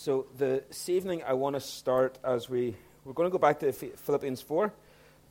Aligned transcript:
So 0.00 0.26
this 0.38 0.88
evening, 0.88 1.24
I 1.26 1.32
want 1.32 1.56
to 1.56 1.60
start 1.60 2.20
as 2.22 2.48
we 2.48 2.76
we're 3.04 3.14
going 3.14 3.28
to 3.28 3.32
go 3.32 3.38
back 3.38 3.58
to 3.60 3.72
Philippians 3.72 4.40
four, 4.40 4.72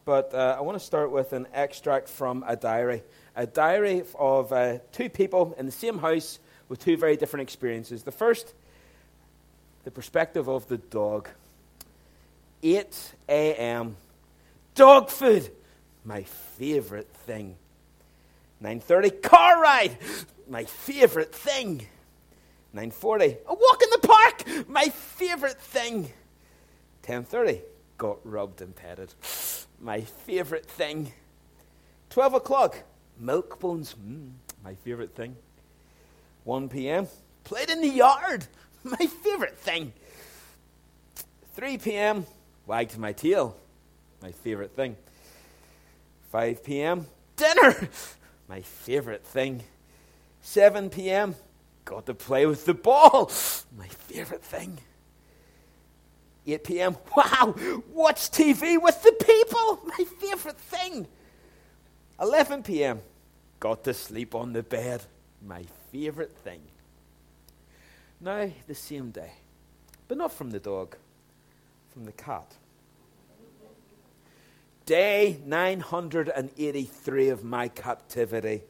but 0.04 0.34
uh, 0.34 0.58
I 0.60 0.62
want 0.62 0.78
to 0.78 0.84
start 0.84 1.10
with 1.10 1.32
an 1.32 1.48
extract 1.54 2.10
from 2.10 2.44
a 2.46 2.58
diary, 2.58 3.02
a 3.34 3.48
diary 3.48 4.04
of 4.20 4.52
uh, 4.52 4.80
two 4.92 5.08
people 5.08 5.56
in 5.58 5.68
the 5.68 5.72
same 5.72 6.00
house 6.00 6.38
with 6.68 6.80
two 6.80 6.98
very 6.98 7.16
different 7.16 7.44
experiences. 7.44 8.04
The 8.04 8.12
first, 8.12 8.54
the 9.86 9.92
perspective 9.92 10.50
of 10.50 10.68
the 10.68 10.80
dog. 10.80 11.30
8 12.62 13.14
a.m. 13.30 13.96
Dog 14.76 15.10
food, 15.10 15.50
my 16.04 16.24
favorite 16.58 17.08
thing. 17.26 17.56
9:30 18.62 19.22
car 19.22 19.62
ride, 19.62 19.98
my 20.50 20.66
favorite 20.66 21.34
thing. 21.34 21.88
9.40, 22.78 23.38
a 23.48 23.54
walk 23.56 23.82
in 23.82 23.90
the 23.90 24.08
park, 24.08 24.68
my 24.70 24.90
favourite 24.90 25.60
thing. 25.60 26.12
10.30, 27.02 27.62
got 27.98 28.20
rubbed 28.24 28.62
and 28.62 28.76
petted, 28.76 29.16
my 29.82 30.02
favourite 30.02 30.68
thing. 30.68 31.12
12 32.12 32.36
o'clock, 32.36 32.84
milk 33.20 33.60
bones, 33.60 33.96
mm, 33.96 34.30
my 34.64 34.76
favourite 34.76 35.16
thing. 35.16 35.36
1 36.44 36.70
p.m., 36.70 37.08
played 37.44 37.72
in 37.72 37.82
the 37.82 37.90
yard, 37.90 38.46
my 38.84 39.08
favourite 39.24 39.58
thing. 39.58 39.92
3 41.56 41.80
p.m., 41.80 42.28
wagged 42.68 42.96
my 43.00 43.12
tail, 43.12 43.58
my 44.22 44.32
favourite 44.32 44.76
thing. 44.76 44.96
5 46.32 46.64
p.m., 46.64 47.08
dinner, 47.38 47.90
my 48.48 48.62
favourite 48.62 49.26
thing. 49.26 49.64
7 50.44 50.92
p.m., 50.92 51.34
got 51.88 52.06
to 52.06 52.14
play 52.14 52.46
with 52.46 52.66
the 52.66 52.74
ball. 52.74 53.32
My 53.78 53.88
favorite 53.88 54.44
thing. 54.44 54.78
8 56.46 56.64
p.m. 56.64 56.98
Wow, 57.16 57.56
watch 57.92 58.30
TV 58.30 58.82
with 58.82 59.02
the 59.02 59.14
people. 59.14 59.80
My 59.86 60.06
favorite 60.20 60.58
thing. 60.58 61.08
11 62.22 62.64
p.m. 62.64 63.00
Got 63.60 63.84
to 63.86 63.94
sleep 63.94 64.36
on 64.36 64.54
the 64.54 64.64
bed. 64.64 65.02
My 65.46 65.66
favorite 65.92 66.36
thing. 66.38 66.62
Now, 68.20 68.50
the 68.68 68.76
same 68.76 69.12
day, 69.12 69.32
but 70.08 70.18
not 70.18 70.34
from 70.34 70.50
the 70.50 70.60
dog, 70.60 70.98
from 71.94 72.06
the 72.06 72.12
cat. 72.12 72.56
Day 74.86 75.40
983 75.46 77.30
of 77.30 77.44
my 77.44 77.68
captivity. 77.68 78.64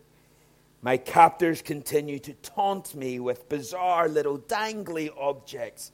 My 0.87 0.95
captors 0.95 1.61
continue 1.61 2.17
to 2.19 2.33
taunt 2.35 2.95
me 2.95 3.19
with 3.19 3.49
bizarre 3.49 4.07
little 4.07 4.39
dangly 4.39 5.09
objects. 5.19 5.91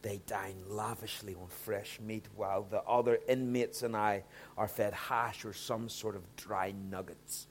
They 0.00 0.22
dine 0.26 0.62
lavishly 0.66 1.34
on 1.34 1.48
fresh 1.48 2.00
meat 2.00 2.24
while 2.34 2.62
the 2.62 2.80
other 2.84 3.18
inmates 3.28 3.82
and 3.82 3.94
I 3.94 4.22
are 4.56 4.66
fed 4.66 4.94
hash 4.94 5.44
or 5.44 5.52
some 5.52 5.90
sort 5.90 6.16
of 6.16 6.22
dry 6.36 6.72
nuggets. 6.90 7.48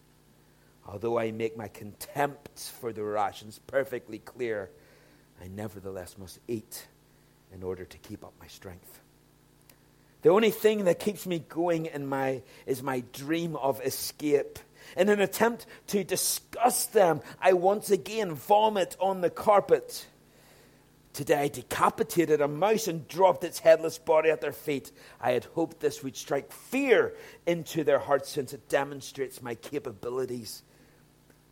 Although 0.88 1.20
I 1.20 1.30
make 1.30 1.56
my 1.56 1.68
contempt 1.68 2.60
for 2.82 2.92
the 2.92 3.04
rations 3.04 3.60
perfectly 3.68 4.18
clear, 4.18 4.72
I 5.40 5.48
nevertheless 5.48 6.18
must 6.18 6.40
eat 6.48 6.88
in 7.54 7.62
order 7.62 7.86
to 7.86 7.98
keep 8.00 8.24
up 8.24 8.34
my 8.40 8.48
strength. 8.48 9.00
The 10.24 10.30
only 10.30 10.50
thing 10.50 10.86
that 10.86 10.98
keeps 10.98 11.28
me 11.28 11.38
going 11.50 11.86
in 11.86 12.08
my, 12.08 12.42
is 12.66 12.82
my 12.82 13.04
dream 13.14 13.56
of 13.58 13.80
escape 13.86 14.58
in 14.98 15.10
an 15.10 15.22
attempt 15.22 15.66
to 15.88 16.04
disgust 16.04 16.94
them, 16.94 17.22
I 17.42 17.54
once 17.54 17.90
again 17.90 18.34
vomit 18.34 18.96
on 19.00 19.22
the 19.22 19.30
carpet. 19.30 20.06
Today 21.14 21.42
I 21.42 21.48
decapitated 21.48 22.40
a 22.40 22.48
mouse 22.48 22.88
and 22.88 23.08
dropped 23.08 23.44
its 23.44 23.60
headless 23.60 23.98
body 23.98 24.30
at 24.30 24.42
their 24.42 24.54
feet. 24.54 24.92
I 25.20 25.32
had 25.32 25.46
hoped 25.46 25.80
this 25.80 26.04
would 26.04 26.16
strike 26.16 26.52
fear 26.52 27.16
into 27.46 27.84
their 27.84 28.00
hearts 28.00 28.30
since 28.30 28.54
it 28.54 28.70
demonstrates 28.70 29.42
my 29.42 29.56
capabilities. 29.56 30.64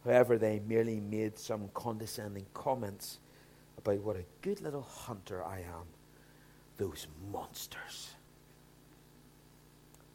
However, 0.05 0.37
they 0.37 0.59
merely 0.59 0.99
made 0.99 1.37
some 1.37 1.69
condescending 1.73 2.45
comments 2.53 3.19
about 3.77 3.99
what 3.99 4.15
a 4.15 4.25
good 4.41 4.61
little 4.61 4.83
hunter 4.83 5.43
I 5.43 5.59
am. 5.59 5.85
Those 6.77 7.07
monsters. 7.31 8.11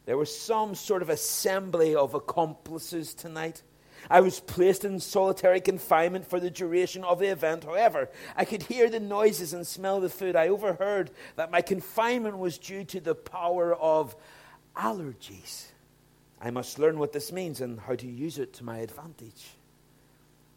There 0.05 0.17
was 0.17 0.37
some 0.37 0.75
sort 0.75 1.01
of 1.01 1.09
assembly 1.09 1.95
of 1.95 2.13
accomplices 2.13 3.13
tonight. 3.13 3.63
I 4.09 4.19
was 4.19 4.41
placed 4.41 4.83
in 4.83 4.99
solitary 4.99 5.61
confinement 5.61 6.27
for 6.27 6.39
the 6.39 6.49
duration 6.49 7.05
of 7.05 7.19
the 7.19 7.27
event. 7.27 7.63
However, 7.63 8.09
I 8.35 8.43
could 8.43 8.63
hear 8.63 8.89
the 8.89 8.99
noises 8.99 9.53
and 9.53 9.65
smell 9.65 10.01
the 10.01 10.09
food. 10.09 10.35
I 10.35 10.49
overheard 10.49 11.11
that 11.37 11.51
my 11.51 11.61
confinement 11.61 12.37
was 12.37 12.57
due 12.57 12.83
to 12.85 12.99
the 12.99 13.15
power 13.15 13.73
of 13.73 14.15
allergies. 14.75 15.67
I 16.41 16.51
must 16.51 16.79
learn 16.79 16.99
what 16.99 17.13
this 17.13 17.31
means 17.31 17.61
and 17.61 17.79
how 17.79 17.95
to 17.95 18.07
use 18.07 18.39
it 18.39 18.53
to 18.55 18.65
my 18.65 18.79
advantage. 18.79 19.51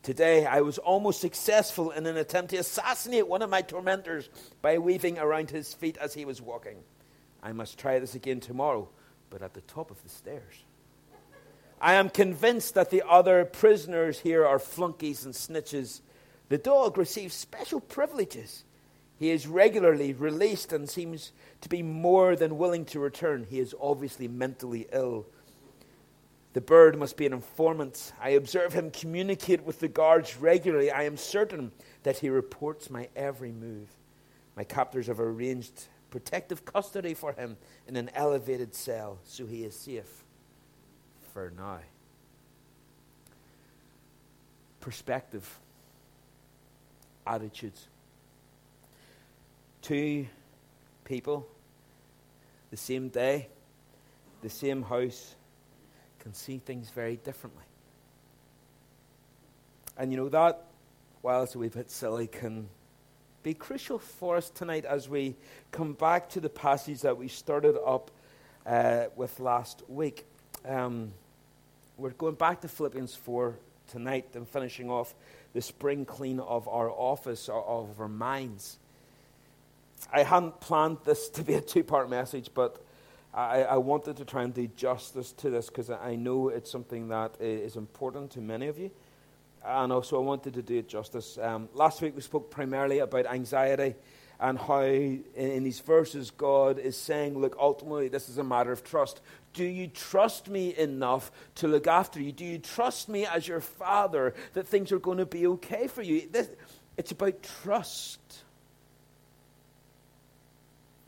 Today, 0.03 0.45
I 0.45 0.61
was 0.61 0.79
almost 0.79 1.21
successful 1.21 1.93
in 1.93 2.07
an 2.07 2.17
attempt 2.17 2.51
to 2.51 2.57
assassinate 2.57 3.29
one 3.29 3.43
of 3.43 3.51
my 3.51 3.63
tormentors 3.63 4.29
by 4.61 4.79
weaving 4.79 5.19
around 5.19 5.51
his 5.51 5.73
feet 5.73 5.97
as 5.99 6.15
he 6.15 6.25
was 6.25 6.43
walking. 6.43 6.79
I 7.43 7.53
must 7.53 7.79
try 7.79 8.01
this 8.01 8.17
again 8.17 8.41
tomorrow 8.41 8.89
but 9.37 9.45
at 9.45 9.53
the 9.53 9.61
top 9.61 9.91
of 9.91 10.03
the 10.03 10.09
stairs. 10.09 10.65
I 11.79 11.93
am 11.93 12.09
convinced 12.09 12.73
that 12.73 12.89
the 12.89 13.03
other 13.07 13.45
prisoners 13.45 14.21
here 14.21 14.47
are 14.47 14.59
flunkies 14.59 15.27
and 15.27 15.35
snitches. 15.35 16.01
The 16.49 16.57
dog 16.57 16.97
receives 16.97 17.35
special 17.35 17.81
privileges. 17.81 18.65
He 19.19 19.29
is 19.29 19.47
regularly 19.47 20.15
released 20.15 20.73
and 20.73 20.89
seems 20.89 21.33
to 21.61 21.69
be 21.69 21.83
more 21.83 22.35
than 22.35 22.57
willing 22.57 22.87
to 22.87 22.99
return. 22.99 23.47
He 23.51 23.61
is 23.61 23.75
obviously 23.79 24.27
mentally 24.27 24.87
ill. 24.91 25.27
The 26.55 26.63
bird 26.63 26.99
must 26.99 27.19
be 27.19 27.27
an 27.27 27.35
informant. 27.35 28.15
I 28.19 28.31
observe 28.31 28.73
him 28.73 28.91
communicate 28.91 29.65
with 29.65 29.81
the 29.81 29.89
guards 29.89 30.39
regularly. 30.39 30.91
I 30.91 31.03
am 31.03 31.19
certain 31.19 31.73
that 32.05 32.21
he 32.21 32.31
reports 32.31 32.89
my 32.89 33.11
every 33.15 33.53
move. 33.53 33.91
My 34.57 34.65
captors 34.65 35.09
have 35.09 35.21
arranged 35.21 35.89
protective 36.11 36.65
custody 36.65 37.15
for 37.15 37.33
him 37.33 37.57
in 37.87 37.97
an 37.97 38.11
elevated 38.15 38.75
cell 38.75 39.19
so 39.25 39.47
he 39.47 39.65
is 39.65 39.75
safe 39.75 40.25
for 41.33 41.53
now. 41.57 41.81
Perspective, 44.81 45.59
attitudes. 47.27 47.89
Two 49.83 50.27
people, 51.05 51.47
the 52.71 52.77
same 52.77 53.09
day, 53.09 53.49
the 54.43 54.51
same 54.51 54.83
house, 54.83 55.35
can 56.21 56.35
see 56.35 56.59
things 56.59 56.91
very 56.91 57.17
differently. 57.17 57.65
And 59.97 60.11
you 60.11 60.19
know 60.19 60.29
that, 60.29 60.65
while 61.23 61.43
it's 61.43 61.55
a 61.55 61.59
wee 61.59 61.69
bit 61.69 61.91
silly, 61.91 62.27
can 62.27 62.69
be 63.47 63.55
crucial 63.55 64.01
for 64.01 64.35
us 64.35 64.51
tonight 64.51 64.85
as 64.85 65.09
we 65.09 65.33
come 65.71 65.93
back 65.93 66.29
to 66.29 66.41
the 66.41 66.49
passage 66.49 67.03
that 67.03 67.17
we 67.17 67.29
started 67.29 67.77
up 67.87 68.11
uh, 68.67 69.05
with 69.15 69.39
last 69.39 69.85
week. 69.87 70.27
Um, 70.67 71.13
we're 71.97 72.11
going 72.11 72.35
back 72.35 72.63
to 72.63 72.69
Philippians 72.69 73.15
4 73.15 73.55
tonight 73.93 74.27
and 74.35 74.49
finishing 74.49 74.91
off 74.91 75.15
the 75.53 75.63
spring 75.63 76.05
clean 76.05 76.41
of 76.41 76.67
our 76.67 76.91
office, 76.91 77.49
of 77.49 78.01
our 78.01 78.09
minds. 78.09 78.79
I 80.13 80.25
hadn't 80.25 80.59
planned 80.59 80.99
this 81.05 81.29
to 81.29 81.45
be 81.45 81.55
a 81.55 81.61
two 81.61 81.85
part 81.85 82.11
message, 82.11 82.51
but 82.53 82.85
I, 83.33 83.63
I, 83.63 83.77
wanted 83.77 84.17
to 84.17 84.25
try 84.25 84.43
and 84.43 84.53
do 84.53 84.67
justice 84.77 85.31
to 85.35 85.51
this 85.51 85.67
because 85.67 85.89
I 85.89 86.17
know 86.17 86.49
it's 86.49 86.69
something 86.69 87.11
that 87.11 87.37
is 87.39 87.77
important 87.77 88.33
to 88.33 88.41
many 88.41 88.67
of 88.67 88.77
you 88.77 88.91
and 89.67 89.93
also 89.93 90.17
I 90.17 90.25
wanted 90.25 90.55
to 90.55 90.63
do 90.63 90.79
it 90.79 90.89
justice. 90.89 91.39
Um, 91.41 91.69
last 91.75 92.01
week 92.01 92.15
we 92.15 92.23
spoke 92.23 92.51
primarily 92.51 93.01
about 93.01 93.27
anxiety 93.27 93.95
and 94.39 94.59
how 94.59 94.83
in, 94.83 95.25
in, 95.35 95.65
these 95.65 95.81
verses 95.81 96.31
God 96.31 96.79
is 96.79 96.97
saying, 96.97 97.39
look, 97.39 97.57
ultimately 97.59 98.09
this 98.09 98.29
is 98.29 98.39
a 98.39 98.45
matter 98.45 98.71
of 98.71 98.85
trust. 98.85 99.21
Do 99.55 99.65
you 99.65 99.89
trust 99.89 100.49
me 100.49 100.77
enough 100.77 101.33
to 101.57 101.69
look 101.69 101.87
after 101.87 102.21
you? 102.21 102.33
Do 102.33 102.45
you 102.45 102.59
trust 102.59 103.09
me 103.09 103.27
as 103.27 103.49
your 103.49 103.61
father 103.61 104.35
that 104.53 104.69
things 104.69 104.93
are 104.93 104.99
going 104.99 105.19
to 105.19 105.27
be 105.27 105.47
okay 105.47 105.87
for 105.87 106.03
you? 106.03 106.29
This, 106.31 106.49
it's 106.97 107.13
about 107.13 107.43
trust. 107.63 108.21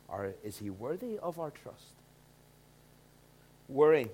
Or 0.09 0.35
is 0.43 0.57
he 0.57 0.71
worthy 0.71 1.19
of 1.19 1.39
our 1.39 1.51
trust? 1.51 1.85
Worry 3.69 4.09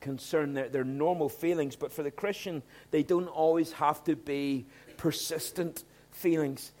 concern, 0.00 0.54
they're, 0.54 0.68
they're 0.68 0.84
normal 0.84 1.28
feelings, 1.28 1.76
but 1.76 1.92
for 1.92 2.02
the 2.02 2.10
Christian, 2.10 2.62
they 2.90 3.02
don't 3.02 3.28
always 3.28 3.72
have 3.72 4.02
to 4.04 4.16
be 4.16 4.66
persistent 4.96 5.84
feelings. 6.10 6.72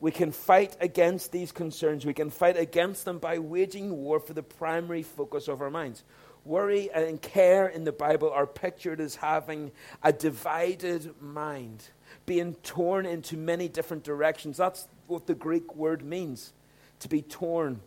We 0.00 0.10
can 0.10 0.32
fight 0.32 0.76
against 0.80 1.32
these 1.32 1.52
concerns. 1.52 2.04
We 2.04 2.14
can 2.14 2.30
fight 2.30 2.56
against 2.56 3.04
them 3.04 3.18
by 3.18 3.38
waging 3.38 3.90
war 3.96 4.20
for 4.20 4.34
the 4.34 4.42
primary 4.42 5.02
focus 5.02 5.48
of 5.48 5.62
our 5.62 5.70
minds. 5.70 6.04
Worry 6.44 6.90
and 6.92 7.22
care 7.22 7.68
in 7.68 7.84
the 7.84 7.92
Bible 7.92 8.30
are 8.30 8.46
pictured 8.46 9.00
as 9.00 9.16
having 9.16 9.72
a 10.02 10.12
divided 10.12 11.14
mind, 11.22 11.88
being 12.26 12.54
torn 12.56 13.06
into 13.06 13.38
many 13.38 13.66
different 13.66 14.04
directions. 14.04 14.58
That's 14.58 14.86
what 15.06 15.26
the 15.26 15.34
Greek 15.34 15.74
word 15.74 16.04
means 16.04 16.52
to 17.00 17.08
be 17.08 17.22
torn. 17.22 17.80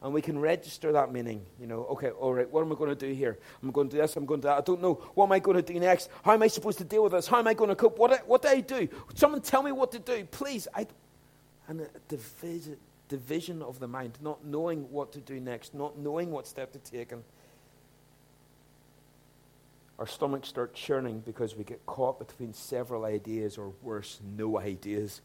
And 0.00 0.12
we 0.12 0.22
can 0.22 0.38
register 0.38 0.92
that 0.92 1.12
meaning. 1.12 1.44
You 1.60 1.66
know, 1.66 1.84
okay, 1.86 2.10
all 2.10 2.32
right, 2.32 2.48
what 2.50 2.62
am 2.62 2.70
I 2.70 2.76
going 2.76 2.90
to 2.90 3.06
do 3.06 3.12
here? 3.12 3.36
I'm 3.62 3.72
going 3.72 3.88
to 3.88 3.96
do 3.96 4.00
this, 4.00 4.16
I'm 4.16 4.26
going 4.26 4.40
to 4.42 4.46
that. 4.46 4.58
I 4.58 4.60
don't 4.60 4.80
know. 4.80 4.94
What 5.14 5.24
am 5.24 5.32
I 5.32 5.40
going 5.40 5.56
to 5.56 5.72
do 5.72 5.78
next? 5.80 6.08
How 6.22 6.34
am 6.34 6.42
I 6.42 6.46
supposed 6.46 6.78
to 6.78 6.84
deal 6.84 7.02
with 7.02 7.12
this? 7.12 7.26
How 7.26 7.38
am 7.38 7.48
I 7.48 7.54
going 7.54 7.70
to 7.70 7.76
cope? 7.76 7.98
What, 7.98 8.26
what 8.28 8.42
do 8.42 8.48
I 8.48 8.60
do? 8.60 8.88
Someone 9.14 9.40
tell 9.40 9.62
me 9.62 9.72
what 9.72 9.90
to 9.92 9.98
do, 9.98 10.24
please. 10.30 10.68
I, 10.74 10.86
and 11.66 11.86
division 13.08 13.62
of 13.62 13.80
the 13.80 13.88
mind, 13.88 14.18
not 14.22 14.44
knowing 14.44 14.90
what 14.90 15.12
to 15.12 15.20
do 15.20 15.40
next, 15.40 15.74
not 15.74 15.98
knowing 15.98 16.30
what 16.30 16.46
step 16.46 16.72
to 16.72 16.78
take. 16.78 17.12
And 17.12 17.24
our 19.98 20.06
stomachs 20.06 20.48
start 20.48 20.74
churning 20.74 21.20
because 21.20 21.56
we 21.56 21.64
get 21.64 21.84
caught 21.86 22.18
between 22.18 22.52
several 22.52 23.04
ideas, 23.04 23.58
or 23.58 23.72
worse, 23.82 24.20
no 24.36 24.58
ideas. 24.58 25.20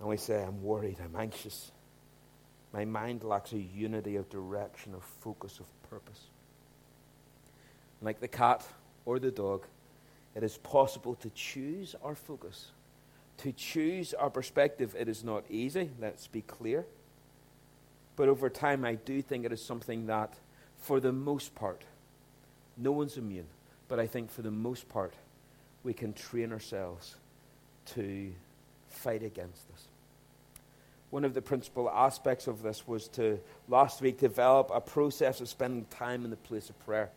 And 0.00 0.08
we 0.08 0.16
say, 0.16 0.42
I'm 0.42 0.62
worried, 0.62 0.96
I'm 1.02 1.14
anxious. 1.14 1.70
My 2.72 2.84
mind 2.84 3.24
lacks 3.24 3.52
a 3.52 3.58
unity 3.58 4.16
of 4.16 4.28
direction, 4.30 4.94
of 4.94 5.02
focus, 5.02 5.58
of 5.58 5.66
purpose. 5.90 6.26
Like 8.00 8.20
the 8.20 8.28
cat 8.28 8.64
or 9.04 9.18
the 9.18 9.30
dog, 9.30 9.66
it 10.34 10.42
is 10.42 10.56
possible 10.58 11.16
to 11.16 11.30
choose 11.30 11.96
our 12.04 12.14
focus, 12.14 12.70
to 13.38 13.52
choose 13.52 14.14
our 14.14 14.30
perspective. 14.30 14.94
It 14.98 15.08
is 15.08 15.24
not 15.24 15.44
easy, 15.50 15.90
let's 16.00 16.28
be 16.28 16.42
clear. 16.42 16.86
But 18.14 18.28
over 18.28 18.48
time, 18.48 18.84
I 18.84 18.94
do 18.94 19.20
think 19.20 19.44
it 19.44 19.52
is 19.52 19.62
something 19.62 20.06
that, 20.06 20.34
for 20.78 21.00
the 21.00 21.12
most 21.12 21.54
part, 21.54 21.82
no 22.76 22.92
one's 22.92 23.16
immune, 23.16 23.48
but 23.88 23.98
I 23.98 24.06
think 24.06 24.30
for 24.30 24.42
the 24.42 24.50
most 24.50 24.88
part, 24.88 25.14
we 25.82 25.92
can 25.92 26.12
train 26.12 26.52
ourselves 26.52 27.16
to 27.94 28.32
fight 28.88 29.22
against 29.22 29.68
this 29.70 29.89
one 31.10 31.24
of 31.24 31.34
the 31.34 31.42
principal 31.42 31.90
aspects 31.90 32.46
of 32.46 32.62
this 32.62 32.86
was 32.86 33.08
to 33.08 33.40
last 33.68 34.00
week 34.00 34.18
develop 34.18 34.70
a 34.72 34.80
process 34.80 35.40
of 35.40 35.48
spending 35.48 35.84
time 35.86 36.24
in 36.24 36.30
the 36.30 36.36
place 36.36 36.70
of 36.70 36.78
prayer. 36.84 37.10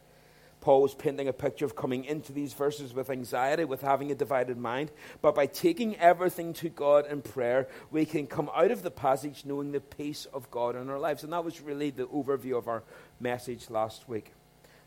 Paul 0.62 0.82
was 0.82 0.94
painting 0.94 1.28
a 1.28 1.34
picture 1.34 1.66
of 1.66 1.76
coming 1.76 2.06
into 2.06 2.32
these 2.32 2.54
verses 2.54 2.94
with 2.94 3.10
anxiety, 3.10 3.66
with 3.66 3.82
having 3.82 4.12
a 4.12 4.16
divided 4.16 4.58
mind. 4.58 4.92
But 5.22 5.36
by 5.36 5.46
taking 5.46 5.98
everything 5.98 6.54
to 6.54 6.70
God 6.70 7.06
in 7.06 7.22
prayer, 7.22 7.68
we 7.92 8.06
can 8.06 8.28
come 8.28 8.50
out 8.56 8.72
of 8.72 8.82
the 8.82 8.90
passage 8.90 9.44
knowing 9.46 9.74
the 9.74 9.82
peace 9.82 10.26
of 10.34 10.50
God 10.50 10.78
in 10.78 10.90
our 10.90 11.00
lives. 11.00 11.26
And 11.26 11.34
that 11.34 11.44
was 11.44 11.60
really 11.60 11.90
the 11.90 12.08
overview 12.08 12.58
of 12.58 12.70
our 12.70 12.84
message 13.20 13.70
last 13.70 14.08
week. 14.08 14.32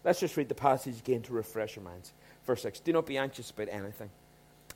Let's 0.02 0.18
just 0.18 0.36
read 0.38 0.48
the 0.48 0.54
passage 0.54 0.98
again 0.98 1.20
to 1.22 1.34
refresh 1.34 1.76
our 1.76 1.84
minds. 1.84 2.14
Verse 2.46 2.62
6 2.62 2.80
Do 2.80 2.94
not 2.94 3.04
be 3.04 3.18
anxious 3.18 3.50
about 3.50 3.68
anything 3.70 4.08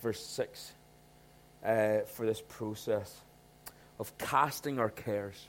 verse 0.00 0.24
6 0.24 0.72
uh, 1.64 1.98
for 2.06 2.26
this 2.26 2.42
process 2.48 3.20
of 3.98 4.16
casting 4.18 4.78
our 4.78 4.90
cares. 4.90 5.46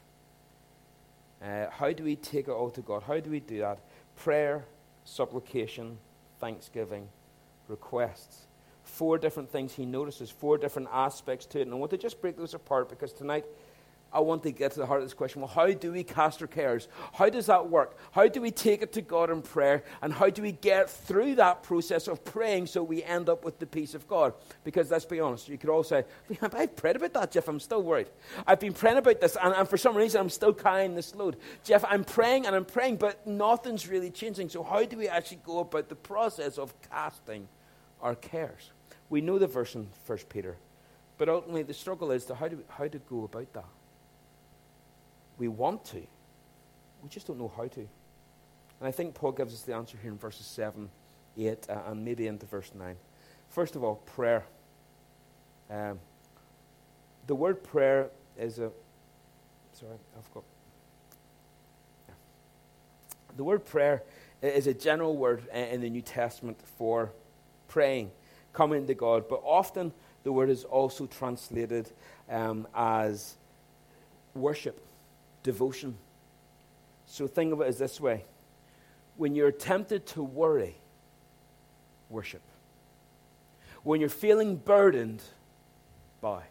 Uh, 1.41 1.67
how 1.69 1.91
do 1.93 2.03
we 2.03 2.15
take 2.15 2.47
it 2.47 2.51
all 2.51 2.69
to 2.71 2.81
God? 2.81 3.03
How 3.03 3.19
do 3.19 3.29
we 3.29 3.39
do 3.39 3.59
that? 3.59 3.79
Prayer, 4.15 4.65
supplication, 5.05 5.97
thanksgiving, 6.39 7.07
requests. 7.67 8.47
Four 8.83 9.17
different 9.17 9.49
things 9.51 9.73
he 9.73 9.85
notices, 9.85 10.29
four 10.29 10.57
different 10.57 10.89
aspects 10.91 11.45
to 11.47 11.59
it. 11.59 11.61
And 11.63 11.73
I 11.73 11.75
want 11.75 11.91
to 11.91 11.97
just 11.97 12.19
break 12.21 12.35
those 12.35 12.53
apart 12.53 12.89
because 12.89 13.13
tonight 13.13 13.45
I 14.11 14.19
want 14.21 14.41
to 14.43 14.51
get 14.51 14.71
to 14.71 14.79
the 14.79 14.87
heart 14.87 15.01
of 15.01 15.05
this 15.05 15.13
question. 15.13 15.41
Well, 15.41 15.49
how 15.49 15.71
do 15.71 15.91
we 15.91 16.03
cast 16.03 16.41
our 16.41 16.47
cares? 16.47 16.87
How 17.13 17.29
does 17.29 17.45
that 17.45 17.69
work? 17.69 17.95
How 18.11 18.27
do 18.27 18.41
we 18.41 18.49
take 18.49 18.81
it 18.81 18.91
to 18.93 19.01
God 19.01 19.29
in 19.29 19.43
prayer? 19.43 19.83
And 20.01 20.11
how 20.11 20.29
do 20.29 20.41
we 20.41 20.51
get 20.51 20.89
through 20.89 21.35
that 21.35 21.61
process 21.61 22.07
of 22.07 22.25
praying 22.25 22.67
so 22.67 22.81
we 22.81 23.03
end 23.03 23.29
up 23.29 23.45
with 23.45 23.59
the 23.59 23.67
peace 23.67 23.93
of 23.93 24.07
God? 24.07 24.33
Because 24.63 24.89
let's 24.89 25.05
be 25.05 25.19
honest, 25.19 25.47
you 25.47 25.59
could 25.59 25.69
all 25.69 25.83
say, 25.83 26.05
I've 26.41 26.75
prayed 26.75 26.95
about 26.95 27.13
that, 27.13 27.31
Jeff. 27.31 27.47
I'm 27.47 27.59
still 27.59 27.83
worried. 27.83 28.09
I've 28.47 28.59
been 28.59 28.73
praying 28.73 28.97
about 28.97 29.21
this, 29.21 29.37
and, 29.41 29.53
and 29.53 29.69
for 29.69 29.77
some 29.77 29.95
reason, 29.95 30.21
I'm 30.21 30.29
still 30.29 30.53
carrying 30.53 30.95
this 30.95 31.13
load. 31.13 31.37
Jeff, 31.63 31.85
I'm 31.87 32.03
praying 32.03 32.47
and 32.47 32.55
I'm 32.55 32.65
praying, 32.65 32.97
but 32.97 33.25
nothing's 33.27 33.87
really 33.87 34.09
changing. 34.09 34.49
So, 34.49 34.63
how 34.63 34.83
do 34.85 34.97
we 34.97 35.07
actually 35.07 35.41
go 35.45 35.59
about 35.59 35.87
the 35.87 35.95
process 35.95 36.57
of 36.57 36.73
casting 36.89 37.47
our 38.01 38.15
cares? 38.15 38.71
We 39.09 39.21
know 39.21 39.37
the 39.37 39.47
verse 39.47 39.75
in 39.75 39.87
1 40.07 40.17
Peter, 40.29 40.57
but 41.19 41.29
ultimately, 41.29 41.63
the 41.63 41.73
struggle 41.73 42.11
is 42.11 42.25
to 42.25 42.35
how, 42.35 42.47
do, 42.47 42.63
how 42.69 42.87
to 42.87 42.97
go 42.97 43.25
about 43.25 43.53
that. 43.53 43.65
We 45.39 45.47
want 45.47 45.85
to. 45.85 46.01
We 47.01 47.09
just 47.09 47.27
don't 47.27 47.39
know 47.39 47.51
how 47.55 47.67
to. 47.67 47.79
And 47.79 48.87
I 48.87 48.91
think 48.91 49.15
Paul 49.15 49.31
gives 49.31 49.53
us 49.53 49.61
the 49.61 49.73
answer 49.73 49.97
here 50.01 50.11
in 50.11 50.17
verses 50.17 50.45
7, 50.45 50.89
8, 51.37 51.67
uh, 51.69 51.79
and 51.87 52.05
maybe 52.05 52.27
into 52.27 52.45
verse 52.45 52.71
9. 52.77 52.95
First 53.49 53.75
of 53.75 53.83
all, 53.83 53.95
prayer. 53.95 54.45
Um, 55.69 55.99
the 57.25 57.35
word 57.35 57.63
prayer 57.63 58.09
is 58.37 58.59
a. 58.59 58.71
Sorry, 59.73 59.97
I've 60.17 60.33
got. 60.33 60.43
Yeah. 62.07 62.15
The 63.37 63.43
word 63.43 63.65
prayer 63.65 64.03
is 64.41 64.67
a 64.67 64.73
general 64.73 65.15
word 65.15 65.47
in 65.53 65.81
the 65.81 65.89
New 65.89 66.01
Testament 66.01 66.59
for 66.77 67.11
praying, 67.67 68.11
coming 68.53 68.87
to 68.87 68.93
God, 68.93 69.25
but 69.29 69.41
often 69.45 69.93
the 70.23 70.31
word 70.31 70.49
is 70.49 70.63
also 70.63 71.05
translated 71.05 71.89
um, 72.29 72.67
as 72.75 73.35
worship 74.33 74.81
devotion. 75.49 75.97
So 77.07 77.25
think 77.25 77.51
of 77.51 77.59
it 77.61 77.67
as 77.67 77.79
this 77.79 77.99
way 77.99 78.23
when 79.17 79.33
you're 79.33 79.51
tempted 79.51 80.05
to 80.05 80.21
worry, 80.21 80.75
worship. 82.07 82.43
When 83.81 83.99
you're 83.99 84.09
feeling 84.09 84.57
burdened, 84.57 85.23
bow. 86.21 86.43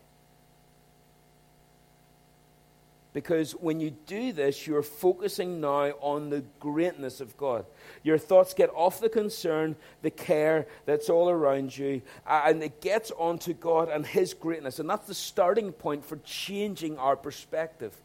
Because 3.13 3.53
when 3.53 3.79
you 3.79 3.91
do 3.91 4.33
this, 4.33 4.67
you're 4.67 4.83
focusing 4.83 5.61
now 5.61 5.93
on 6.01 6.29
the 6.29 6.43
greatness 6.59 7.21
of 7.21 7.37
God. 7.37 7.65
Your 8.03 8.19
thoughts 8.19 8.53
get 8.53 8.69
off 8.75 9.01
the 9.01 9.09
concern, 9.09 9.77
the 10.03 10.11
care 10.11 10.67
that's 10.87 11.09
all 11.09 11.31
around 11.31 11.77
you, 11.79 12.03
and 12.27 12.63
it 12.65 12.81
gets 12.81 13.13
onto 13.13 13.55
God 13.55 13.89
and 13.91 14.05
His 14.05 14.35
greatness. 14.35 14.81
And 14.81 14.91
that's 14.91 15.07
the 15.07 15.15
starting 15.15 15.71
point 15.73 16.05
for 16.05 16.17
changing 16.19 16.99
our 16.99 17.17
perspective. 17.17 17.97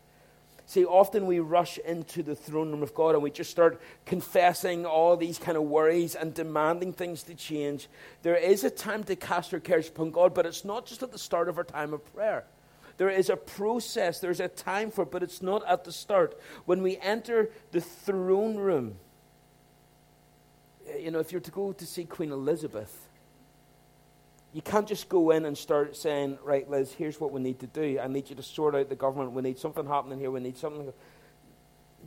See, 0.66 0.86
often 0.86 1.26
we 1.26 1.40
rush 1.40 1.78
into 1.80 2.24
the 2.24 2.36
throne 2.36 2.72
room 2.72 2.84
of 2.84 2.96
God 2.96 3.16
and 3.16 3.24
we 3.24 3.32
just 3.32 3.52
start 3.52 3.82
confessing 4.06 4.86
all 4.86 5.18
these 5.18 5.38
kind 5.38 5.58
of 5.58 5.64
worries 5.64 6.16
and 6.16 6.34
demanding 6.34 6.94
things 6.94 7.24
to 7.24 7.36
change. 7.36 7.90
There 8.22 8.38
is 8.38 8.64
a 8.64 8.70
time 8.70 9.04
to 9.06 9.16
cast 9.16 9.54
our 9.54 9.60
cares 9.60 9.90
upon 9.90 10.12
God, 10.12 10.34
but 10.34 10.46
it's 10.46 10.64
not 10.64 10.86
just 10.86 11.04
at 11.04 11.12
the 11.12 11.20
start 11.20 11.50
of 11.50 11.58
our 11.58 11.64
time 11.66 11.94
of 11.94 12.14
prayer. 12.14 12.46
There 12.98 13.10
is 13.10 13.30
a 13.30 13.36
process, 13.36 14.20
there's 14.20 14.40
a 14.40 14.48
time 14.48 14.92
for 14.92 15.02
it, 15.02 15.12
but 15.12 15.24
it's 15.24 15.42
not 15.42 15.68
at 15.68 15.84
the 15.84 15.92
start. 15.92 16.40
When 16.66 16.82
we 16.82 16.98
enter 16.98 17.50
the 17.72 17.82
throne 17.82 18.56
room, 18.56 18.96
you 21.00 21.12
know, 21.12 21.20
if 21.20 21.32
you're 21.32 21.42
to 21.42 21.52
go 21.52 21.74
to 21.74 21.86
see 21.86 22.06
Queen 22.06 22.32
Elizabeth, 22.32 23.10
you 24.54 24.62
can't 24.62 24.88
just 24.88 25.10
go 25.10 25.32
in 25.32 25.46
and 25.46 25.58
start 25.58 25.96
saying, 25.96 26.38
right, 26.44 26.70
Liz, 26.70 26.94
here's 26.94 27.20
what 27.20 27.32
we 27.32 27.42
need 27.42 27.60
to 27.60 27.68
do. 27.68 28.00
I 28.00 28.08
need 28.08 28.30
you 28.30 28.36
to 28.36 28.44
sort 28.44 28.76
out 28.76 28.88
the 28.88 28.96
government. 28.96 29.32
We 29.32 29.42
need 29.42 29.58
something 29.58 29.86
happening 29.86 30.20
here. 30.20 30.30
We 30.30 30.42
need 30.42 30.58
something. 30.58 30.94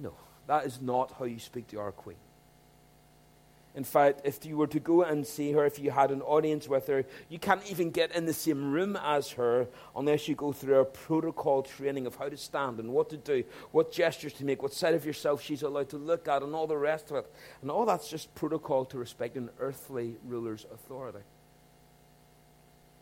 No, 0.01 0.15
that 0.47 0.65
is 0.65 0.81
not 0.81 1.13
how 1.19 1.25
you 1.25 1.41
speak 1.41 1.67
to 1.69 1.81
our 1.81 1.91
queen. 1.91 2.17
In 3.75 3.85
fact, 3.85 4.23
if 4.25 4.47
you 4.47 4.57
were 4.57 4.69
to 4.69 4.81
go 4.81 5.03
and 5.03 5.27
see 5.27 5.53
her, 5.53 5.67
if 5.67 5.79
you 5.79 5.91
had 5.91 6.11
an 6.11 6.23
audience 6.23 6.67
with 6.67 6.87
her, 6.87 7.05
you 7.29 7.39
can't 7.39 7.61
even 7.71 7.91
get 7.91 8.15
in 8.17 8.25
the 8.25 8.33
same 8.33 8.73
room 8.73 8.97
as 9.03 9.33
her 9.33 9.67
unless 9.95 10.29
you 10.29 10.35
go 10.35 10.53
through 10.53 10.79
a 10.79 10.85
protocol 10.87 11.63
training 11.63 12.07
of 12.07 12.15
how 12.15 12.31
to 12.31 12.39
stand 12.39 12.79
and 12.79 12.91
what 12.91 13.11
to 13.11 13.19
do, 13.19 13.45
what 13.73 13.93
gestures 13.93 14.33
to 14.35 14.47
make, 14.47 14.63
what 14.63 14.73
side 14.73 14.95
of 14.95 15.05
yourself 15.05 15.43
she's 15.43 15.63
allowed 15.63 15.91
to 15.91 15.99
look 15.99 16.27
at, 16.27 16.43
and 16.43 16.55
all 16.55 16.67
the 16.67 16.77
rest 16.77 17.11
of 17.11 17.17
it. 17.19 17.33
And 17.61 17.71
all 17.71 17.85
that's 17.85 18.09
just 18.09 18.35
protocol 18.35 18.87
to 18.87 18.99
respect 18.99 19.37
an 19.37 19.51
earthly 19.59 20.17
ruler's 20.25 20.65
authority. 20.73 21.25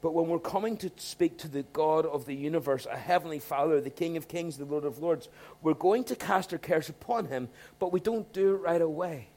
But 0.05 0.13
when 0.13 0.27
we're 0.27 0.39
coming 0.39 0.77
to 0.77 0.91
speak 0.99 1.39
to 1.39 1.49
the 1.49 1.63
God 1.63 2.05
of 2.05 2.27
the 2.27 2.35
universe, 2.35 2.85
a 2.85 2.95
heavenly 2.95 3.39
Father, 3.39 3.81
the 3.81 3.89
King 3.89 4.19
of 4.19 4.29
kings, 4.29 4.59
the 4.59 4.67
Lord 4.67 4.85
of 4.85 4.99
lords, 4.99 5.31
we're 5.63 5.73
going 5.73 6.05
to 6.05 6.15
cast 6.15 6.53
our 6.53 6.59
cares 6.59 6.91
upon 6.91 7.25
him, 7.25 7.49
but 7.79 7.91
we 7.91 8.01
don't 8.01 8.31
do 8.35 8.51
it 8.51 8.59
right 8.59 8.83
away. 8.83 9.29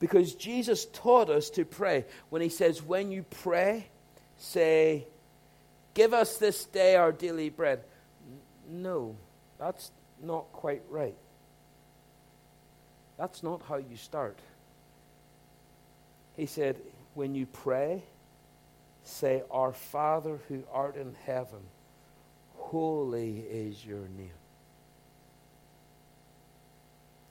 Because 0.00 0.34
Jesus 0.34 0.86
taught 0.86 1.30
us 1.30 1.48
to 1.50 1.64
pray 1.64 2.06
when 2.30 2.42
he 2.42 2.48
says, 2.48 2.82
When 2.82 3.12
you 3.12 3.22
pray, 3.22 3.86
say, 4.36 5.06
Give 5.94 6.12
us 6.12 6.38
this 6.38 6.64
day 6.64 6.96
our 6.96 7.12
daily 7.12 7.50
bread. 7.50 7.84
No, 8.68 9.14
that's 9.60 9.92
not 10.24 10.50
quite 10.50 10.82
right. 10.90 11.14
That's 13.16 13.44
not 13.44 13.62
how 13.68 13.76
you 13.76 13.96
start. 13.96 14.40
He 16.36 16.46
said, 16.46 16.80
When 17.14 17.36
you 17.36 17.46
pray, 17.46 18.02
say, 19.04 19.42
Our 19.50 19.72
Father 19.72 20.40
who 20.48 20.64
art 20.72 20.96
in 20.96 21.14
heaven, 21.26 21.60
holy 22.56 23.38
is 23.38 23.84
your 23.84 24.08
name. 24.16 24.30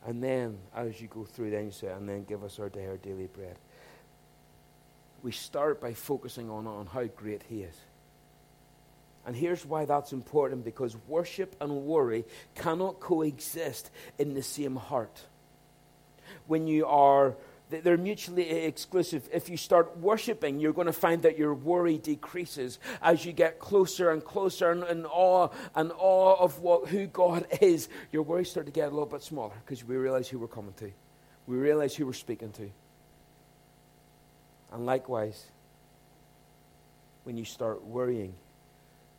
And 0.06 0.24
then, 0.24 0.58
as 0.76 1.00
you 1.02 1.08
go 1.08 1.24
through, 1.24 1.52
then 1.52 1.66
you 1.66 1.72
say, 1.72 1.88
and 1.88 2.08
then 2.08 2.26
give 2.26 2.44
us 2.44 2.60
our 2.60 2.70
day, 2.70 2.88
our 2.88 2.98
daily 2.98 3.28
bread. 3.28 3.58
We 5.22 5.32
start 5.32 5.80
by 5.80 5.94
focusing 5.94 6.50
on, 6.50 6.68
on 6.68 6.88
how 6.88 7.06
great 7.06 7.44
He 7.48 7.62
is. 7.62 7.76
And 9.26 9.36
here's 9.36 9.66
why 9.66 9.86
that's 9.86 10.12
important 10.12 10.66
because 10.66 10.98
worship 11.08 11.56
and 11.62 11.86
worry 11.86 12.26
cannot 12.56 13.00
coexist 13.00 13.90
in 14.20 14.34
the 14.34 14.44
same 14.44 14.76
heart. 14.76 15.22
When 16.48 16.68
you 16.68 16.86
are 16.88 17.36
they're 17.70 17.98
mutually 17.98 18.50
exclusive. 18.66 19.28
If 19.32 19.50
you 19.50 19.58
start 19.58 19.98
worshiping, 19.98 20.60
you're 20.60 20.74
going 20.74 20.88
to 20.88 20.94
find 20.94 21.22
that 21.24 21.38
your 21.38 21.54
worry 21.54 21.98
decreases 21.98 22.80
as 23.02 23.26
you 23.26 23.34
get 23.34 23.60
closer 23.60 24.12
and 24.12 24.24
closer 24.24 24.72
and 24.72 24.84
in 24.84 25.06
awe 25.06 25.50
and 25.76 25.92
awe 25.98 26.36
of 26.36 26.60
what, 26.60 26.90
who 26.90 27.08
God 27.08 27.48
is. 27.62 27.90
Your 28.12 28.24
worries 28.24 28.52
start 28.52 28.66
to 28.68 28.72
get 28.72 28.88
a 28.88 28.92
little 28.92 29.06
bit 29.06 29.24
smaller 29.24 29.54
because 29.66 29.84
we 29.84 29.96
realize 29.96 30.28
who 30.28 30.40
we're 30.40 30.48
coming 30.48 30.74
to. 30.78 30.92
We 31.48 31.58
realize 31.58 31.96
who 31.96 32.06
we're 32.06 32.14
speaking 32.14 32.52
to. 32.54 32.70
And 34.72 34.86
likewise, 34.86 35.46
when 37.24 37.38
you 37.38 37.46
start 37.46 37.84
worrying, 37.86 38.34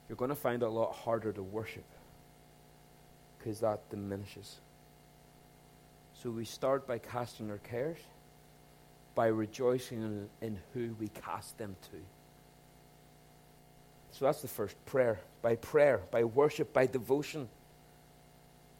you're 0.08 0.16
going 0.16 0.30
to 0.30 0.34
find 0.34 0.62
it 0.62 0.66
a 0.66 0.70
lot 0.70 0.94
harder 0.94 1.32
to 1.32 1.42
worship 1.42 1.84
because 3.38 3.60
that 3.60 3.88
diminishes. 3.90 4.56
So 6.14 6.30
we 6.30 6.44
start 6.44 6.86
by 6.86 6.98
casting 6.98 7.50
our 7.50 7.58
cares 7.58 7.98
by 9.14 9.26
rejoicing 9.26 10.28
in, 10.40 10.58
who 10.72 10.94
we 10.98 11.08
cast 11.08 11.56
them 11.58 11.76
to. 11.82 11.96
So 14.12 14.24
that's 14.24 14.42
the 14.42 14.48
first 14.48 14.76
prayer. 14.86 15.20
By 15.42 15.56
prayer, 15.56 16.00
by 16.10 16.24
worship, 16.24 16.72
by 16.72 16.86
devotion. 16.86 17.48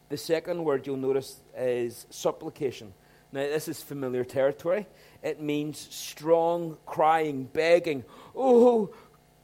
The 0.08 0.16
second 0.16 0.64
word 0.64 0.86
you'll 0.86 0.96
notice 0.96 1.40
is 1.56 2.06
supplication. 2.10 2.92
Now, 3.32 3.40
this 3.40 3.66
is 3.66 3.82
familiar 3.82 4.24
territory. 4.24 4.86
It 5.22 5.40
means 5.40 5.78
strong 5.78 6.76
crying, 6.86 7.44
begging. 7.52 8.04
Oh, 8.34 8.94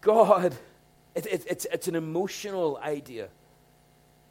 God. 0.01 0.55
It, 1.15 1.27
it, 1.27 1.47
it's, 1.49 1.67
it's 1.73 1.89
an 1.89 1.97
emotional 1.97 2.79
idea. 2.83 3.29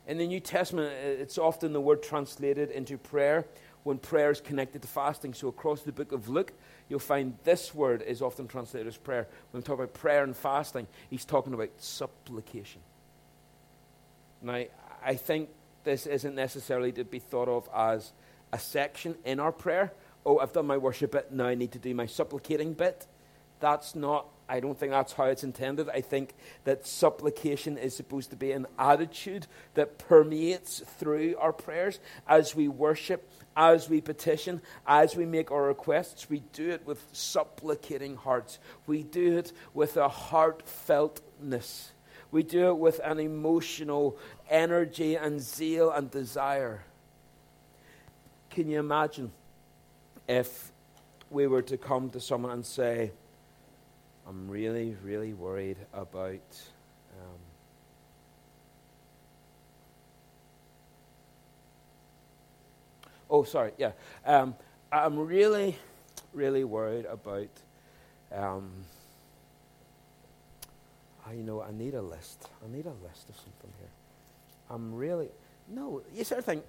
In 0.07 0.17
the 0.17 0.27
New 0.27 0.39
Testament, 0.39 0.93
it's 0.93 1.37
often 1.37 1.73
the 1.73 1.81
word 1.81 2.01
translated 2.01 2.71
into 2.71 2.97
prayer 2.97 3.45
when 3.83 3.98
prayer 3.98 4.29
is 4.29 4.41
connected 4.41 4.81
to 4.81 4.88
fasting. 4.88 5.33
So 5.33 5.48
across 5.48 5.81
the 5.81 5.91
book 5.91 6.12
of 6.12 6.29
Luke, 6.29 6.53
you'll 6.89 7.00
find 7.00 7.38
this 7.43 7.74
word 7.74 8.01
is 8.01 8.21
often 8.21 8.48
translated 8.48 8.88
as 8.88 8.98
prayer. 8.98 9.27
When 9.51 9.62
we 9.62 9.65
talk 9.65 9.75
about 9.75 9.93
prayer 9.93 10.24
and 10.24 10.36
fasting, 10.36 10.88
he's 11.09 11.25
talking 11.25 11.53
about 11.53 11.69
supplication. 11.77 12.81
Now, 14.41 14.63
I 15.03 15.15
think 15.15 15.50
this 15.83 16.05
isn't 16.05 16.36
necessarily 16.36 16.91
to 16.93 17.03
be 17.03 17.19
thought 17.19 17.48
of 17.48 17.69
as 17.74 18.12
a 18.51 18.59
section 18.59 19.15
in 19.25 19.39
our 19.39 19.51
prayer. 19.51 19.93
Oh, 20.25 20.39
I've 20.39 20.53
done 20.53 20.67
my 20.67 20.77
worship 20.77 21.12
bit, 21.12 21.31
now 21.31 21.48
I 21.48 21.55
need 21.55 21.71
to 21.74 21.79
do 21.79 21.93
my 21.95 22.05
supplicating 22.05 22.74
bit. 22.74 23.07
That's 23.59 23.95
not, 23.95 24.27
I 24.50 24.60
don't 24.60 24.77
think 24.77 24.91
that's 24.91 25.13
how 25.13 25.25
it's 25.25 25.44
intended. 25.44 25.89
I 25.89 26.01
think 26.01 26.34
that 26.63 26.88
supplication 26.88 27.77
is 27.77 27.96
supposed 27.96 28.32
to 28.32 28.36
be 28.36 28.51
an 28.51 28.65
attitude 28.77 29.48
that 29.75 30.00
permeates 30.00 30.82
through 30.98 31.36
our 31.39 31.53
prayers 31.53 32.00
as 32.27 32.56
we 32.56 32.68
worship 32.68 33.29
as 33.60 33.89
we 33.89 34.00
petition, 34.00 34.62
as 34.88 35.18
we 35.18 35.25
make 35.25 35.51
our 35.51 35.63
requests, 35.63 36.29
we 36.29 36.39
do 36.53 36.70
it 36.70 36.86
with 36.86 37.03
supplicating 37.12 38.15
hearts. 38.15 38.58
We 38.88 39.03
do 39.03 39.38
it 39.38 39.51
with 39.74 39.98
a 39.98 40.08
heartfeltness. 40.08 41.89
We 42.32 42.44
do 42.44 42.70
it 42.70 42.77
with 42.77 43.01
an 43.03 43.20
emotional 43.20 44.18
energy 44.50 45.15
and 45.15 45.41
zeal 45.41 45.91
and 45.91 46.10
desire. 46.10 46.84
Can 48.50 48.70
you 48.70 48.79
imagine 48.79 49.32
if 50.27 50.72
we 51.29 51.46
were 51.46 51.63
to 51.63 51.77
come 51.77 52.10
to 52.12 52.22
someone 52.22 52.51
and 52.51 52.65
say, 52.65 53.12
I'm 54.29 54.48
really, 54.48 54.95
really 55.03 55.33
worried 55.33 55.77
about 55.91 56.39
Oh, 63.29 63.43
sorry. 63.43 63.71
Yeah. 63.77 63.91
Um, 64.25 64.55
I'm 64.91 65.19
really, 65.19 65.77
really 66.33 66.63
worried 66.63 67.05
about. 67.05 67.50
Um, 68.33 68.71
you 71.31 71.43
know, 71.43 71.62
I 71.62 71.71
need 71.71 71.93
a 71.93 72.01
list. 72.01 72.48
I 72.63 72.75
need 72.75 72.88
a 72.88 72.95
list 73.07 73.29
of 73.29 73.36
something 73.36 73.71
here. 73.77 73.89
I'm 74.71 74.95
really. 74.95 75.29
No, 75.67 76.01
you 76.15 76.24
sort 76.24 76.39
of 76.39 76.45
think, 76.45 76.63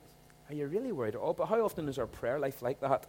are 0.51 0.55
you 0.55 0.67
really 0.67 0.93
worried 0.93 1.15
at 1.15 1.21
all? 1.21 1.33
But 1.33 1.47
how 1.47 1.65
often 1.65 1.89
is 1.89 1.99
our 1.99 2.07
prayer 2.07 2.39
life 2.39 2.61
like 2.61 2.81
that? 2.81 3.07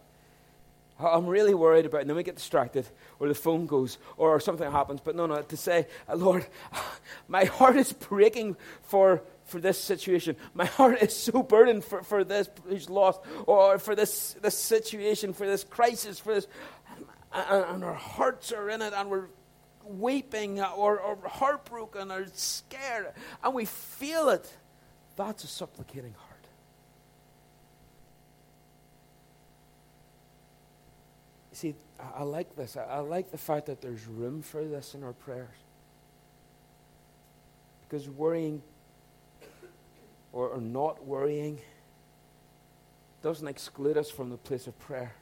Oh, 1.02 1.08
I'm 1.08 1.26
really 1.26 1.54
worried 1.54 1.84
about, 1.84 1.98
it. 1.98 2.00
and 2.02 2.10
then 2.10 2.16
we 2.16 2.22
get 2.22 2.36
distracted, 2.36 2.86
or 3.18 3.26
the 3.26 3.34
phone 3.34 3.66
goes, 3.66 3.98
or 4.16 4.38
something 4.38 4.70
happens. 4.70 5.00
But 5.02 5.16
no, 5.16 5.26
no, 5.26 5.42
to 5.42 5.56
say, 5.56 5.88
uh, 6.08 6.14
Lord, 6.14 6.46
my 7.28 7.44
heart 7.44 7.76
is 7.76 7.92
breaking 7.92 8.56
for 8.82 9.22
for 9.44 9.60
this 9.60 9.78
situation. 9.78 10.36
My 10.54 10.64
heart 10.64 11.02
is 11.02 11.14
so 11.14 11.42
burdened 11.42 11.84
for, 11.84 12.04
for 12.04 12.22
this 12.22 12.48
who's 12.68 12.88
lost, 12.88 13.20
or 13.46 13.78
for 13.78 13.96
this, 13.96 14.34
this 14.40 14.56
situation, 14.56 15.32
for 15.32 15.46
this 15.46 15.64
crisis, 15.64 16.20
for 16.20 16.34
this. 16.34 16.46
And, 17.32 17.64
and 17.64 17.84
our 17.84 17.94
hearts 17.94 18.52
are 18.52 18.70
in 18.70 18.80
it, 18.80 18.92
and 18.94 19.10
we're 19.10 19.26
weeping, 19.84 20.60
or, 20.60 21.00
or 21.00 21.18
heartbroken, 21.26 22.12
or 22.12 22.26
scared, 22.34 23.12
and 23.42 23.54
we 23.54 23.64
feel 23.64 24.28
it. 24.28 24.50
That's 25.16 25.42
a 25.42 25.48
supplicating 25.48 26.14
heart. 26.14 26.31
See, 31.62 31.76
I, 32.16 32.24
like 32.24 32.56
this. 32.56 32.76
I, 32.76 32.82
I 32.82 32.98
like 32.98 33.30
the 33.30 33.38
fact 33.38 33.66
that 33.66 33.80
there's 33.80 34.04
room 34.08 34.42
for 34.42 34.64
this 34.64 34.96
in 34.96 35.04
our 35.04 35.12
prayers. 35.12 35.54
Because 37.82 38.08
worrying 38.08 38.62
or, 40.32 40.48
or 40.48 40.60
not 40.60 41.06
worrying 41.06 41.60
doesn't 43.22 43.46
exclude 43.46 43.96
us 43.96 44.10
from 44.10 44.30
the 44.30 44.36
place 44.38 44.66
of 44.66 44.76
prayer. 44.80 45.14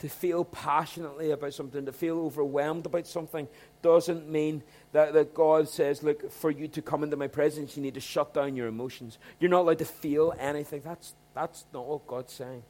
To 0.00 0.08
feel 0.08 0.44
passionately 0.44 1.30
about 1.30 1.54
something, 1.54 1.86
to 1.86 1.92
feel 1.92 2.18
overwhelmed 2.18 2.86
about 2.86 3.06
something, 3.06 3.46
doesn't 3.80 4.28
mean 4.28 4.64
that, 4.90 5.12
that 5.12 5.34
God 5.34 5.68
says, 5.68 6.02
Look, 6.02 6.32
for 6.32 6.50
you 6.50 6.66
to 6.66 6.82
come 6.82 7.04
into 7.04 7.16
my 7.16 7.28
presence, 7.28 7.76
you 7.76 7.82
need 7.84 7.94
to 7.94 8.00
shut 8.00 8.34
down 8.34 8.56
your 8.56 8.66
emotions. 8.66 9.18
You're 9.38 9.52
not 9.52 9.60
allowed 9.60 9.78
to 9.78 9.84
feel 9.84 10.34
anything. 10.36 10.82
That's, 10.84 11.14
that's 11.32 11.64
not 11.72 11.86
what 11.86 12.08
God's 12.08 12.32
saying. 12.32 12.64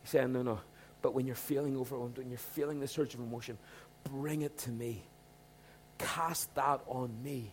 He's 0.00 0.12
saying, 0.12 0.32
No, 0.32 0.40
no. 0.40 0.60
But 1.02 1.14
when 1.14 1.26
you're 1.26 1.36
feeling 1.36 1.76
overwhelmed, 1.76 2.18
when 2.18 2.28
you're 2.28 2.38
feeling 2.38 2.80
the 2.80 2.88
surge 2.88 3.14
of 3.14 3.20
emotion, 3.20 3.58
bring 4.04 4.42
it 4.42 4.56
to 4.58 4.70
me. 4.70 5.02
Cast 5.98 6.54
that 6.54 6.80
on 6.86 7.10
me. 7.22 7.50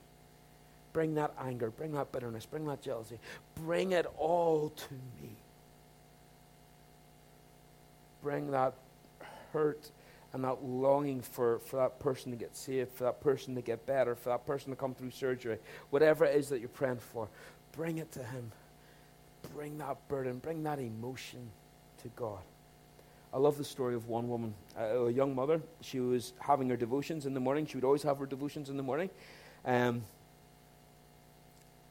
Bring 0.93 1.15
that 1.15 1.33
anger, 1.39 1.69
bring 1.69 1.91
that 1.93 2.11
bitterness, 2.11 2.45
bring 2.45 2.65
that 2.65 2.81
jealousy. 2.81 3.19
Bring 3.55 3.91
it 3.91 4.05
all 4.17 4.69
to 4.69 4.93
me. 5.21 5.35
Bring 8.23 8.51
that 8.51 8.73
hurt 9.53 9.91
and 10.33 10.43
that 10.43 10.63
longing 10.63 11.21
for, 11.21 11.59
for 11.59 11.77
that 11.77 11.99
person 11.99 12.31
to 12.31 12.37
get 12.37 12.55
saved, 12.55 12.91
for 12.93 13.05
that 13.05 13.21
person 13.21 13.55
to 13.55 13.61
get 13.61 13.85
better, 13.85 14.15
for 14.15 14.29
that 14.29 14.45
person 14.45 14.71
to 14.71 14.75
come 14.75 14.93
through 14.93 15.11
surgery, 15.11 15.57
whatever 15.89 16.25
it 16.25 16.35
is 16.35 16.49
that 16.49 16.59
you're 16.59 16.69
praying 16.69 16.97
for, 16.97 17.29
bring 17.71 17.97
it 17.97 18.11
to 18.13 18.23
Him. 18.23 18.51
Bring 19.55 19.77
that 19.77 20.07
burden, 20.07 20.39
bring 20.39 20.63
that 20.63 20.79
emotion 20.79 21.49
to 22.01 22.09
God. 22.09 22.41
I 23.33 23.37
love 23.37 23.57
the 23.57 23.63
story 23.63 23.93
of 23.93 24.07
one 24.07 24.29
woman, 24.29 24.53
a 24.77 25.09
young 25.09 25.35
mother. 25.35 25.61
She 25.81 25.99
was 25.99 26.33
having 26.39 26.69
her 26.69 26.77
devotions 26.77 27.25
in 27.25 27.33
the 27.33 27.39
morning. 27.39 27.65
She 27.65 27.75
would 27.75 27.83
always 27.83 28.03
have 28.03 28.17
her 28.19 28.25
devotions 28.25 28.69
in 28.69 28.77
the 28.77 28.83
morning. 28.83 29.09
Um, 29.65 30.03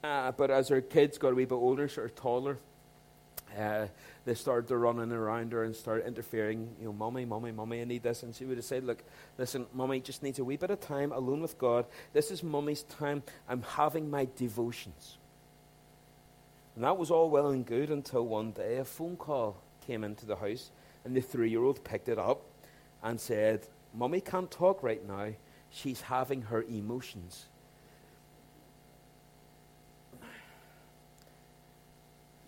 uh, 0.02 0.33
but 0.33 0.50
as 0.50 0.69
her 0.69 0.81
kids 0.81 1.19
got 1.19 1.33
a 1.33 1.35
wee 1.35 1.45
bit 1.45 1.55
older, 1.55 1.88
sort 1.88 2.07
of 2.07 2.16
taller, 2.16 2.59
uh, 3.57 3.87
they 4.25 4.35
started 4.35 4.69
to 4.69 4.76
running 4.76 5.12
around 5.12 5.52
her 5.52 5.64
and 5.64 5.76
start 5.76 6.07
interfering. 6.07 6.75
You 6.81 6.87
know, 6.87 6.93
mummy, 6.93 7.25
mummy, 7.25 7.52
mummy, 7.52 7.81
I 7.81 7.85
need 7.85 8.02
this. 8.02 8.23
And 8.23 8.35
she 8.35 8.45
would 8.45 8.57
have 8.57 8.64
said, 8.64 8.85
look, 8.85 9.02
listen, 9.38 9.66
mummy 9.75 10.00
just 10.00 10.23
needs 10.23 10.38
a 10.38 10.45
wee 10.45 10.57
bit 10.57 10.71
of 10.71 10.81
time 10.81 11.12
alone 11.12 11.40
with 11.43 11.59
God. 11.59 11.87
This 12.12 12.31
is 12.31 12.43
mummy's 12.43 12.83
time. 12.85 13.23
I'm 13.49 13.62
having 13.62 14.11
my 14.11 14.26
devotions. 14.37 15.19
And 16.75 16.85
that 16.85 16.97
was 16.99 17.11
all 17.11 17.31
well 17.31 17.49
and 17.49 17.64
good 17.64 17.90
until 17.90 18.26
one 18.26 18.52
day 18.52 18.76
a 18.78 18.85
phone 18.85 19.16
call 19.16 19.57
came 19.87 20.02
into 20.02 20.26
the 20.26 20.37
house 20.37 20.71
and 21.07 21.17
the 21.17 21.21
three 21.21 21.49
year 21.49 21.63
old 21.63 21.83
picked 21.85 22.09
it 22.09 22.19
up 22.19 22.43
and 23.03 23.19
said, 23.19 23.67
Mummy 23.95 24.21
can't 24.21 24.51
talk 24.51 24.83
right 24.83 25.07
now. 25.07 25.29
She's 25.71 26.01
having 26.01 26.43
her 26.43 26.63
emotions. 26.65 27.47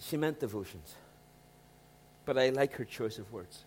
She 0.00 0.16
meant 0.16 0.40
devotions. 0.40 0.96
But 2.24 2.36
I 2.36 2.50
like 2.50 2.74
her 2.74 2.84
choice 2.84 3.18
of 3.18 3.32
words. 3.32 3.64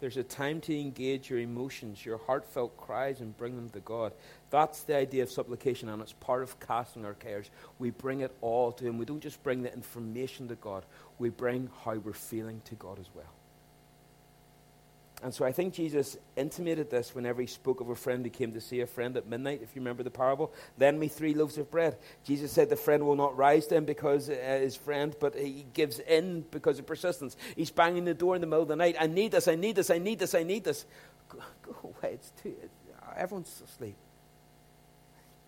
There's 0.00 0.16
a 0.16 0.22
time 0.24 0.60
to 0.62 0.78
engage 0.78 1.30
your 1.30 1.38
emotions, 1.38 2.04
your 2.04 2.18
heartfelt 2.18 2.76
cries, 2.76 3.20
and 3.20 3.36
bring 3.36 3.56
them 3.56 3.68
to 3.70 3.80
God. 3.80 4.12
That's 4.50 4.82
the 4.82 4.96
idea 4.96 5.22
of 5.22 5.30
supplication, 5.30 5.88
and 5.88 6.02
it's 6.02 6.12
part 6.12 6.42
of 6.42 6.58
casting 6.60 7.04
our 7.04 7.14
cares. 7.14 7.50
We 7.78 7.90
bring 7.90 8.20
it 8.20 8.34
all 8.40 8.72
to 8.72 8.84
Him. 8.84 8.98
We 8.98 9.04
don't 9.04 9.20
just 9.20 9.42
bring 9.42 9.62
the 9.62 9.72
information 9.72 10.48
to 10.48 10.56
God, 10.56 10.84
we 11.18 11.30
bring 11.30 11.70
how 11.84 11.94
we're 11.94 12.12
feeling 12.12 12.60
to 12.66 12.74
God 12.74 12.98
as 12.98 13.08
well. 13.14 13.37
And 15.20 15.34
so 15.34 15.44
I 15.44 15.50
think 15.50 15.74
Jesus 15.74 16.16
intimated 16.36 16.90
this 16.90 17.12
whenever 17.12 17.40
he 17.40 17.48
spoke 17.48 17.80
of 17.80 17.88
a 17.88 17.96
friend 17.96 18.24
who 18.24 18.30
came 18.30 18.52
to 18.52 18.60
see 18.60 18.82
a 18.82 18.86
friend 18.86 19.16
at 19.16 19.26
midnight, 19.26 19.60
if 19.62 19.74
you 19.74 19.80
remember 19.80 20.04
the 20.04 20.10
parable. 20.10 20.52
Lend 20.78 21.00
me 21.00 21.08
three 21.08 21.34
loaves 21.34 21.58
of 21.58 21.70
bread. 21.72 21.96
Jesus 22.24 22.52
said 22.52 22.70
the 22.70 22.76
friend 22.76 23.04
will 23.04 23.16
not 23.16 23.36
rise 23.36 23.66
him 23.66 23.84
because 23.84 24.30
uh, 24.30 24.58
his 24.60 24.76
friend, 24.76 25.16
but 25.18 25.34
he 25.34 25.66
gives 25.74 25.98
in 25.98 26.42
because 26.52 26.78
of 26.78 26.86
persistence. 26.86 27.36
He's 27.56 27.70
banging 27.70 28.04
the 28.04 28.14
door 28.14 28.36
in 28.36 28.40
the 28.40 28.46
middle 28.46 28.62
of 28.62 28.68
the 28.68 28.76
night. 28.76 28.94
I 29.00 29.08
need 29.08 29.32
this, 29.32 29.48
I 29.48 29.56
need 29.56 29.74
this, 29.74 29.90
I 29.90 29.98
need 29.98 30.20
this, 30.20 30.36
I 30.36 30.44
need 30.44 30.62
this. 30.62 30.86
Go, 31.28 31.38
go 31.62 31.76
away. 31.82 32.14
It's 32.14 32.30
too, 32.40 32.54
everyone's 33.16 33.60
asleep. 33.64 33.96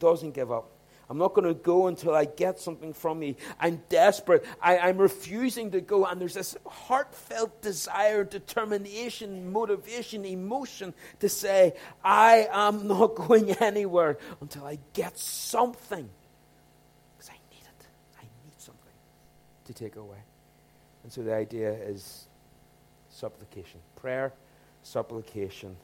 Doesn't 0.01 0.33
give 0.33 0.51
up. 0.51 0.69
I'm 1.11 1.19
not 1.19 1.35
going 1.35 1.49
to 1.49 1.55
go 1.55 1.89
until 1.89 2.15
I 2.15 2.25
get 2.25 2.61
something 2.61 2.93
from 2.93 3.21
you. 3.25 3.35
I'm 3.59 3.83
desperate. 3.89 4.45
I, 4.63 4.89
am 4.89 4.99
refusing 4.99 5.73
to 5.73 5.81
go. 5.81 6.07
And 6.07 6.21
there's 6.21 6.35
this 6.35 6.57
heartfelt 6.65 7.61
desire, 7.63 8.23
determination, 8.23 9.53
motivation, 9.53 10.25
emotion 10.25 10.95
to 11.19 11.29
say, 11.29 11.75
I 12.05 12.49
am 12.53 12.87
not 12.87 13.15
going 13.17 13.51
anywhere 13.51 14.19
until 14.41 14.65
I 14.65 14.79
get 14.93 15.19
something. 15.19 16.09
Because 17.19 17.31
I 17.31 17.39
need 17.53 17.65
it. 17.65 17.87
I 18.17 18.23
need 18.45 18.59
something 18.59 18.95
to 19.65 19.75
take 19.75 19.97
away. 19.97 20.19
And 21.03 21.13
so 21.13 21.23
the 21.23 21.35
idea 21.35 21.73
is 21.73 22.29
supplication 23.09 23.81
prayer, 23.97 24.33
supplication, 24.85 25.77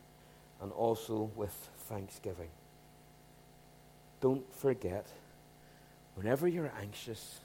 and 0.62 0.70
also 0.70 1.32
with 1.34 1.68
thanksgiving. 1.88 2.48
Don't 4.20 4.52
forget, 4.54 5.06
whenever 6.14 6.48
you're 6.48 6.72
anxious, 6.80 7.40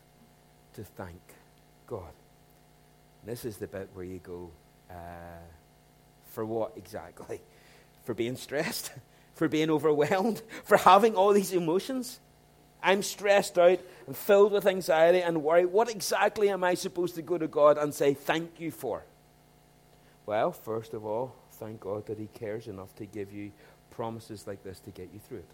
to 0.75 0.83
thank 0.83 1.21
God. 1.87 2.13
And 3.21 3.31
this 3.31 3.45
is 3.45 3.57
the 3.57 3.67
bit 3.67 3.89
where 3.93 4.05
you 4.05 4.19
go, 4.19 4.49
uh, 4.89 4.93
for 6.31 6.45
what 6.45 6.73
exactly? 6.75 7.41
For 8.03 8.15
being 8.15 8.35
stressed? 8.35 8.91
for 9.35 9.47
being 9.47 9.69
overwhelmed? 9.69 10.41
For 10.63 10.77
having 10.77 11.15
all 11.15 11.33
these 11.33 11.53
emotions? 11.53 12.19
I'm 12.83 13.03
stressed 13.03 13.59
out 13.59 13.79
and 14.07 14.17
filled 14.17 14.51
with 14.51 14.65
anxiety 14.65 15.21
and 15.21 15.43
worry. 15.43 15.65
What 15.65 15.89
exactly 15.89 16.49
am 16.49 16.63
I 16.63 16.73
supposed 16.73 17.13
to 17.15 17.21
go 17.21 17.37
to 17.37 17.47
God 17.47 17.77
and 17.77 17.93
say 17.93 18.15
thank 18.15 18.59
you 18.59 18.71
for? 18.71 19.03
Well, 20.25 20.51
first 20.51 20.93
of 20.93 21.05
all, 21.05 21.35
thank 21.53 21.79
God 21.79 22.07
that 22.07 22.17
He 22.17 22.27
cares 22.33 22.67
enough 22.67 22.95
to 22.95 23.05
give 23.05 23.31
you 23.31 23.51
promises 23.91 24.47
like 24.47 24.63
this 24.63 24.79
to 24.81 24.89
get 24.89 25.09
you 25.13 25.19
through 25.19 25.39
it. 25.39 25.49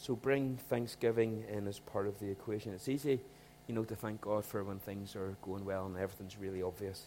So 0.00 0.16
bring 0.16 0.56
thanksgiving 0.70 1.44
in 1.52 1.68
as 1.68 1.78
part 1.78 2.06
of 2.06 2.18
the 2.20 2.30
equation. 2.30 2.72
It's 2.72 2.88
easy, 2.88 3.20
you 3.66 3.74
know, 3.74 3.84
to 3.84 3.94
thank 3.94 4.22
God 4.22 4.46
for 4.46 4.64
when 4.64 4.78
things 4.78 5.14
are 5.14 5.36
going 5.42 5.62
well 5.66 5.84
and 5.84 5.94
everything's 5.98 6.38
really 6.38 6.62
obvious. 6.62 7.02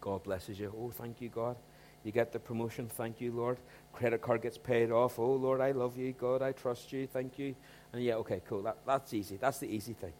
God 0.00 0.22
blesses 0.22 0.58
you. 0.58 0.72
Oh, 0.74 0.90
thank 0.90 1.20
you, 1.20 1.28
God. 1.28 1.56
You 2.02 2.12
get 2.12 2.32
the 2.32 2.38
promotion. 2.38 2.88
Thank 2.88 3.20
you, 3.20 3.32
Lord. 3.32 3.58
Credit 3.92 4.22
card 4.22 4.40
gets 4.40 4.56
paid 4.56 4.90
off. 4.90 5.18
Oh, 5.18 5.34
Lord, 5.34 5.60
I 5.60 5.72
love 5.72 5.98
you. 5.98 6.12
God, 6.12 6.40
I 6.40 6.52
trust 6.52 6.90
you. 6.90 7.06
Thank 7.06 7.38
you. 7.38 7.54
And 7.92 8.02
yeah, 8.02 8.14
okay, 8.14 8.40
cool. 8.48 8.62
That, 8.62 8.78
that's 8.86 9.12
easy. 9.12 9.36
That's 9.36 9.58
the 9.58 9.68
easy 9.68 9.92
thing. 9.92 10.14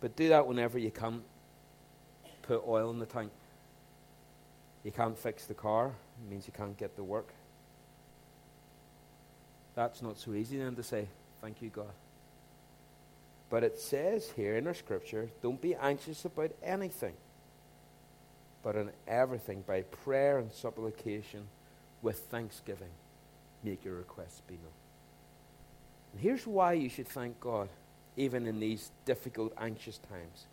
But 0.00 0.16
do 0.16 0.28
that 0.28 0.46
whenever 0.46 0.78
you 0.78 0.90
can't 0.90 1.22
put 2.42 2.62
oil 2.68 2.90
in 2.90 2.98
the 2.98 3.06
tank. 3.06 3.32
You 4.82 4.92
can't 4.92 5.16
fix 5.16 5.46
the 5.46 5.54
car. 5.54 5.86
It 5.86 6.30
means 6.30 6.46
you 6.46 6.52
can't 6.52 6.76
get 6.76 6.94
to 6.96 7.02
work. 7.02 7.32
That's 9.74 10.02
not 10.02 10.18
so 10.18 10.32
easy 10.34 10.58
then 10.58 10.76
to 10.76 10.82
say, 10.82 11.08
Thank 11.40 11.60
you, 11.60 11.68
God. 11.68 11.92
But 13.50 13.64
it 13.64 13.78
says 13.78 14.30
here 14.34 14.56
in 14.56 14.66
our 14.66 14.74
scripture, 14.74 15.28
don't 15.42 15.60
be 15.60 15.74
anxious 15.74 16.24
about 16.24 16.52
anything, 16.62 17.12
but 18.62 18.76
in 18.76 18.90
everything, 19.06 19.62
by 19.66 19.82
prayer 19.82 20.38
and 20.38 20.50
supplication, 20.50 21.46
with 22.02 22.18
thanksgiving, 22.30 22.88
make 23.62 23.84
your 23.84 23.94
requests 23.94 24.42
be 24.48 24.54
known. 24.54 24.72
And 26.12 26.22
here's 26.22 26.46
why 26.46 26.72
you 26.72 26.88
should 26.88 27.08
thank 27.08 27.38
God, 27.40 27.68
even 28.16 28.46
in 28.46 28.60
these 28.60 28.90
difficult, 29.04 29.52
anxious 29.58 29.98
times. 30.10 30.46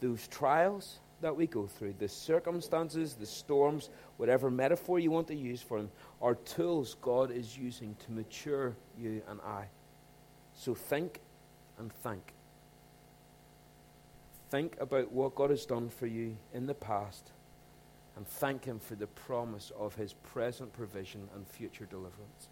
Those 0.00 0.26
trials, 0.28 0.98
that 1.20 1.36
we 1.36 1.46
go 1.46 1.66
through, 1.66 1.94
the 1.98 2.08
circumstances, 2.08 3.14
the 3.14 3.26
storms, 3.26 3.90
whatever 4.16 4.50
metaphor 4.50 4.98
you 4.98 5.10
want 5.10 5.28
to 5.28 5.34
use 5.34 5.62
for 5.62 5.78
them, 5.78 5.90
are 6.20 6.34
tools 6.34 6.96
God 7.00 7.30
is 7.30 7.56
using 7.56 7.96
to 8.06 8.12
mature 8.12 8.76
you 8.98 9.22
and 9.28 9.40
I. 9.40 9.66
So 10.54 10.74
think 10.74 11.20
and 11.78 11.92
thank. 12.02 12.34
Think 14.50 14.76
about 14.80 15.10
what 15.10 15.34
God 15.34 15.50
has 15.50 15.66
done 15.66 15.88
for 15.88 16.06
you 16.06 16.36
in 16.52 16.66
the 16.66 16.74
past 16.74 17.32
and 18.16 18.26
thank 18.26 18.64
Him 18.64 18.78
for 18.78 18.94
the 18.94 19.06
promise 19.06 19.72
of 19.78 19.94
His 19.96 20.12
present 20.12 20.72
provision 20.72 21.28
and 21.34 21.46
future 21.46 21.86
deliverance. 21.86 22.48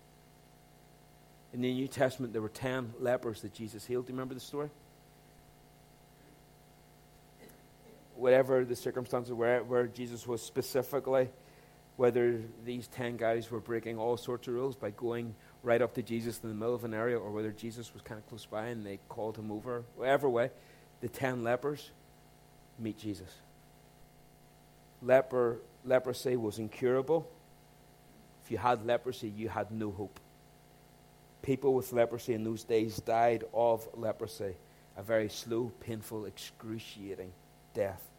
In 1.53 1.61
the 1.61 1.72
New 1.72 1.87
Testament, 1.87 2.33
there 2.33 2.42
were 2.42 2.48
ten 2.48 2.92
lepers 2.98 3.42
that 3.42 3.53
Jesus 3.55 3.85
healed. 3.85 4.07
Do 4.07 4.12
you 4.12 4.16
remember 4.16 4.35
the 4.35 4.40
story? 4.40 4.70
Whatever 8.22 8.64
the 8.64 8.76
circumstances 8.76 9.32
where, 9.32 9.64
where 9.64 9.88
Jesus 9.88 10.28
was 10.28 10.40
specifically, 10.40 11.28
whether 11.96 12.40
these 12.64 12.87
10 12.87 13.16
guys 13.16 13.50
were 13.50 13.58
breaking 13.58 13.98
all 13.98 14.16
sorts 14.16 14.46
of 14.46 14.54
rules 14.54 14.76
by 14.76 14.90
going 14.90 15.35
right 15.64 15.82
up 15.82 15.92
to 15.94 16.02
Jesus 16.02 16.38
in 16.40 16.48
the 16.48 16.54
middle 16.54 16.74
of 16.74 16.85
an 16.85 16.94
area, 16.94 17.18
or 17.18 17.32
whether 17.32 17.50
Jesus 17.50 17.92
was 17.92 18.00
kind 18.02 18.20
of 18.20 18.26
close 18.28 18.46
by 18.46 18.66
and 18.66 18.87
they 18.87 19.00
called 19.08 19.37
him 19.37 19.50
over, 19.50 19.82
whatever 19.96 20.28
way, 20.28 20.50
the 21.00 21.08
10 21.08 21.42
lepers 21.42 21.90
meet 22.78 22.96
Jesus. 22.96 23.28
Leper, 25.02 25.58
leprosy 25.85 26.37
was 26.37 26.61
incurable. 26.61 27.28
If 28.44 28.52
you 28.52 28.58
had 28.58 28.87
leprosy, 28.87 29.30
you 29.37 29.48
had 29.48 29.72
no 29.72 29.90
hope. 29.90 30.20
People 31.42 31.74
with 31.74 31.92
leprosy 31.92 32.35
in 32.35 32.44
those 32.44 32.62
days 32.62 32.98
died 32.98 33.42
of 33.52 33.88
leprosy, 33.94 34.54
a 34.96 35.02
very 35.02 35.28
slow, 35.28 35.72
painful, 35.80 36.26
excruciating 36.26 37.32
death. 37.74 38.12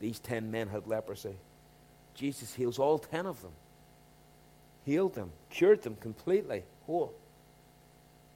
These 0.00 0.18
ten 0.18 0.50
men 0.50 0.68
had 0.68 0.86
leprosy. 0.86 1.36
Jesus 2.14 2.54
heals 2.54 2.78
all 2.78 2.98
ten 2.98 3.26
of 3.26 3.40
them. 3.42 3.52
Healed 4.84 5.14
them, 5.14 5.32
cured 5.50 5.82
them 5.82 5.96
completely, 5.96 6.62
whole. 6.86 7.12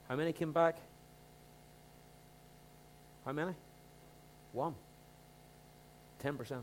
How 0.09 0.17
many 0.17 0.33
came 0.33 0.53
back? 0.53 0.77
How 3.25 3.33
many? 3.33 3.53
One. 4.53 4.75
10%. 6.25 6.63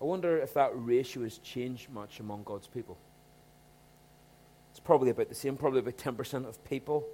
I 0.00 0.04
wonder 0.04 0.38
if 0.38 0.54
that 0.54 0.70
ratio 0.74 1.22
has 1.22 1.38
changed 1.38 1.90
much 1.90 2.20
among 2.20 2.42
God's 2.44 2.66
people. 2.66 2.96
It's 4.70 4.80
probably 4.80 5.10
about 5.10 5.28
the 5.28 5.34
same, 5.34 5.56
probably 5.56 5.80
about 5.80 5.96
10% 5.96 6.46
of 6.46 6.62
people 6.64 7.04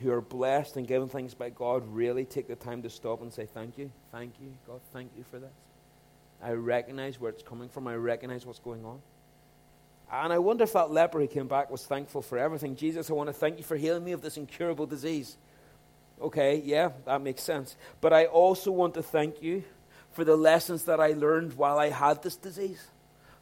who 0.00 0.12
are 0.12 0.20
blessed 0.20 0.76
and 0.76 0.86
given 0.86 1.08
things 1.08 1.34
by 1.34 1.50
God 1.50 1.82
really 1.88 2.24
take 2.24 2.48
the 2.48 2.56
time 2.56 2.82
to 2.82 2.90
stop 2.90 3.22
and 3.22 3.32
say, 3.32 3.46
Thank 3.46 3.78
you, 3.78 3.90
thank 4.12 4.34
you, 4.40 4.52
God, 4.66 4.80
thank 4.92 5.10
you 5.16 5.24
for 5.30 5.38
this. 5.38 5.50
I 6.42 6.52
recognize 6.52 7.20
where 7.20 7.30
it's 7.30 7.42
coming 7.42 7.68
from, 7.68 7.86
I 7.86 7.94
recognize 7.94 8.44
what's 8.44 8.58
going 8.58 8.84
on. 8.84 9.00
And 10.12 10.32
I 10.32 10.38
wonder 10.38 10.64
if 10.64 10.72
that 10.74 10.90
leper 10.90 11.18
who 11.18 11.26
came 11.26 11.48
back 11.48 11.70
was 11.70 11.84
thankful 11.84 12.22
for 12.22 12.38
everything. 12.38 12.76
Jesus, 12.76 13.10
I 13.10 13.14
want 13.14 13.28
to 13.28 13.32
thank 13.32 13.58
you 13.58 13.64
for 13.64 13.76
healing 13.76 14.04
me 14.04 14.12
of 14.12 14.22
this 14.22 14.36
incurable 14.36 14.86
disease. 14.86 15.36
Okay, 16.20 16.62
yeah, 16.64 16.90
that 17.04 17.20
makes 17.22 17.42
sense. 17.42 17.76
But 18.00 18.12
I 18.12 18.26
also 18.26 18.70
want 18.70 18.94
to 18.94 19.02
thank 19.02 19.42
you 19.42 19.64
for 20.12 20.24
the 20.24 20.36
lessons 20.36 20.84
that 20.84 21.00
I 21.00 21.08
learned 21.08 21.54
while 21.54 21.78
I 21.78 21.90
had 21.90 22.22
this 22.22 22.36
disease. 22.36 22.86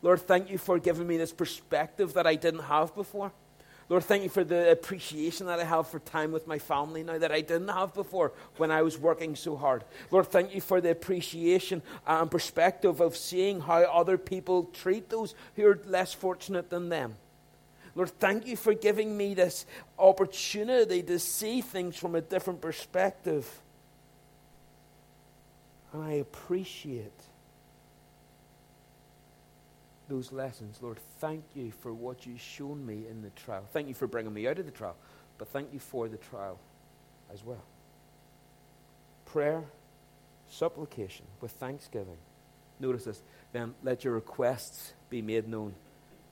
Lord, 0.03 0.21
thank 0.21 0.51
you 0.51 0.59
for 0.59 0.79
giving 0.79 1.07
me 1.07 1.17
this 1.17 1.33
perspective 1.33 2.15
that 2.15 2.27
I 2.27 2.35
didn't 2.35 2.65
have 2.65 2.95
before. 2.95 3.33
Lord, 3.89 4.05
thank 4.05 4.23
you 4.23 4.31
for 4.31 4.45
the 4.45 4.71
appreciation 4.71 5.47
that 5.47 5.61
I 5.61 5.65
have 5.65 5.89
for 5.89 5.99
time 5.99 6.33
with 6.33 6.47
my 6.47 6.59
family 6.59 7.03
now 7.03 7.19
that 7.19 7.31
I 7.31 7.43
didn't 7.43 7.69
have 7.69 7.93
before 7.93 8.33
when 8.57 8.71
I 8.71 8.81
was 8.83 8.99
working 8.99 9.37
so 9.37 9.57
hard. 9.57 9.85
Lord, 10.11 10.27
thank 10.29 10.55
you 10.55 10.61
for 10.61 10.81
the 10.81 10.91
appreciation 10.91 11.83
and 12.07 12.31
perspective 12.31 13.01
of 13.01 13.17
seeing 13.17 13.61
how 13.61 13.83
other 13.83 14.17
people 14.17 14.71
treat 14.73 15.11
those 15.11 15.35
who 15.57 15.67
are 15.67 15.81
less 15.85 16.15
fortunate 16.15 16.71
than 16.71 16.89
them. 16.89 17.17
Lord, 17.95 18.11
thank 18.19 18.47
you 18.47 18.57
for 18.57 18.75
giving 18.75 19.17
me 19.17 19.35
this 19.35 19.67
opportunity 19.99 21.03
to 21.03 21.19
see 21.19 21.61
things 21.61 21.97
from 21.97 22.15
a 22.15 22.21
different 22.21 22.61
perspective. 22.61 23.61
And 25.93 26.03
I 26.03 26.13
appreciate 26.13 27.13
those 30.09 30.33
lessons. 30.33 30.79
Lord, 30.81 30.99
thank 31.19 31.45
you 31.55 31.73
for 31.81 31.93
what 31.93 32.27
you've 32.27 32.41
shown 32.41 32.85
me 32.85 33.05
in 33.09 33.23
the 33.23 33.31
trial. 33.31 33.65
Thank 33.73 33.89
you 33.89 33.95
for 33.95 34.07
bringing 34.07 34.33
me 34.33 34.47
out 34.47 34.59
of 34.59 34.67
the 34.67 34.73
trial, 34.73 34.97
but 35.39 35.49
thank 35.49 35.73
you 35.73 35.79
for 35.79 36.09
the 36.09 36.17
trial 36.17 36.59
as 37.33 37.45
well. 37.45 37.63
Prayer, 39.25 39.65
supplication 40.49 41.25
with 41.41 41.53
thanksgiving. 41.53 42.19
Notice 42.81 43.05
this. 43.05 43.23
Then 43.53 43.75
let 43.83 44.05
your 44.05 44.15
requests 44.15 44.93
be 45.11 45.23
made 45.23 45.49
known 45.49 45.75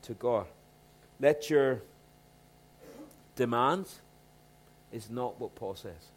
to 0.02 0.14
God. 0.14 0.46
Let 1.20 1.48
your 1.48 1.82
demands 3.36 4.00
is 4.92 5.08
not 5.08 5.40
what 5.40 5.54
Paul 5.54 5.76
says. 5.76 6.10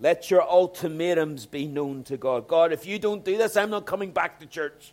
Let 0.00 0.30
your 0.30 0.42
ultimatums 0.42 1.46
be 1.46 1.66
known 1.66 2.04
to 2.04 2.16
God. 2.16 2.46
God, 2.46 2.72
if 2.72 2.86
you 2.86 2.98
don't 2.98 3.24
do 3.24 3.36
this, 3.36 3.56
I'm 3.56 3.70
not 3.70 3.84
coming 3.84 4.12
back 4.12 4.38
to 4.40 4.46
church. 4.46 4.92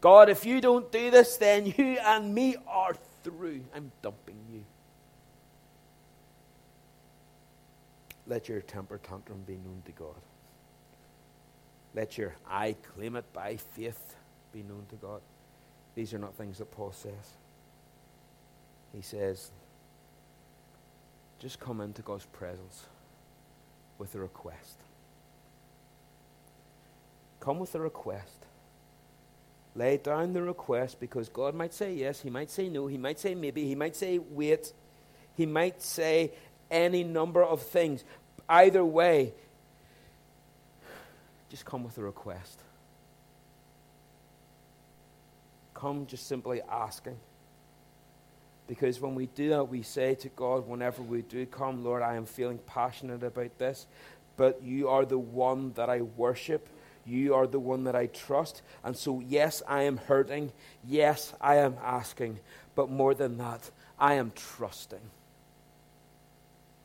God, 0.00 0.28
if 0.28 0.46
you 0.46 0.60
don't 0.60 0.90
do 0.92 1.10
this, 1.10 1.36
then 1.36 1.66
you 1.66 1.98
and 2.00 2.34
me 2.34 2.56
are 2.68 2.94
through. 3.24 3.62
I'm 3.74 3.90
dumping 4.02 4.36
you. 4.52 4.64
Let 8.26 8.48
your 8.48 8.60
temper 8.60 8.98
tantrum 8.98 9.42
be 9.46 9.54
known 9.54 9.82
to 9.86 9.92
God. 9.92 10.20
Let 11.94 12.18
your 12.18 12.36
I 12.48 12.76
claim 12.94 13.16
it 13.16 13.24
by 13.32 13.56
faith 13.56 14.14
be 14.52 14.62
known 14.62 14.84
to 14.90 14.96
God. 14.96 15.20
These 15.94 16.14
are 16.14 16.18
not 16.18 16.34
things 16.34 16.58
that 16.58 16.70
Paul 16.70 16.92
says. 16.92 17.12
He 18.94 19.02
says, 19.02 19.50
just 21.38 21.58
come 21.58 21.80
into 21.80 22.02
God's 22.02 22.26
presence 22.26 22.86
with 23.98 24.14
a 24.14 24.18
request. 24.18 24.78
Come 27.40 27.58
with 27.58 27.74
a 27.74 27.80
request. 27.80 28.44
Lay 29.78 29.96
down 29.96 30.32
the 30.32 30.42
request 30.42 30.98
because 30.98 31.28
God 31.28 31.54
might 31.54 31.72
say 31.72 31.94
yes, 31.94 32.20
He 32.20 32.30
might 32.30 32.50
say 32.50 32.68
no, 32.68 32.88
He 32.88 32.98
might 32.98 33.20
say 33.20 33.36
maybe, 33.36 33.64
He 33.64 33.76
might 33.76 33.94
say 33.94 34.18
wait, 34.18 34.72
He 35.36 35.46
might 35.46 35.80
say 35.80 36.32
any 36.68 37.04
number 37.04 37.44
of 37.44 37.62
things. 37.62 38.02
Either 38.48 38.84
way, 38.84 39.32
just 41.48 41.64
come 41.64 41.84
with 41.84 41.96
a 41.96 42.02
request. 42.02 42.58
Come 45.74 46.06
just 46.06 46.26
simply 46.26 46.60
asking. 46.68 47.16
Because 48.66 49.00
when 49.00 49.14
we 49.14 49.26
do 49.26 49.50
that, 49.50 49.64
we 49.64 49.82
say 49.82 50.16
to 50.16 50.28
God, 50.30 50.66
whenever 50.66 51.02
we 51.02 51.22
do 51.22 51.46
come, 51.46 51.84
Lord, 51.84 52.02
I 52.02 52.16
am 52.16 52.26
feeling 52.26 52.58
passionate 52.66 53.22
about 53.22 53.56
this, 53.58 53.86
but 54.36 54.60
you 54.60 54.88
are 54.88 55.04
the 55.04 55.18
one 55.18 55.72
that 55.74 55.88
I 55.88 56.00
worship. 56.00 56.68
You 57.08 57.34
are 57.34 57.46
the 57.46 57.58
one 57.58 57.84
that 57.84 57.96
I 57.96 58.06
trust. 58.06 58.60
And 58.84 58.96
so, 58.96 59.20
yes, 59.20 59.62
I 59.66 59.84
am 59.84 59.96
hurting. 59.96 60.52
Yes, 60.86 61.32
I 61.40 61.56
am 61.56 61.76
asking. 61.82 62.40
But 62.74 62.90
more 62.90 63.14
than 63.14 63.38
that, 63.38 63.70
I 63.98 64.14
am 64.14 64.30
trusting 64.34 65.00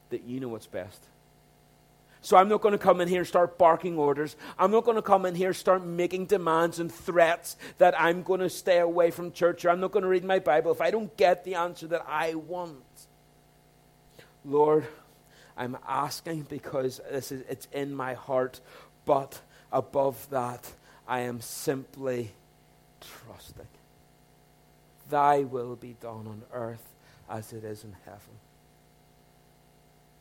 that 0.10 0.24
you 0.24 0.40
know 0.40 0.48
what's 0.48 0.68
best. 0.68 1.04
So 2.22 2.38
I'm 2.38 2.48
not 2.48 2.62
going 2.62 2.72
to 2.72 2.78
come 2.78 3.02
in 3.02 3.10
here 3.10 3.20
and 3.20 3.28
start 3.28 3.58
barking 3.58 3.98
orders. 3.98 4.38
I'm 4.58 4.72
not 4.72 4.86
going 4.86 4.96
to 4.96 5.02
come 5.02 5.26
in 5.26 5.36
here 5.36 5.50
and 5.50 5.56
start 5.56 5.86
making 5.86 6.28
demands 6.28 6.80
and 6.80 6.90
threats 6.90 7.58
that 7.80 8.00
I'm 8.00 8.24
going 8.24 8.40
to 8.40 8.50
stay 8.50 8.80
away 8.80 9.12
from 9.12 9.34
church 9.34 9.66
or 9.66 9.72
I'm 9.72 9.82
not 9.82 9.92
going 9.92 10.04
to 10.04 10.10
read 10.10 10.24
my 10.24 10.40
Bible 10.40 10.72
if 10.72 10.80
I 10.80 10.90
don't 10.90 11.16
get 11.18 11.44
the 11.44 11.56
answer 11.56 11.86
that 11.88 12.06
I 12.08 12.36
want. 12.36 12.86
Lord, 14.46 14.88
I'm 15.58 15.78
asking 15.86 16.44
because 16.44 17.02
this 17.12 17.34
is, 17.34 17.44
it's 17.50 17.68
in 17.74 17.94
my 17.94 18.14
heart, 18.14 18.62
but 19.04 19.42
above 19.74 20.30
that, 20.30 20.72
I 21.08 21.22
am 21.22 21.42
simply 21.42 22.32
trusting. 23.02 23.68
Thy 25.10 25.40
will 25.40 25.76
be 25.76 25.98
done 26.00 26.28
on 26.28 26.44
earth 26.54 26.88
as 27.30 27.52
it 27.52 27.66
is 27.66 27.84
in 27.84 27.96
heaven. 28.06 28.40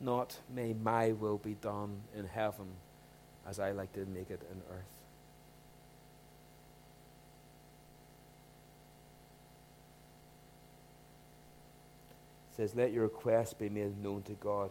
Not 0.00 0.36
may 0.52 0.72
my 0.72 1.12
will 1.12 1.38
be 1.38 1.54
done 1.54 2.00
in 2.16 2.26
heaven 2.26 2.66
as 3.46 3.60
I 3.60 3.70
like 3.70 3.92
to 3.92 4.00
make 4.06 4.30
it 4.30 4.40
in 4.50 4.60
earth. 4.70 4.84
It 12.50 12.56
says, 12.56 12.74
Let 12.74 12.92
your 12.92 13.04
request 13.04 13.58
be 13.58 13.68
made 13.68 14.02
known 14.02 14.22
to 14.22 14.32
God. 14.32 14.70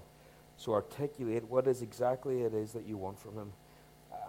So 0.57 0.73
articulate 0.73 1.45
what 1.45 1.67
is 1.67 1.81
exactly 1.81 2.41
it 2.41 2.53
is 2.53 2.73
that 2.73 2.85
you 2.85 2.97
want 2.97 3.17
from 3.17 3.35
Him 3.35 3.53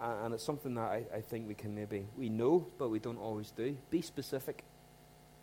and 0.03 0.33
it's 0.33 0.43
something 0.43 0.75
that 0.75 0.91
I, 0.91 1.03
I 1.15 1.21
think 1.21 1.47
we 1.47 1.53
can 1.53 1.73
maybe, 1.73 2.05
we 2.17 2.27
know, 2.27 2.67
but 2.77 2.89
we 2.89 2.99
don't 2.99 3.17
always 3.17 3.51
do. 3.51 3.77
Be 3.89 4.01
specific. 4.01 4.63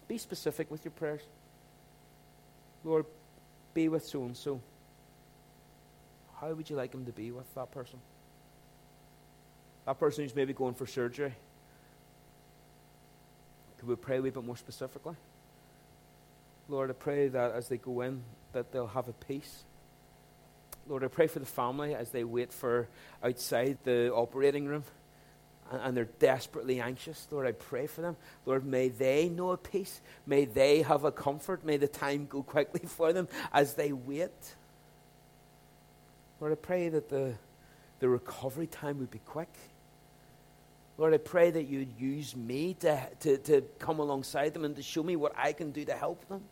Be 0.07 0.19
specific 0.19 0.71
with 0.71 0.85
your 0.85 0.93
prayers. 0.93 1.23
Lord, 2.85 3.07
be 3.73 3.89
with 3.89 4.05
so 4.05 4.23
and 4.25 4.37
so. 4.37 4.61
How 6.41 6.53
would 6.53 6.69
you 6.69 6.77
like 6.77 6.93
him 6.93 7.07
to 7.07 7.13
be 7.13 7.31
with 7.31 7.53
that 7.55 7.71
person? 7.71 7.99
That 9.87 9.99
person 9.99 10.25
who's 10.25 10.37
maybe 10.37 10.53
going 10.53 10.75
for 10.75 10.87
surgery. 10.87 11.35
Could 13.79 13.89
we 13.89 13.97
pray 13.97 14.19
a 14.19 14.23
wee 14.23 14.31
bit 14.31 14.45
more 14.45 14.57
specifically? 14.57 15.17
Lord, 16.69 16.91
I 16.91 16.93
pray 16.93 17.29
that 17.29 17.53
as 17.53 17.69
they 17.69 17.79
go 17.79 18.03
in, 18.03 18.23
that 18.53 18.73
they'll 18.73 18.87
have 18.87 19.09
a 19.09 19.13
peace 19.13 19.65
Lord, 20.89 21.05
I 21.05 21.09
pray 21.09 21.27
for 21.27 21.39
the 21.39 21.47
family 21.47 21.95
as 21.95 22.11
they 22.11 22.25
wait 22.25 22.53
for 22.53 22.89
outside 23.23 23.79
the 23.85 24.13
operating 24.13 24.67
room 24.67 24.85
and, 25.71 25.97
they're 25.97 26.09
desperately 26.19 26.81
anxious. 26.81 27.29
Lord, 27.31 27.47
I 27.47 27.53
pray 27.53 27.87
for 27.87 28.01
them. 28.01 28.17
Lord, 28.45 28.65
may 28.65 28.89
they 28.89 29.29
know 29.29 29.51
a 29.51 29.57
peace. 29.57 30.01
May 30.27 30.45
they 30.45 30.83
have 30.83 31.05
a 31.05 31.13
comfort. 31.13 31.65
May 31.65 31.77
the 31.77 31.89
time 31.89 32.27
go 32.27 32.43
quickly 32.43 32.81
for 32.87 33.13
them 33.13 33.29
as 33.53 33.75
they 33.75 33.93
wait. 33.93 34.31
Lord, 36.41 36.53
I 36.53 36.57
pray 36.57 36.89
that 36.89 37.09
the, 37.09 37.35
the 38.01 38.09
recovery 38.09 38.67
time 38.67 38.99
would 38.99 39.11
be 39.11 39.21
quick. 39.27 39.53
Lord, 40.99 41.15
I 41.15 41.19
pray 41.19 41.51
that 41.51 41.65
you'd 41.65 41.99
use 41.99 42.37
me 42.37 42.75
to, 42.81 43.09
to, 43.21 43.39
to 43.39 43.63
come 43.79 44.01
alongside 44.01 44.53
them 44.53 44.65
and 44.65 44.77
to 44.77 44.83
show 44.83 45.03
me 45.03 45.17
what 45.17 45.33
I 45.37 45.53
can 45.53 45.71
do 45.71 45.85
to 45.85 45.95
help 45.95 46.27
them. 46.29 46.43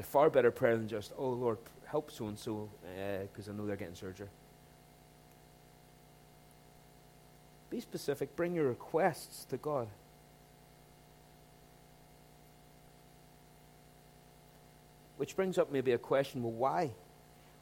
A 0.00 0.02
far 0.02 0.30
better 0.30 0.50
prayer 0.50 0.78
than 0.78 0.88
just, 0.88 1.12
oh 1.18 1.28
Lord, 1.28 1.58
help 1.84 2.10
so 2.10 2.26
and 2.26 2.38
uh, 2.38 2.40
so 2.40 2.70
because 3.30 3.50
I 3.50 3.52
know 3.52 3.66
they're 3.66 3.76
getting 3.76 3.94
surgery. 3.94 4.28
Be 7.68 7.80
specific. 7.80 8.34
Bring 8.34 8.54
your 8.54 8.68
requests 8.68 9.44
to 9.50 9.58
God. 9.58 9.88
Which 15.18 15.36
brings 15.36 15.58
up 15.58 15.70
maybe 15.70 15.92
a 15.92 15.98
question 15.98 16.42
well, 16.42 16.52
why? 16.52 16.92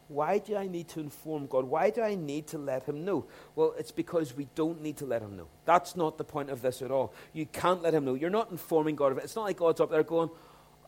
Why 0.07 0.38
do 0.38 0.57
I 0.57 0.68
need 0.68 0.88
to 0.90 1.01
inform 1.01 1.48
God? 1.48 1.64
Why 1.64 1.90
do 1.90 2.03
I 2.03 2.14
need 2.14 2.46
to 2.48 2.59
let 2.59 2.85
Him 2.85 3.05
know? 3.05 3.27
Well, 3.57 3.74
it's 3.77 3.90
because 3.90 4.35
we 4.35 4.46
don't 4.55 4.81
need 4.81 4.98
to 4.98 5.07
let 5.07 5.22
Him 5.22 5.37
know. 5.37 5.48
That's 5.64 5.96
not 5.96 6.18
the 6.18 6.24
point 6.24 6.51
of 6.51 6.62
this 6.62 6.83
at 6.83 6.92
all. 6.92 7.12
You 7.33 7.46
can't 7.46 7.83
let 7.83 7.92
Him 7.92 8.05
know. 8.05 8.14
You're 8.14 8.31
not 8.31 8.53
informing 8.53 8.94
God 8.94 9.11
of 9.11 9.18
it. 9.18 9.24
It's 9.24 9.35
not 9.35 9.42
like 9.42 9.57
God's 9.57 9.81
up 9.81 9.90
there 9.90 10.05
going, 10.05 10.31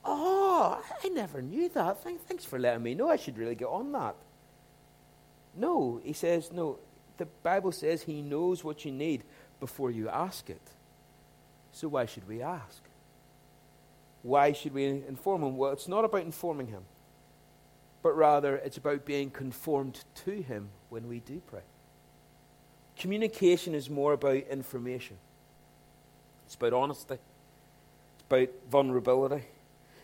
Oh, 0.04 0.82
I 1.04 1.08
never 1.08 1.42
knew 1.42 1.68
that. 1.70 2.02
Thanks 2.02 2.44
for 2.44 2.58
letting 2.58 2.82
me 2.82 2.94
know. 2.94 3.08
I 3.10 3.16
should 3.16 3.38
really 3.38 3.54
get 3.54 3.68
on 3.68 3.92
that. 3.92 4.14
No, 5.54 6.00
he 6.02 6.12
says, 6.12 6.50
no. 6.52 6.78
The 7.18 7.26
Bible 7.42 7.72
says 7.72 8.02
he 8.02 8.22
knows 8.22 8.64
what 8.64 8.84
you 8.84 8.92
need 8.92 9.24
before 9.58 9.90
you 9.90 10.08
ask 10.08 10.48
it. 10.48 10.62
So 11.72 11.88
why 11.88 12.06
should 12.06 12.26
we 12.26 12.40
ask? 12.40 12.82
Why 14.22 14.52
should 14.52 14.74
we 14.74 14.86
inform 14.86 15.42
him? 15.42 15.56
Well, 15.56 15.72
it's 15.72 15.88
not 15.88 16.04
about 16.04 16.22
informing 16.22 16.68
him, 16.68 16.82
but 18.02 18.16
rather 18.16 18.56
it's 18.56 18.76
about 18.76 19.04
being 19.04 19.30
conformed 19.30 20.04
to 20.24 20.42
him 20.42 20.70
when 20.88 21.08
we 21.08 21.20
do 21.20 21.40
pray. 21.46 21.62
Communication 22.96 23.74
is 23.74 23.88
more 23.88 24.12
about 24.12 24.36
information, 24.48 25.16
it's 26.44 26.54
about 26.54 26.74
honesty, 26.74 27.14
it's 27.14 28.24
about 28.28 28.48
vulnerability. 28.70 29.44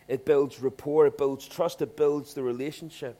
It 0.08 0.24
builds 0.24 0.60
rapport, 0.60 1.06
it 1.06 1.18
builds 1.18 1.46
trust, 1.46 1.82
it 1.82 1.96
builds 1.96 2.34
the 2.34 2.42
relationship. 2.42 3.18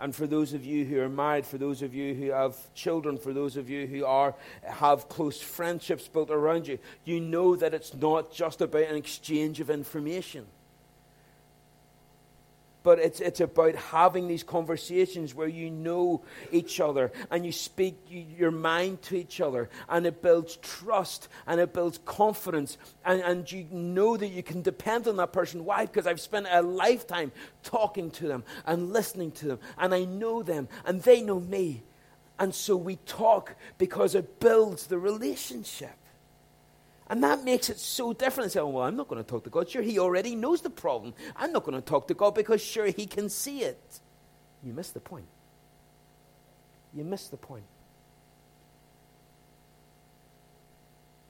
And 0.00 0.14
for 0.14 0.28
those 0.28 0.52
of 0.54 0.64
you 0.64 0.84
who 0.84 1.00
are 1.00 1.08
married, 1.08 1.44
for 1.44 1.58
those 1.58 1.82
of 1.82 1.92
you 1.92 2.14
who 2.14 2.30
have 2.30 2.56
children, 2.72 3.18
for 3.18 3.32
those 3.32 3.56
of 3.56 3.68
you 3.68 3.86
who 3.86 4.04
are, 4.04 4.34
have 4.62 5.08
close 5.08 5.40
friendships 5.40 6.06
built 6.06 6.30
around 6.30 6.68
you, 6.68 6.78
you 7.04 7.18
know 7.18 7.56
that 7.56 7.74
it's 7.74 7.92
not 7.94 8.32
just 8.32 8.60
about 8.60 8.82
an 8.82 8.94
exchange 8.94 9.58
of 9.58 9.70
information 9.70 10.46
but 12.82 12.98
it's, 12.98 13.20
it's 13.20 13.40
about 13.40 13.74
having 13.74 14.28
these 14.28 14.42
conversations 14.42 15.34
where 15.34 15.48
you 15.48 15.70
know 15.70 16.22
each 16.52 16.80
other 16.80 17.12
and 17.30 17.44
you 17.44 17.52
speak 17.52 17.96
your 18.08 18.50
mind 18.50 19.02
to 19.02 19.16
each 19.16 19.40
other, 19.40 19.68
and 19.88 20.06
it 20.06 20.22
builds 20.22 20.56
trust 20.56 21.28
and 21.46 21.60
it 21.60 21.72
builds 21.72 21.98
confidence, 22.04 22.78
and, 23.04 23.20
and 23.22 23.50
you 23.52 23.66
know 23.70 24.16
that 24.16 24.28
you 24.28 24.42
can 24.42 24.62
depend 24.62 25.06
on 25.08 25.16
that 25.16 25.32
person. 25.32 25.64
Why? 25.64 25.86
Because 25.86 26.06
I've 26.06 26.20
spent 26.20 26.46
a 26.50 26.62
lifetime 26.62 27.32
talking 27.62 28.10
to 28.12 28.28
them 28.28 28.44
and 28.64 28.92
listening 28.92 29.32
to 29.32 29.46
them, 29.46 29.58
and 29.76 29.92
I 29.94 30.04
know 30.04 30.42
them, 30.42 30.68
and 30.86 31.02
they 31.02 31.20
know 31.20 31.40
me. 31.40 31.82
And 32.38 32.54
so 32.54 32.76
we 32.76 32.96
talk 33.04 33.56
because 33.78 34.14
it 34.14 34.38
builds 34.38 34.86
the 34.86 34.98
relationship. 34.98 35.97
And 37.10 37.24
that 37.24 37.44
makes 37.44 37.70
it 37.70 37.78
so 37.78 38.12
different. 38.12 38.52
Say, 38.52 38.60
oh, 38.60 38.68
well, 38.68 38.84
I'm 38.84 38.96
not 38.96 39.08
going 39.08 39.22
to 39.22 39.28
talk 39.28 39.44
to 39.44 39.50
God. 39.50 39.68
Sure, 39.68 39.82
He 39.82 39.98
already 39.98 40.34
knows 40.34 40.60
the 40.60 40.70
problem. 40.70 41.14
I'm 41.36 41.52
not 41.52 41.64
going 41.64 41.80
to 41.80 41.86
talk 41.86 42.06
to 42.08 42.14
God 42.14 42.34
because, 42.34 42.62
sure, 42.62 42.86
He 42.86 43.06
can 43.06 43.28
see 43.28 43.62
it. 43.62 44.00
You 44.62 44.72
miss 44.72 44.90
the 44.90 45.00
point. 45.00 45.26
You 46.92 47.04
miss 47.04 47.28
the 47.28 47.36
point. 47.36 47.64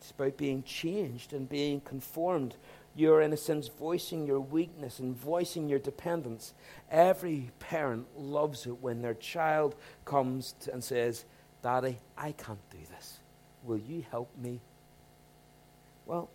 It's 0.00 0.10
about 0.10 0.36
being 0.36 0.62
changed 0.62 1.32
and 1.32 1.48
being 1.48 1.80
conformed. 1.80 2.56
You're, 2.96 3.20
in 3.20 3.32
a 3.32 3.36
sense, 3.36 3.68
voicing 3.68 4.26
your 4.26 4.40
weakness 4.40 4.98
and 4.98 5.14
voicing 5.14 5.68
your 5.68 5.78
dependence. 5.78 6.54
Every 6.90 7.50
parent 7.60 8.06
loves 8.16 8.66
it 8.66 8.82
when 8.82 9.02
their 9.02 9.14
child 9.14 9.76
comes 10.04 10.54
and 10.72 10.82
says, 10.82 11.24
Daddy, 11.62 11.98
I 12.16 12.32
can't 12.32 12.58
do 12.70 12.78
this. 12.90 13.18
Will 13.62 13.78
you 13.78 14.04
help 14.10 14.30
me? 14.36 14.60
Well, 16.08 16.30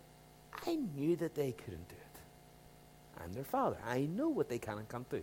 I 0.66 0.76
knew 0.76 1.16
that 1.16 1.34
they 1.34 1.52
couldn't 1.52 1.88
do 1.88 1.96
it. 1.96 3.22
I'm 3.22 3.32
their 3.32 3.44
father. 3.44 3.76
I 3.86 4.02
know 4.02 4.28
what 4.28 4.48
they 4.48 4.58
can 4.58 4.78
and 4.78 4.88
can't 4.88 5.08
do. 5.10 5.22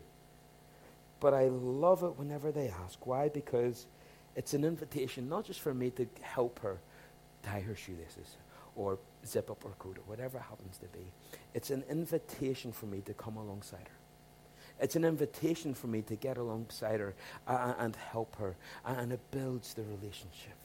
But 1.20 1.34
I 1.34 1.48
love 1.48 2.04
it 2.04 2.18
whenever 2.20 2.52
they 2.52 2.68
ask. 2.68 3.08
Why? 3.08 3.30
Because 3.30 3.88
it's 4.36 4.54
an 4.54 4.66
invitation 4.66 5.30
not 5.30 5.46
just 5.46 5.62
for 5.62 5.74
me 5.74 5.90
to 5.92 6.08
help 6.22 6.60
her 6.60 6.80
tie 7.44 7.62
her 7.62 7.76
shoelaces 7.76 8.36
or 8.76 9.00
zip 9.26 9.50
up 9.50 9.64
her 9.64 9.70
coat 9.80 9.98
or 9.98 10.04
whatever 10.06 10.38
it 10.38 10.42
happens 10.42 10.78
to 10.80 10.88
be. 10.88 11.06
It's 11.54 11.70
an 11.70 11.84
invitation 11.90 12.72
for 12.72 12.88
me 12.88 13.02
to 13.06 13.14
come 13.14 13.38
alongside 13.38 13.88
her. 13.88 14.84
It's 14.84 14.96
an 14.96 15.06
invitation 15.06 15.74
for 15.74 15.88
me 15.88 16.02
to 16.04 16.16
get 16.16 16.38
alongside 16.38 17.00
her 17.00 17.14
uh, 17.48 17.76
and 17.78 17.96
help 17.96 18.36
her, 18.38 18.56
and 18.84 19.14
it 19.14 19.20
builds 19.30 19.76
the 19.76 19.84
relationship. 19.84 20.56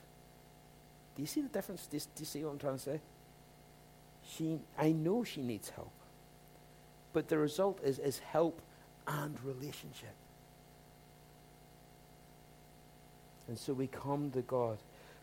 Do 1.14 1.22
you 1.22 1.28
see 1.28 1.42
the 1.42 1.48
difference? 1.48 1.86
Do 1.86 1.96
you, 1.98 2.00
do 2.00 2.20
you 2.20 2.26
see 2.26 2.44
what 2.44 2.52
I'm 2.52 2.58
trying 2.58 2.76
to 2.76 2.82
say? 2.82 3.00
She, 4.28 4.58
I 4.78 4.92
know 4.92 5.24
she 5.24 5.42
needs 5.42 5.70
help. 5.70 5.92
But 7.12 7.28
the 7.28 7.38
result 7.38 7.80
is, 7.82 7.98
is 7.98 8.18
help 8.18 8.60
and 9.06 9.38
relationship. 9.44 10.14
And 13.48 13.56
so 13.56 13.72
we 13.72 13.86
come 13.86 14.30
to 14.32 14.42
God 14.42 14.78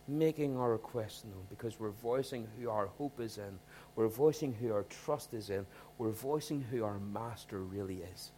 making 0.08 0.58
our 0.58 0.72
requests 0.72 1.24
known 1.24 1.44
because 1.50 1.80
we're 1.80 1.92
voicing 1.92 2.48
who 2.60 2.70
our 2.70 2.88
hope 2.88 3.20
is 3.20 3.38
in, 3.38 3.60
we're 3.96 4.08
voicing 4.08 4.54
who 4.54 4.74
our 4.74 4.84
trust 4.84 5.34
is 5.34 5.50
in, 5.50 5.66
we're 5.98 6.12
voicing 6.12 6.66
who 6.72 6.84
our 6.84 7.00
master 7.00 7.60
really 7.60 8.02
is. 8.14 8.32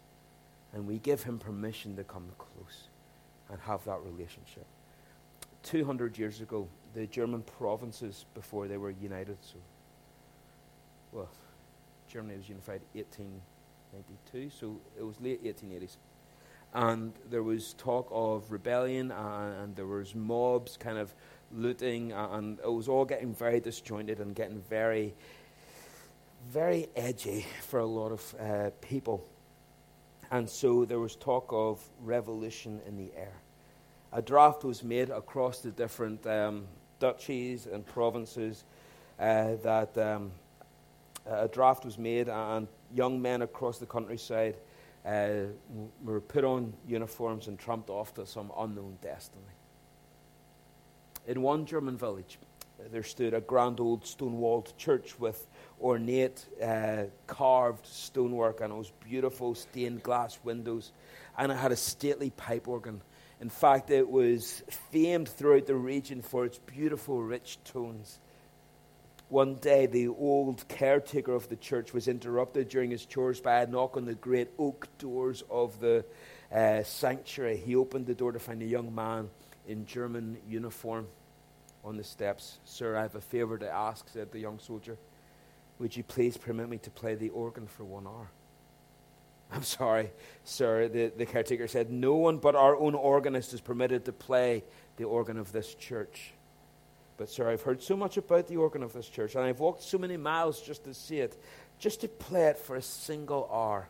And 0.73 0.85
we 0.85 0.97
give 0.99 1.23
him 1.23 1.39
permission 1.39 1.95
to 1.95 2.03
come 2.03 2.25
close 2.37 2.89
and 3.49 3.59
have 3.61 3.83
that 3.85 3.99
relationship. 4.03 4.65
200 5.63 6.17
years 6.17 6.41
ago, 6.41 6.67
the 6.93 7.07
German 7.07 7.41
provinces, 7.57 8.25
before 8.33 8.67
they 8.67 8.77
were 8.77 8.91
united, 8.91 9.37
so 9.41 9.57
well, 11.15 11.29
Germany 12.09 12.37
was 12.37 12.49
unified 12.49 12.81
1892, 12.93 14.49
so 14.49 14.77
it 14.97 15.03
was 15.03 15.19
late 15.21 15.43
1880s. 15.43 15.95
And 16.73 17.13
there 17.29 17.41
was 17.41 17.73
talk 17.75 18.09
of 18.11 18.51
rebellion, 18.51 19.11
and, 19.11 19.53
and 19.61 19.75
there 19.77 19.87
was 19.87 20.13
mobs 20.13 20.75
kind 20.75 20.97
of 20.97 21.15
looting, 21.53 22.11
and 22.11 22.59
it 22.59 22.71
was 22.71 22.89
all 22.89 23.05
getting 23.05 23.33
very 23.33 23.61
disjointed 23.61 24.19
and 24.19 24.35
getting 24.35 24.61
very, 24.69 25.15
very 26.51 26.89
edgy 26.97 27.45
for 27.61 27.79
a 27.79 27.85
lot 27.85 28.11
of 28.11 28.35
uh, 28.37 28.69
people. 28.81 29.25
And 30.31 30.49
so 30.49 30.83
there 30.83 30.99
was 30.99 31.15
talk 31.15 31.47
of 31.49 31.79
revolution 32.03 32.81
in 32.85 32.97
the 32.97 33.09
air. 33.15 33.35
A 34.11 34.21
draft 34.21 34.65
was 34.65 34.83
made 34.83 35.09
across 35.09 35.59
the 35.59 35.71
different 35.71 36.27
um, 36.27 36.65
duchies 36.99 37.67
and 37.67 37.85
provinces 37.85 38.65
uh, 39.17 39.55
that 39.63 39.97
um, 39.97 40.31
a 41.25 41.47
draft 41.47 41.85
was 41.85 41.97
made, 41.97 42.29
and 42.29 42.67
young 42.93 43.21
men 43.21 43.41
across 43.41 43.79
the 43.79 43.85
countryside 43.85 44.57
uh, 45.05 45.45
were 46.03 46.21
put 46.21 46.43
on 46.43 46.73
uniforms 46.87 47.47
and 47.47 47.59
tramped 47.59 47.89
off 47.89 48.13
to 48.15 48.25
some 48.25 48.51
unknown 48.57 48.97
destiny. 49.01 49.43
In 51.27 51.41
one 51.41 51.65
German 51.65 51.97
village, 51.97 52.37
there 52.91 53.03
stood 53.03 53.33
a 53.33 53.41
grand 53.41 53.79
old 53.79 54.05
stone 54.05 54.37
walled 54.37 54.77
church 54.77 55.19
with 55.19 55.47
ornate 55.81 56.45
uh, 56.63 57.03
carved 57.27 57.85
stonework, 57.85 58.61
and 58.61 58.71
those 58.71 58.91
beautiful 59.03 59.55
stained 59.55 60.03
glass 60.03 60.39
windows, 60.43 60.91
and 61.37 61.51
it 61.51 61.55
had 61.55 61.71
a 61.71 61.75
stately 61.75 62.29
pipe 62.29 62.67
organ. 62.67 63.01
In 63.41 63.49
fact, 63.49 63.89
it 63.89 64.09
was 64.09 64.63
famed 64.91 65.27
throughout 65.27 65.65
the 65.65 65.75
region 65.75 66.21
for 66.21 66.45
its 66.45 66.57
beautiful, 66.59 67.21
rich 67.21 67.57
tones. 67.63 68.19
One 69.29 69.55
day, 69.55 69.87
the 69.87 70.09
old 70.09 70.67
caretaker 70.67 71.33
of 71.33 71.49
the 71.49 71.55
church 71.55 71.93
was 71.93 72.07
interrupted 72.07 72.69
during 72.69 72.91
his 72.91 73.05
chores 73.05 73.41
by 73.41 73.61
a 73.61 73.67
knock 73.67 73.97
on 73.97 74.05
the 74.05 74.13
great 74.13 74.49
oak 74.59 74.87
doors 74.99 75.43
of 75.49 75.79
the 75.79 76.05
uh, 76.53 76.83
sanctuary. 76.83 77.57
He 77.57 77.75
opened 77.75 78.05
the 78.05 78.13
door 78.13 78.31
to 78.31 78.39
find 78.39 78.61
a 78.61 78.65
young 78.65 78.93
man 78.93 79.29
in 79.67 79.87
German 79.87 80.37
uniform 80.47 81.07
on 81.83 81.97
the 81.97 82.03
steps. 82.03 82.59
Sir, 82.65 82.95
I 82.95 83.01
have 83.01 83.15
a 83.15 83.21
favor 83.21 83.57
to 83.57 83.69
ask, 83.69 84.07
said 84.09 84.31
the 84.31 84.39
young 84.39 84.59
soldier. 84.59 84.95
Would 85.79 85.97
you 85.97 86.03
please 86.03 86.37
permit 86.37 86.69
me 86.69 86.77
to 86.77 86.91
play 86.91 87.15
the 87.15 87.29
organ 87.29 87.65
for 87.65 87.83
one 87.83 88.05
hour? 88.05 88.29
I'm 89.51 89.63
sorry, 89.63 90.11
sir, 90.43 90.87
the, 90.87 91.11
the 91.15 91.25
caretaker 91.25 91.67
said. 91.67 91.91
No 91.91 92.15
one 92.15 92.37
but 92.37 92.55
our 92.55 92.75
own 92.77 92.93
organist 92.93 93.53
is 93.53 93.61
permitted 93.61 94.05
to 94.05 94.13
play 94.13 94.63
the 94.97 95.05
organ 95.05 95.37
of 95.37 95.51
this 95.51 95.73
church. 95.73 96.34
But, 97.17 97.29
sir, 97.29 97.49
I've 97.49 97.61
heard 97.61 97.81
so 97.81 97.95
much 97.95 98.17
about 98.17 98.47
the 98.47 98.57
organ 98.57 98.83
of 98.83 98.93
this 98.93 99.07
church, 99.07 99.35
and 99.35 99.45
I've 99.45 99.59
walked 99.59 99.83
so 99.83 99.97
many 99.97 100.17
miles 100.17 100.61
just 100.61 100.83
to 100.83 100.93
see 100.93 101.19
it, 101.19 101.41
just 101.79 102.01
to 102.01 102.07
play 102.07 102.47
it 102.47 102.57
for 102.57 102.75
a 102.75 102.81
single 102.81 103.49
hour. 103.51 103.87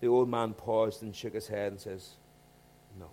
The 0.00 0.08
old 0.08 0.28
man 0.28 0.54
paused 0.54 1.02
and 1.02 1.14
shook 1.14 1.34
his 1.34 1.48
head 1.48 1.72
and 1.72 1.80
says, 1.80 2.10
No. 2.98 3.10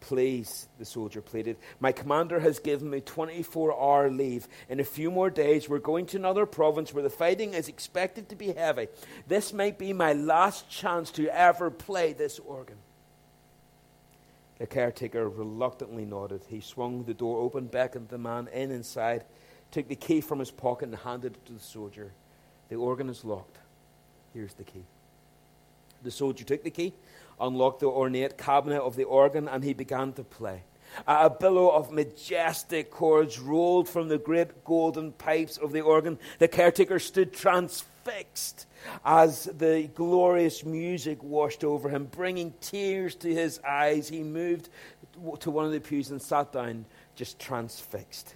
Please, 0.00 0.68
the 0.78 0.84
soldier 0.84 1.22
pleaded. 1.22 1.56
My 1.80 1.92
commander 1.92 2.40
has 2.40 2.58
given 2.58 2.90
me 2.90 3.00
24 3.00 3.72
hour 3.72 4.10
leave. 4.10 4.48
In 4.68 4.80
a 4.80 4.84
few 4.84 5.10
more 5.10 5.30
days, 5.30 5.68
we're 5.68 5.78
going 5.78 6.06
to 6.06 6.18
another 6.18 6.46
province 6.46 6.92
where 6.92 7.02
the 7.02 7.10
fighting 7.10 7.54
is 7.54 7.68
expected 7.68 8.28
to 8.28 8.36
be 8.36 8.52
heavy. 8.52 8.88
This 9.28 9.52
might 9.52 9.78
be 9.78 9.92
my 9.94 10.12
last 10.12 10.68
chance 10.68 11.10
to 11.12 11.28
ever 11.28 11.70
play 11.70 12.12
this 12.12 12.38
organ. 12.38 12.76
The 14.58 14.66
caretaker 14.66 15.28
reluctantly 15.28 16.04
nodded. 16.04 16.42
He 16.48 16.60
swung 16.60 17.04
the 17.04 17.14
door 17.14 17.40
open, 17.40 17.66
beckoned 17.66 18.08
the 18.08 18.18
man 18.18 18.48
in 18.52 18.70
inside, 18.70 19.24
took 19.70 19.88
the 19.88 19.96
key 19.96 20.20
from 20.20 20.40
his 20.40 20.50
pocket, 20.50 20.88
and 20.88 20.98
handed 20.98 21.34
it 21.34 21.46
to 21.46 21.52
the 21.52 21.60
soldier. 21.60 22.12
The 22.68 22.76
organ 22.76 23.08
is 23.08 23.24
locked. 23.24 23.58
Here's 24.34 24.54
the 24.54 24.64
key. 24.64 24.84
The 26.02 26.10
soldier 26.10 26.44
took 26.44 26.64
the 26.64 26.70
key, 26.70 26.92
unlocked 27.40 27.80
the 27.80 27.86
ornate 27.86 28.36
cabinet 28.36 28.80
of 28.80 28.96
the 28.96 29.04
organ, 29.04 29.48
and 29.48 29.62
he 29.62 29.74
began 29.74 30.12
to 30.14 30.24
play. 30.24 30.62
A 31.06 31.28
billow 31.28 31.70
of 31.70 31.92
majestic 31.92 32.90
chords 32.90 33.38
rolled 33.38 33.88
from 33.88 34.08
the 34.08 34.18
great 34.18 34.64
golden 34.64 35.12
pipes 35.12 35.56
of 35.56 35.72
the 35.72 35.82
organ. 35.82 36.18
The 36.38 36.48
caretaker 36.48 36.98
stood 36.98 37.32
transfixed 37.32 37.97
as 39.04 39.44
the 39.44 39.88
glorious 39.94 40.64
music 40.64 41.22
washed 41.22 41.64
over 41.64 41.88
him, 41.88 42.06
bringing 42.06 42.54
tears 42.60 43.14
to 43.16 43.32
his 43.32 43.60
eyes. 43.66 44.08
He 44.08 44.22
moved 44.22 44.68
to 45.40 45.50
one 45.50 45.64
of 45.64 45.72
the 45.72 45.80
pews 45.80 46.10
and 46.10 46.20
sat 46.20 46.52
down, 46.52 46.84
just 47.14 47.38
transfixed. 47.38 48.34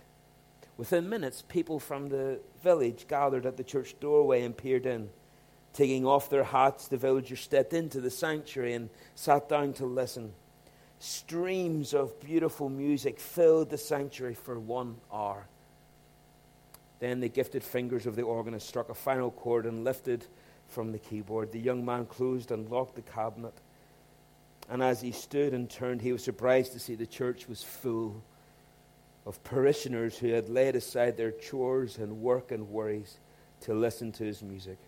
Within 0.76 1.08
minutes, 1.08 1.44
people 1.48 1.78
from 1.78 2.08
the 2.08 2.40
village 2.62 3.06
gathered 3.08 3.46
at 3.46 3.56
the 3.56 3.64
church 3.64 3.94
doorway 4.00 4.42
and 4.42 4.56
peered 4.56 4.86
in. 4.86 5.10
Taking 5.72 6.06
off 6.06 6.28
their 6.28 6.44
hats, 6.44 6.88
the 6.88 6.96
villagers 6.96 7.40
stepped 7.40 7.72
into 7.72 8.00
the 8.00 8.10
sanctuary 8.10 8.74
and 8.74 8.90
sat 9.14 9.48
down 9.48 9.72
to 9.74 9.86
listen. 9.86 10.32
Streams 10.98 11.94
of 11.94 12.20
beautiful 12.20 12.68
music 12.68 13.18
filled 13.18 13.70
the 13.70 13.78
sanctuary 13.78 14.34
for 14.34 14.58
one 14.58 14.96
hour. 15.12 15.46
Then 17.02 17.18
the 17.18 17.28
gifted 17.28 17.64
fingers 17.64 18.06
of 18.06 18.14
the 18.14 18.22
organist 18.22 18.68
struck 18.68 18.88
a 18.88 18.94
final 18.94 19.32
chord 19.32 19.66
and 19.66 19.82
lifted 19.82 20.24
from 20.68 20.92
the 20.92 21.00
keyboard. 21.00 21.50
The 21.50 21.58
young 21.58 21.84
man 21.84 22.06
closed 22.06 22.52
and 22.52 22.70
locked 22.70 22.94
the 22.94 23.02
cabinet. 23.02 23.54
And 24.70 24.80
as 24.84 25.00
he 25.00 25.10
stood 25.10 25.52
and 25.52 25.68
turned, 25.68 26.00
he 26.00 26.12
was 26.12 26.22
surprised 26.22 26.72
to 26.74 26.78
see 26.78 26.94
the 26.94 27.04
church 27.04 27.48
was 27.48 27.60
full 27.60 28.22
of 29.26 29.42
parishioners 29.42 30.16
who 30.16 30.28
had 30.28 30.48
laid 30.48 30.76
aside 30.76 31.16
their 31.16 31.32
chores 31.32 31.98
and 31.98 32.22
work 32.22 32.52
and 32.52 32.70
worries 32.70 33.18
to 33.62 33.74
listen 33.74 34.12
to 34.12 34.22
his 34.22 34.40
music. 34.40 34.78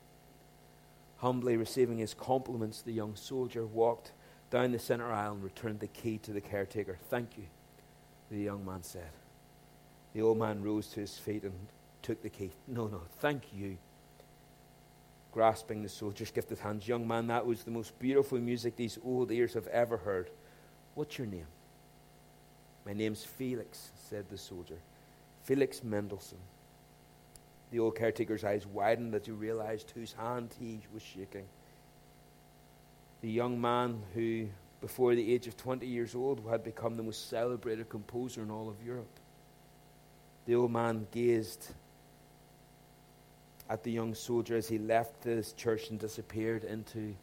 Humbly 1.17 1.57
receiving 1.57 1.99
his 1.99 2.15
compliments, 2.15 2.81
the 2.81 2.93
young 2.93 3.17
soldier 3.17 3.67
walked 3.67 4.13
down 4.53 4.71
the 4.71 4.79
center 4.79 5.11
aisle 5.11 5.33
and 5.33 5.43
returned 5.43 5.81
the 5.81 5.89
key 5.89 6.19
to 6.19 6.33
the 6.33 6.41
caretaker. 6.41 6.97
Thank 7.11 7.37
you, 7.37 7.47
the 8.31 8.39
young 8.39 8.65
man 8.65 8.85
said. 8.85 9.11
The 10.13 10.23
old 10.23 10.39
man 10.39 10.63
rose 10.63 10.87
to 10.91 11.01
his 11.01 11.19
feet 11.19 11.43
and 11.43 11.55
took 12.05 12.23
the 12.23 12.29
key. 12.29 12.53
No, 12.69 12.87
no, 12.87 13.01
thank 13.19 13.43
you. 13.53 13.77
Grasping 15.33 15.83
the 15.83 15.89
soldier's 15.89 16.31
gifted 16.31 16.61
hands, 16.61 16.87
young 16.87 17.09
man, 17.09 17.27
that 17.27 17.45
was 17.45 17.65
the 17.65 17.71
most 17.71 17.99
beautiful 17.99 18.39
music 18.39 18.77
these 18.77 18.99
old 19.05 19.33
ears 19.33 19.55
have 19.55 19.67
ever 19.69 19.97
heard. 19.97 20.31
What's 20.95 21.19
your 21.19 21.27
name? 21.27 21.47
My 22.87 22.93
name's 22.93 23.25
Felix, 23.25 23.91
said 24.09 24.27
the 24.31 24.39
soldier. 24.39 24.79
Felix 25.43 25.83
Mendelssohn. 25.83 26.39
The 27.73 27.81
old 27.81 27.97
caretaker's 27.97 28.45
eyes 28.45 28.67
widened 28.67 29.15
as 29.15 29.25
he 29.27 29.33
realized 29.33 29.91
whose 29.91 30.13
hand 30.13 30.55
he 30.61 30.81
was 30.93 31.03
shaking. 31.03 31.47
The 33.23 33.31
young 33.31 33.59
man 33.61 34.03
who, 34.13 34.49
before 34.81 35.15
the 35.15 35.33
age 35.33 35.47
of 35.47 35.57
20 35.57 35.87
years 35.87 36.15
old, 36.15 36.47
had 36.49 36.63
become 36.63 36.97
the 36.97 37.03
most 37.03 37.31
celebrated 37.31 37.89
composer 37.89 38.43
in 38.43 38.51
all 38.51 38.69
of 38.69 38.77
Europe. 38.87 39.19
The 40.47 40.55
old 40.55 40.71
man 40.71 41.07
gazed 41.11 41.67
at 43.69 43.83
the 43.83 43.91
young 43.91 44.15
soldier 44.15 44.57
as 44.57 44.69
he 44.69 44.79
left 44.79 45.23
this 45.23 45.53
church 45.53 45.91
and 45.91 45.99
disappeared 45.99 46.65
into 46.65 47.15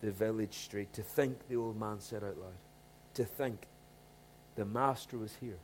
the 0.00 0.10
village 0.10 0.54
street. 0.54 0.92
To 0.94 1.02
think, 1.02 1.48
the 1.48 1.56
old 1.56 1.78
man 1.78 2.00
said 2.00 2.22
out 2.22 2.38
loud, 2.38 2.52
to 3.14 3.24
think 3.24 3.66
the 4.56 4.64
master 4.64 5.16
was 5.18 5.34
here. 5.40 5.58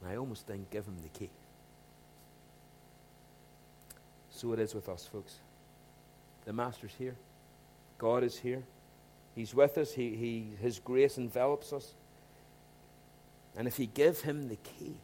And 0.00 0.12
I 0.12 0.16
almost 0.16 0.46
didn't 0.46 0.70
give 0.70 0.86
him 0.86 0.96
the 1.02 1.18
key. 1.18 1.30
So 4.30 4.52
it 4.52 4.58
is 4.58 4.74
with 4.74 4.88
us, 4.88 5.06
folks. 5.06 5.36
The 6.46 6.52
master's 6.52 6.94
here. 6.98 7.16
God 7.98 8.24
is 8.24 8.38
here. 8.38 8.62
He's 9.34 9.54
with 9.54 9.76
us. 9.78 9.92
He, 9.92 10.16
he, 10.16 10.46
his 10.60 10.78
grace 10.78 11.18
envelops 11.18 11.72
us. 11.72 11.94
And 13.56 13.68
if 13.68 13.78
you 13.78 13.86
give 13.86 14.22
him 14.22 14.48
the 14.48 14.56
key, 14.56 14.94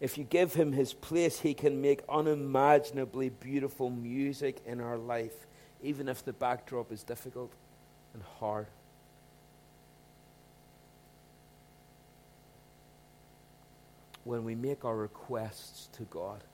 if 0.00 0.16
you 0.16 0.24
give 0.24 0.54
him 0.54 0.72
his 0.72 0.92
place, 0.92 1.40
he 1.40 1.54
can 1.54 1.80
make 1.80 2.02
unimaginably 2.08 3.30
beautiful 3.30 3.90
music 3.90 4.60
in 4.64 4.80
our 4.80 4.96
life, 4.96 5.46
even 5.82 6.08
if 6.08 6.24
the 6.24 6.32
backdrop 6.32 6.92
is 6.92 7.02
difficult 7.02 7.52
and 8.14 8.22
hard. 8.38 8.66
When 14.22 14.44
we 14.44 14.54
make 14.54 14.84
our 14.84 14.96
requests 14.96 15.88
to 15.94 16.04
God, 16.04 16.44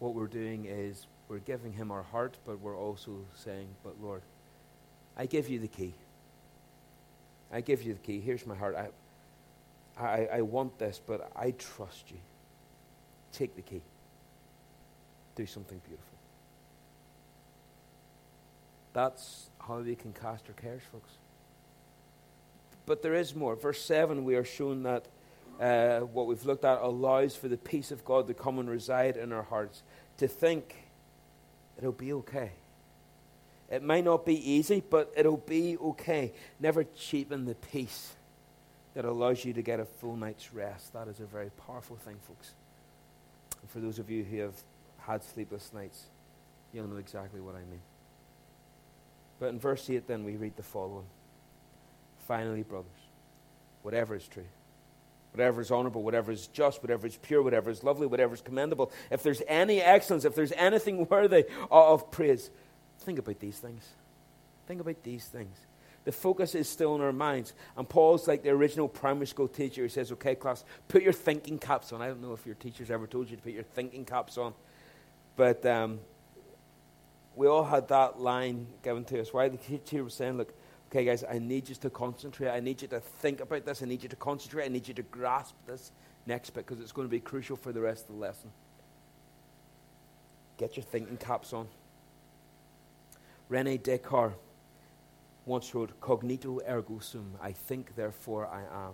what 0.00 0.14
we're 0.14 0.26
doing 0.26 0.66
is 0.66 1.06
we're 1.28 1.38
giving 1.38 1.72
him 1.72 1.90
our 1.90 2.02
heart, 2.02 2.36
but 2.44 2.60
we're 2.60 2.76
also 2.76 3.24
saying, 3.34 3.68
But 3.82 3.94
Lord, 4.02 4.22
I 5.16 5.26
give 5.26 5.48
you 5.48 5.58
the 5.58 5.68
key. 5.68 5.94
I 7.50 7.62
give 7.62 7.82
you 7.82 7.94
the 7.94 8.00
key. 8.00 8.20
Here's 8.20 8.46
my 8.46 8.54
heart. 8.54 8.76
I, 8.76 8.88
I, 9.98 10.28
I 10.32 10.40
want 10.42 10.78
this, 10.78 11.00
but 11.04 11.30
I 11.34 11.52
trust 11.52 12.10
you. 12.10 12.18
Take 13.32 13.56
the 13.56 13.62
key. 13.62 13.82
Do 15.34 15.46
something 15.46 15.80
beautiful. 15.86 16.04
That's 18.92 19.50
how 19.58 19.78
we 19.78 19.94
can 19.94 20.12
cast 20.12 20.48
our 20.48 20.54
cares, 20.54 20.82
folks. 20.90 21.10
But 22.86 23.02
there 23.02 23.14
is 23.14 23.34
more. 23.34 23.54
Verse 23.54 23.82
7, 23.84 24.24
we 24.24 24.34
are 24.34 24.44
shown 24.44 24.84
that 24.84 25.06
uh, 25.60 26.00
what 26.00 26.26
we've 26.26 26.44
looked 26.44 26.64
at 26.64 26.80
allows 26.80 27.36
for 27.36 27.48
the 27.48 27.56
peace 27.56 27.90
of 27.90 28.04
God 28.04 28.26
to 28.28 28.34
come 28.34 28.58
and 28.58 28.70
reside 28.70 29.16
in 29.16 29.32
our 29.32 29.42
hearts, 29.42 29.82
to 30.18 30.28
think 30.28 30.74
it'll 31.76 31.92
be 31.92 32.12
okay. 32.14 32.52
It 33.70 33.82
might 33.82 34.04
not 34.04 34.24
be 34.24 34.50
easy, 34.50 34.82
but 34.88 35.12
it'll 35.16 35.36
be 35.36 35.76
okay. 35.76 36.32
Never 36.58 36.84
cheapen 36.84 37.44
the 37.44 37.54
peace 37.54 38.14
that 38.98 39.04
allows 39.04 39.44
you 39.44 39.52
to 39.52 39.62
get 39.62 39.78
a 39.78 39.84
full 39.84 40.16
night's 40.16 40.52
rest. 40.52 40.92
That 40.92 41.06
is 41.06 41.20
a 41.20 41.24
very 41.24 41.50
powerful 41.50 41.94
thing, 41.94 42.16
folks. 42.26 42.50
And 43.60 43.70
for 43.70 43.78
those 43.78 44.00
of 44.00 44.10
you 44.10 44.24
who 44.24 44.38
have 44.38 44.60
had 44.98 45.22
sleepless 45.22 45.72
nights, 45.72 46.06
you'll 46.72 46.88
know 46.88 46.96
exactly 46.96 47.40
what 47.40 47.54
I 47.54 47.60
mean. 47.60 47.80
But 49.38 49.50
in 49.50 49.60
verse 49.60 49.88
8, 49.88 50.08
then, 50.08 50.24
we 50.24 50.34
read 50.34 50.56
the 50.56 50.64
following 50.64 51.04
Finally, 52.26 52.64
brothers, 52.64 52.90
whatever 53.82 54.16
is 54.16 54.26
true, 54.26 54.48
whatever 55.30 55.60
is 55.60 55.70
honorable, 55.70 56.02
whatever 56.02 56.32
is 56.32 56.48
just, 56.48 56.82
whatever 56.82 57.06
is 57.06 57.18
pure, 57.18 57.40
whatever 57.40 57.70
is 57.70 57.84
lovely, 57.84 58.08
whatever 58.08 58.34
is 58.34 58.40
commendable, 58.40 58.90
if 59.12 59.22
there's 59.22 59.42
any 59.46 59.80
excellence, 59.80 60.24
if 60.24 60.34
there's 60.34 60.50
anything 60.56 61.06
worthy 61.10 61.44
of 61.70 62.10
praise, 62.10 62.50
think 62.98 63.20
about 63.20 63.38
these 63.38 63.58
things. 63.58 63.86
Think 64.66 64.80
about 64.80 65.04
these 65.04 65.24
things. 65.26 65.56
The 66.08 66.12
focus 66.12 66.54
is 66.54 66.66
still 66.66 66.94
in 66.94 67.02
our 67.02 67.12
minds. 67.12 67.52
And 67.76 67.86
Paul's 67.86 68.26
like 68.26 68.42
the 68.42 68.48
original 68.48 68.88
primary 68.88 69.26
school 69.26 69.46
teacher 69.46 69.82
who 69.82 69.90
says, 69.90 70.10
okay, 70.12 70.34
class, 70.34 70.64
put 70.88 71.02
your 71.02 71.12
thinking 71.12 71.58
caps 71.58 71.92
on. 71.92 72.00
I 72.00 72.06
don't 72.06 72.22
know 72.22 72.32
if 72.32 72.46
your 72.46 72.54
teachers 72.54 72.90
ever 72.90 73.06
told 73.06 73.28
you 73.28 73.36
to 73.36 73.42
put 73.42 73.52
your 73.52 73.62
thinking 73.62 74.06
caps 74.06 74.38
on. 74.38 74.54
But 75.36 75.66
um, 75.66 76.00
we 77.36 77.46
all 77.46 77.62
had 77.62 77.88
that 77.88 78.18
line 78.18 78.68
given 78.82 79.04
to 79.04 79.20
us. 79.20 79.34
Why 79.34 79.50
the 79.50 79.58
teacher 79.58 80.02
was 80.02 80.14
saying, 80.14 80.38
look, 80.38 80.54
okay, 80.90 81.04
guys, 81.04 81.24
I 81.30 81.40
need 81.40 81.68
you 81.68 81.74
to 81.74 81.90
concentrate. 81.90 82.48
I 82.48 82.60
need 82.60 82.80
you 82.80 82.88
to 82.88 83.00
think 83.00 83.40
about 83.40 83.66
this. 83.66 83.82
I 83.82 83.84
need 83.84 84.02
you 84.02 84.08
to 84.08 84.16
concentrate. 84.16 84.64
I 84.64 84.68
need 84.68 84.88
you 84.88 84.94
to 84.94 85.02
grasp 85.02 85.56
this 85.66 85.92
next 86.24 86.54
bit 86.54 86.64
because 86.64 86.82
it's 86.82 86.92
going 86.92 87.06
to 87.06 87.12
be 87.12 87.20
crucial 87.20 87.54
for 87.58 87.70
the 87.70 87.82
rest 87.82 88.08
of 88.08 88.14
the 88.14 88.20
lesson. 88.22 88.50
Get 90.56 90.74
your 90.74 90.84
thinking 90.84 91.18
caps 91.18 91.52
on. 91.52 91.68
Rene 93.50 93.76
Descartes 93.76 94.36
once 95.48 95.74
wrote, 95.74 95.98
Cognito 96.00 96.60
ergo 96.68 96.98
sum, 96.98 97.32
I 97.40 97.52
think, 97.52 97.96
therefore 97.96 98.46
I 98.46 98.60
am. 98.86 98.92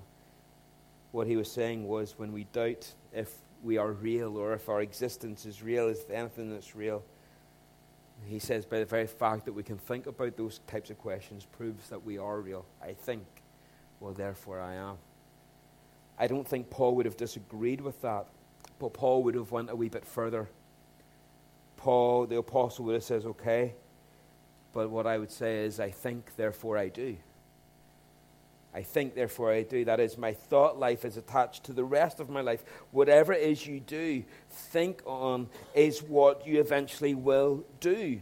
What 1.10 1.26
he 1.26 1.36
was 1.36 1.50
saying 1.50 1.86
was 1.86 2.18
when 2.18 2.32
we 2.32 2.44
doubt 2.44 2.92
if 3.12 3.34
we 3.62 3.76
are 3.76 3.92
real 3.92 4.36
or 4.36 4.52
if 4.54 4.68
our 4.68 4.80
existence 4.80 5.46
is 5.46 5.62
real, 5.62 5.88
is 5.88 6.04
anything 6.10 6.50
that's 6.50 6.74
real, 6.74 7.02
he 8.26 8.38
says, 8.38 8.64
by 8.64 8.78
the 8.78 8.84
very 8.84 9.06
fact 9.06 9.44
that 9.44 9.52
we 9.52 9.62
can 9.62 9.76
think 9.76 10.06
about 10.06 10.36
those 10.36 10.60
types 10.66 10.90
of 10.90 10.98
questions 10.98 11.44
proves 11.44 11.88
that 11.88 12.04
we 12.04 12.18
are 12.18 12.40
real. 12.40 12.64
I 12.82 12.92
think, 12.92 13.24
well, 14.00 14.12
therefore 14.12 14.60
I 14.60 14.74
am. 14.74 14.96
I 16.18 16.26
don't 16.26 16.46
think 16.46 16.70
Paul 16.70 16.94
would 16.96 17.06
have 17.06 17.16
disagreed 17.16 17.80
with 17.80 18.00
that, 18.02 18.26
but 18.78 18.92
Paul 18.92 19.22
would 19.24 19.34
have 19.34 19.50
went 19.50 19.70
a 19.70 19.76
wee 19.76 19.88
bit 19.88 20.06
further. 20.06 20.48
Paul, 21.76 22.26
the 22.26 22.38
apostle, 22.38 22.84
would 22.86 22.94
have 22.94 23.04
said, 23.04 23.24
okay, 23.24 23.74
but 24.74 24.90
what 24.90 25.06
I 25.06 25.16
would 25.18 25.30
say 25.30 25.64
is, 25.64 25.80
I 25.80 25.90
think, 25.90 26.37
therefore 26.37 26.76
I 26.76 26.88
do. 26.88 27.16
I 28.74 28.82
think, 28.82 29.14
therefore 29.14 29.52
I 29.52 29.62
do. 29.62 29.84
That 29.84 30.00
is, 30.00 30.18
my 30.18 30.32
thought 30.32 30.78
life 30.78 31.04
is 31.04 31.16
attached 31.16 31.62
to 31.64 31.72
the 31.72 31.84
rest 31.84 32.18
of 32.18 32.28
my 32.28 32.40
life. 32.40 32.64
Whatever 32.90 33.32
it 33.32 33.42
is 33.42 33.66
you 33.66 33.78
do, 33.78 34.24
think 34.50 35.00
on 35.06 35.48
is 35.74 36.02
what 36.02 36.44
you 36.44 36.58
eventually 36.58 37.14
will 37.14 37.64
do. 37.78 38.20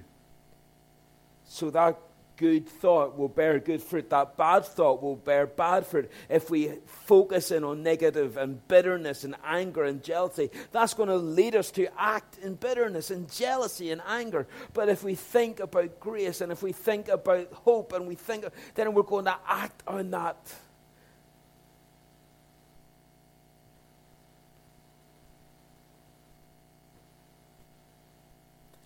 So 1.46 1.70
that 1.70 1.98
good 2.36 2.68
thought 2.68 3.16
will 3.16 3.28
bear 3.28 3.58
good 3.58 3.82
fruit. 3.82 4.10
That 4.10 4.36
bad 4.36 4.64
thought 4.64 5.02
will 5.02 5.16
bear 5.16 5.46
bad 5.46 5.86
fruit. 5.86 6.10
If 6.28 6.50
we 6.50 6.72
focus 6.86 7.50
in 7.50 7.64
on 7.64 7.82
negative 7.82 8.36
and 8.36 8.66
bitterness 8.68 9.24
and 9.24 9.36
anger 9.44 9.84
and 9.84 10.02
jealousy, 10.02 10.50
that's 10.70 10.94
going 10.94 11.08
to 11.08 11.16
lead 11.16 11.54
us 11.56 11.70
to 11.72 11.88
act 11.98 12.38
in 12.38 12.54
bitterness 12.54 13.10
and 13.10 13.30
jealousy 13.30 13.90
and 13.90 14.02
anger. 14.06 14.46
But 14.74 14.88
if 14.88 15.04
we 15.04 15.14
think 15.14 15.60
about 15.60 16.00
grace 16.00 16.40
and 16.40 16.52
if 16.52 16.62
we 16.62 16.72
think 16.72 17.08
about 17.08 17.52
hope 17.52 17.92
and 17.92 18.06
we 18.06 18.14
think, 18.14 18.44
then 18.74 18.92
we're 18.94 19.02
going 19.02 19.26
to 19.26 19.36
act 19.46 19.82
on 19.86 20.10
that. 20.10 20.36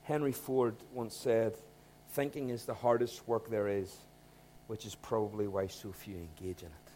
Henry 0.03 0.31
Ford 0.31 0.77
once 0.93 1.17
said, 1.17 1.57
Thinking 2.17 2.49
is 2.49 2.65
the 2.65 2.73
hardest 2.73 3.29
work 3.29 3.51
there 3.51 3.69
is, 3.69 3.95
which 4.69 4.87
is 4.87 4.95
probably 4.95 5.47
why 5.47 5.67
so 5.67 5.93
few 5.93 6.15
engage 6.15 6.63
in 6.63 6.69
it. 6.69 6.91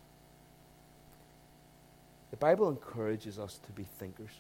The 2.31 2.39
Bible 2.39 2.71
encourages 2.71 3.39
us 3.39 3.61
to 3.67 3.73
be 3.73 3.85
thinkers 3.99 4.31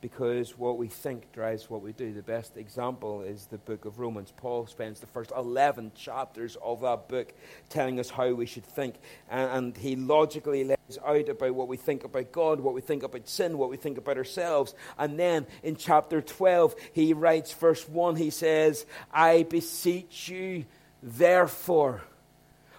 because 0.00 0.58
what 0.58 0.78
we 0.78 0.88
think 0.88 1.30
drives 1.32 1.68
what 1.68 1.82
we 1.82 1.92
do. 1.92 2.12
The 2.12 2.22
best 2.22 2.56
example 2.56 3.22
is 3.22 3.46
the 3.46 3.58
book 3.58 3.84
of 3.84 3.98
Romans. 3.98 4.32
Paul 4.36 4.66
spends 4.66 5.00
the 5.00 5.06
first 5.06 5.32
11 5.36 5.92
chapters 5.94 6.56
of 6.62 6.80
that 6.80 7.08
book 7.08 7.32
telling 7.68 8.00
us 8.00 8.10
how 8.10 8.32
we 8.32 8.46
should 8.46 8.64
think. 8.64 8.96
And, 9.28 9.50
and, 9.50 9.76
he 9.76 9.96
logically 9.96 10.64
lays 10.64 10.98
out 11.04 11.28
about 11.28 11.54
what 11.54 11.68
we 11.68 11.76
think 11.76 12.04
about 12.04 12.32
God, 12.32 12.60
what 12.60 12.74
we 12.74 12.80
think 12.80 13.02
about 13.02 13.28
sin, 13.28 13.58
what 13.58 13.70
we 13.70 13.76
think 13.76 13.98
about 13.98 14.16
ourselves. 14.16 14.74
And 14.98 15.18
then 15.18 15.46
in 15.62 15.76
chapter 15.76 16.20
12, 16.20 16.74
he 16.92 17.12
writes, 17.12 17.52
verse 17.52 17.88
1, 17.88 18.16
he 18.16 18.30
says, 18.30 18.86
I 19.12 19.44
beseech 19.44 20.28
you, 20.28 20.64
therefore, 21.02 22.02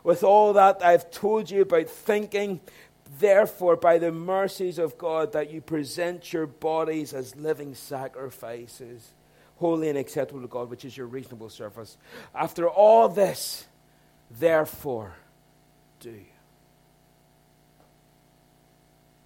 with 0.04 0.24
all 0.24 0.54
that 0.54 0.84
I've 0.84 1.12
told 1.12 1.50
you 1.50 1.62
about 1.62 1.90
thinking, 1.90 2.60
therefore, 3.20 3.76
by 3.76 3.98
the 3.98 4.12
mercies 4.12 4.78
of 4.78 4.98
God, 4.98 5.34
that 5.34 5.52
you 5.52 5.62
present 5.62 6.32
your 6.32 6.48
bodies 6.48 7.14
as 7.14 7.36
living 7.36 7.76
sacrifices, 7.76 9.12
holy 9.58 9.90
and 9.90 9.98
acceptable 9.98 10.42
to 10.42 10.48
God, 10.48 10.70
which 10.70 10.86
is 10.86 10.96
your 10.96 11.08
reasonable 11.08 11.50
service. 11.50 11.98
After 12.34 12.70
all 12.70 13.10
this, 13.10 13.66
therefore, 14.30 15.14
do. 16.00 16.20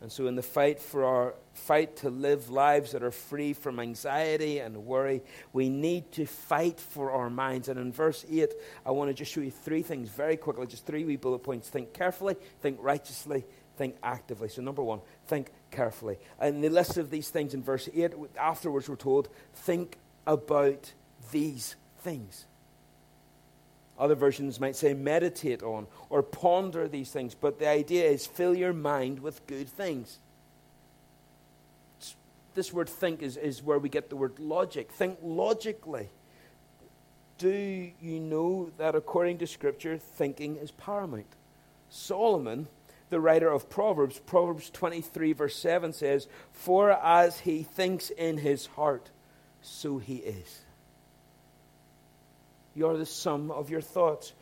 And 0.01 0.11
so, 0.11 0.27
in 0.27 0.35
the 0.35 0.43
fight 0.43 0.79
for 0.79 1.03
our 1.03 1.33
fight 1.53 1.97
to 1.97 2.11
live 2.11 2.51
lives 2.51 2.91
that 2.91 3.01
are 3.01 3.09
free 3.09 3.53
from 3.53 3.79
anxiety 3.79 4.59
and 4.59 4.85
worry, 4.85 5.23
we 5.51 5.67
need 5.67 6.11
to 6.11 6.27
fight 6.27 6.79
for 6.79 7.11
our 7.11 7.29
minds. 7.29 7.69
And 7.69 7.79
in 7.79 7.91
verse 7.91 8.23
8, 8.29 8.53
I 8.85 8.91
want 8.91 9.09
to 9.09 9.15
just 9.15 9.31
show 9.31 9.41
you 9.41 9.49
three 9.49 9.81
things 9.81 10.09
very 10.09 10.37
quickly, 10.37 10.67
just 10.67 10.85
three 10.85 11.05
wee 11.05 11.15
bullet 11.15 11.39
points. 11.39 11.69
Think 11.69 11.93
carefully, 11.93 12.35
think 12.61 12.77
righteously, 12.81 13.45
think 13.75 13.95
actively. 14.03 14.49
So, 14.49 14.61
number 14.61 14.83
one, 14.83 15.01
think 15.27 15.51
carefully. 15.71 16.17
And 16.39 16.63
the 16.63 16.69
list 16.69 16.97
of 16.97 17.09
these 17.09 17.29
things 17.29 17.53
in 17.53 17.63
verse 17.63 17.89
8, 17.93 18.13
afterwards, 18.39 18.89
we're 18.89 18.95
told, 18.95 19.29
think 19.53 19.97
about 20.25 20.93
these 21.31 21.75
things. 21.99 22.45
Other 23.97 24.15
versions 24.15 24.59
might 24.59 24.75
say 24.75 24.93
meditate 24.93 25.63
on 25.63 25.87
or 26.09 26.21
ponder 26.21 26.87
these 26.87 27.11
things, 27.11 27.33
but 27.33 27.59
the 27.59 27.67
idea 27.67 28.05
is 28.05 28.25
fill 28.25 28.55
your 28.55 28.73
mind 28.73 29.19
with 29.19 29.45
good 29.47 29.69
things. 29.69 30.19
This 32.55 32.73
word 32.73 32.89
think 32.89 33.21
is, 33.21 33.37
is 33.37 33.63
where 33.63 33.79
we 33.79 33.89
get 33.89 34.09
the 34.09 34.15
word 34.15 34.39
logic. 34.39 34.91
Think 34.91 35.19
logically. 35.21 36.09
Do 37.37 37.49
you 37.49 38.19
know 38.19 38.71
that 38.77 38.95
according 38.95 39.39
to 39.39 39.47
Scripture, 39.47 39.97
thinking 39.97 40.55
is 40.55 40.71
paramount? 40.71 41.27
Solomon, 41.89 42.67
the 43.15 43.21
writer 43.21 43.49
of 43.49 43.69
Proverbs, 43.69 44.19
Proverbs 44.19 44.69
23, 44.71 45.31
verse 45.31 45.55
7 45.55 45.93
says, 45.93 46.27
For 46.51 46.91
as 46.91 47.39
he 47.39 47.63
thinks 47.63 48.09
in 48.09 48.37
his 48.37 48.65
heart, 48.65 49.09
so 49.61 49.99
he 49.99 50.17
is. 50.17 50.59
You're 52.73 52.97
the 52.97 53.05
sum 53.05 53.51
of 53.51 53.69
your 53.69 53.79
thoughts. 53.79 54.33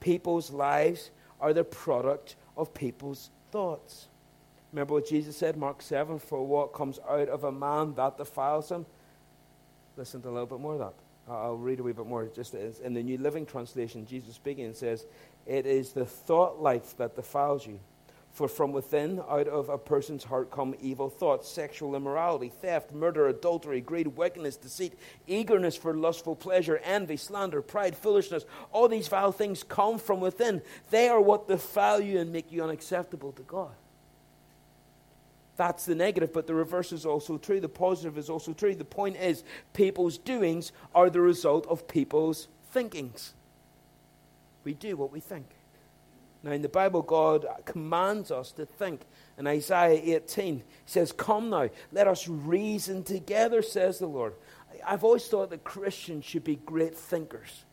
People's 0.00 0.50
lives 0.50 1.10
are 1.40 1.54
the 1.54 1.64
product 1.64 2.36
of 2.54 2.74
people's 2.74 3.30
thoughts. 3.50 4.08
Remember 4.74 4.92
what 4.92 5.08
Jesus 5.08 5.34
said, 5.34 5.56
Mark 5.56 5.80
7 5.80 6.18
For 6.18 6.46
what 6.46 6.74
comes 6.74 6.98
out 7.08 7.30
of 7.30 7.44
a 7.44 7.52
man 7.52 7.94
that 7.94 8.18
defiles 8.18 8.70
him? 8.70 8.84
Listen 9.96 10.20
to 10.20 10.28
a 10.28 10.32
little 10.32 10.44
bit 10.44 10.60
more 10.60 10.74
of 10.74 10.80
that. 10.80 10.94
I'll 11.26 11.56
read 11.56 11.80
a 11.80 11.82
wee 11.82 11.92
bit 11.92 12.06
more. 12.06 12.26
Just 12.26 12.52
in 12.52 12.92
the 12.92 13.02
New 13.02 13.16
Living 13.16 13.46
Translation, 13.46 14.04
Jesus 14.04 14.34
speaking 14.34 14.74
says, 14.74 15.06
It 15.46 15.64
is 15.64 15.94
the 15.94 16.04
thought 16.04 16.60
life 16.60 16.94
that 16.98 17.16
defiles 17.16 17.66
you. 17.66 17.80
For 18.32 18.48
from 18.48 18.72
within, 18.72 19.20
out 19.28 19.46
of 19.46 19.68
a 19.68 19.76
person's 19.76 20.24
heart, 20.24 20.50
come 20.50 20.74
evil 20.80 21.10
thoughts, 21.10 21.50
sexual 21.50 21.94
immorality, 21.94 22.48
theft, 22.48 22.92
murder, 22.92 23.28
adultery, 23.28 23.82
greed, 23.82 24.06
wickedness, 24.06 24.56
deceit, 24.56 24.94
eagerness 25.26 25.76
for 25.76 25.92
lustful 25.92 26.34
pleasure, 26.34 26.78
envy, 26.78 27.18
slander, 27.18 27.60
pride, 27.60 27.94
foolishness. 27.94 28.46
All 28.72 28.88
these 28.88 29.08
vile 29.08 29.32
things 29.32 29.62
come 29.62 29.98
from 29.98 30.20
within. 30.20 30.62
They 30.90 31.10
are 31.10 31.20
what 31.20 31.46
defile 31.46 32.00
you 32.00 32.20
and 32.20 32.32
make 32.32 32.50
you 32.50 32.64
unacceptable 32.64 33.32
to 33.32 33.42
God. 33.42 33.72
That's 35.58 35.84
the 35.84 35.94
negative, 35.94 36.32
but 36.32 36.46
the 36.46 36.54
reverse 36.54 36.90
is 36.92 37.04
also 37.04 37.36
true. 37.36 37.60
The 37.60 37.68
positive 37.68 38.16
is 38.16 38.30
also 38.30 38.54
true. 38.54 38.74
The 38.74 38.84
point 38.84 39.16
is, 39.16 39.44
people's 39.74 40.16
doings 40.16 40.72
are 40.94 41.10
the 41.10 41.20
result 41.20 41.66
of 41.66 41.86
people's 41.86 42.48
thinkings. 42.70 43.34
We 44.64 44.72
do 44.72 44.96
what 44.96 45.12
we 45.12 45.20
think. 45.20 45.44
Now, 46.42 46.52
in 46.52 46.62
the 46.62 46.68
Bible, 46.68 47.02
God 47.02 47.46
commands 47.64 48.30
us 48.30 48.52
to 48.52 48.66
think. 48.66 49.02
In 49.38 49.46
Isaiah 49.46 50.16
18, 50.16 50.56
He 50.56 50.62
says, 50.86 51.12
Come 51.12 51.50
now, 51.50 51.70
let 51.92 52.08
us 52.08 52.26
reason 52.26 53.04
together, 53.04 53.62
says 53.62 53.98
the 53.98 54.06
Lord. 54.06 54.34
I've 54.84 55.04
always 55.04 55.26
thought 55.26 55.50
that 55.50 55.64
Christians 55.64 56.24
should 56.24 56.44
be 56.44 56.56
great 56.56 56.96
thinkers. 56.96 57.64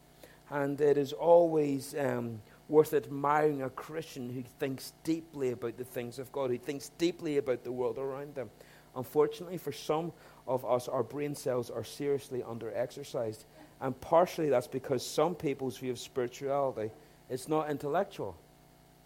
And 0.52 0.80
it 0.80 0.98
is 0.98 1.14
always 1.14 1.96
um, 1.96 2.42
worth 2.68 2.94
admiring 2.94 3.64
a 3.64 3.70
Christian 3.70 4.30
who 4.30 4.44
thinks 4.60 4.94
deeply 5.04 5.52
about 5.52 5.78
the 5.78 5.84
things 5.84 6.20
of 6.20 6.32
God, 6.32 6.52
who 6.52 6.58
thinks 6.58 6.90
deeply 6.98 7.38
about 7.38 7.64
the 7.64 7.72
world 7.72 7.98
around 7.98 8.36
them. 8.36 8.50
Unfortunately, 8.96 9.58
for 9.58 9.72
some 9.72 10.12
of 10.48 10.66
us, 10.66 10.88
our 10.88 11.04
brain 11.04 11.36
cells 11.36 11.70
are 11.70 11.84
seriously 11.84 12.44
under 12.44 12.74
exercised. 12.76 13.46
And 13.82 14.00
partially 14.00 14.50
that's 14.50 14.68
because 14.68 15.06
some 15.06 15.36
people's 15.36 15.78
view 15.78 15.92
of 15.92 16.00
spirituality 16.00 16.92
is 17.30 17.48
not 17.48 17.70
intellectual. 17.70 18.36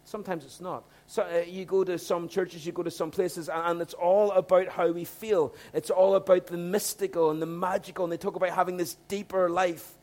Sometimes 0.05 0.43
it's 0.43 0.59
not. 0.59 0.83
So 1.07 1.23
uh, 1.23 1.43
you 1.47 1.65
go 1.65 1.83
to 1.83 1.97
some 1.97 2.27
churches, 2.27 2.65
you 2.65 2.71
go 2.71 2.83
to 2.83 2.91
some 2.91 3.11
places, 3.11 3.49
and, 3.49 3.63
and, 3.65 3.81
it's 3.81 3.93
all 3.93 4.31
about 4.31 4.67
how 4.67 4.91
we 4.91 5.05
feel. 5.05 5.55
It's 5.73 5.89
all 5.89 6.15
about 6.15 6.47
the 6.47 6.57
mystical 6.57 7.31
and 7.31 7.41
the 7.41 7.45
magical, 7.45 8.03
and 8.03 8.11
they 8.11 8.17
talk 8.17 8.35
about 8.35 8.49
having 8.49 8.77
this 8.77 8.95
deeper 9.07 9.49
life. 9.49 9.93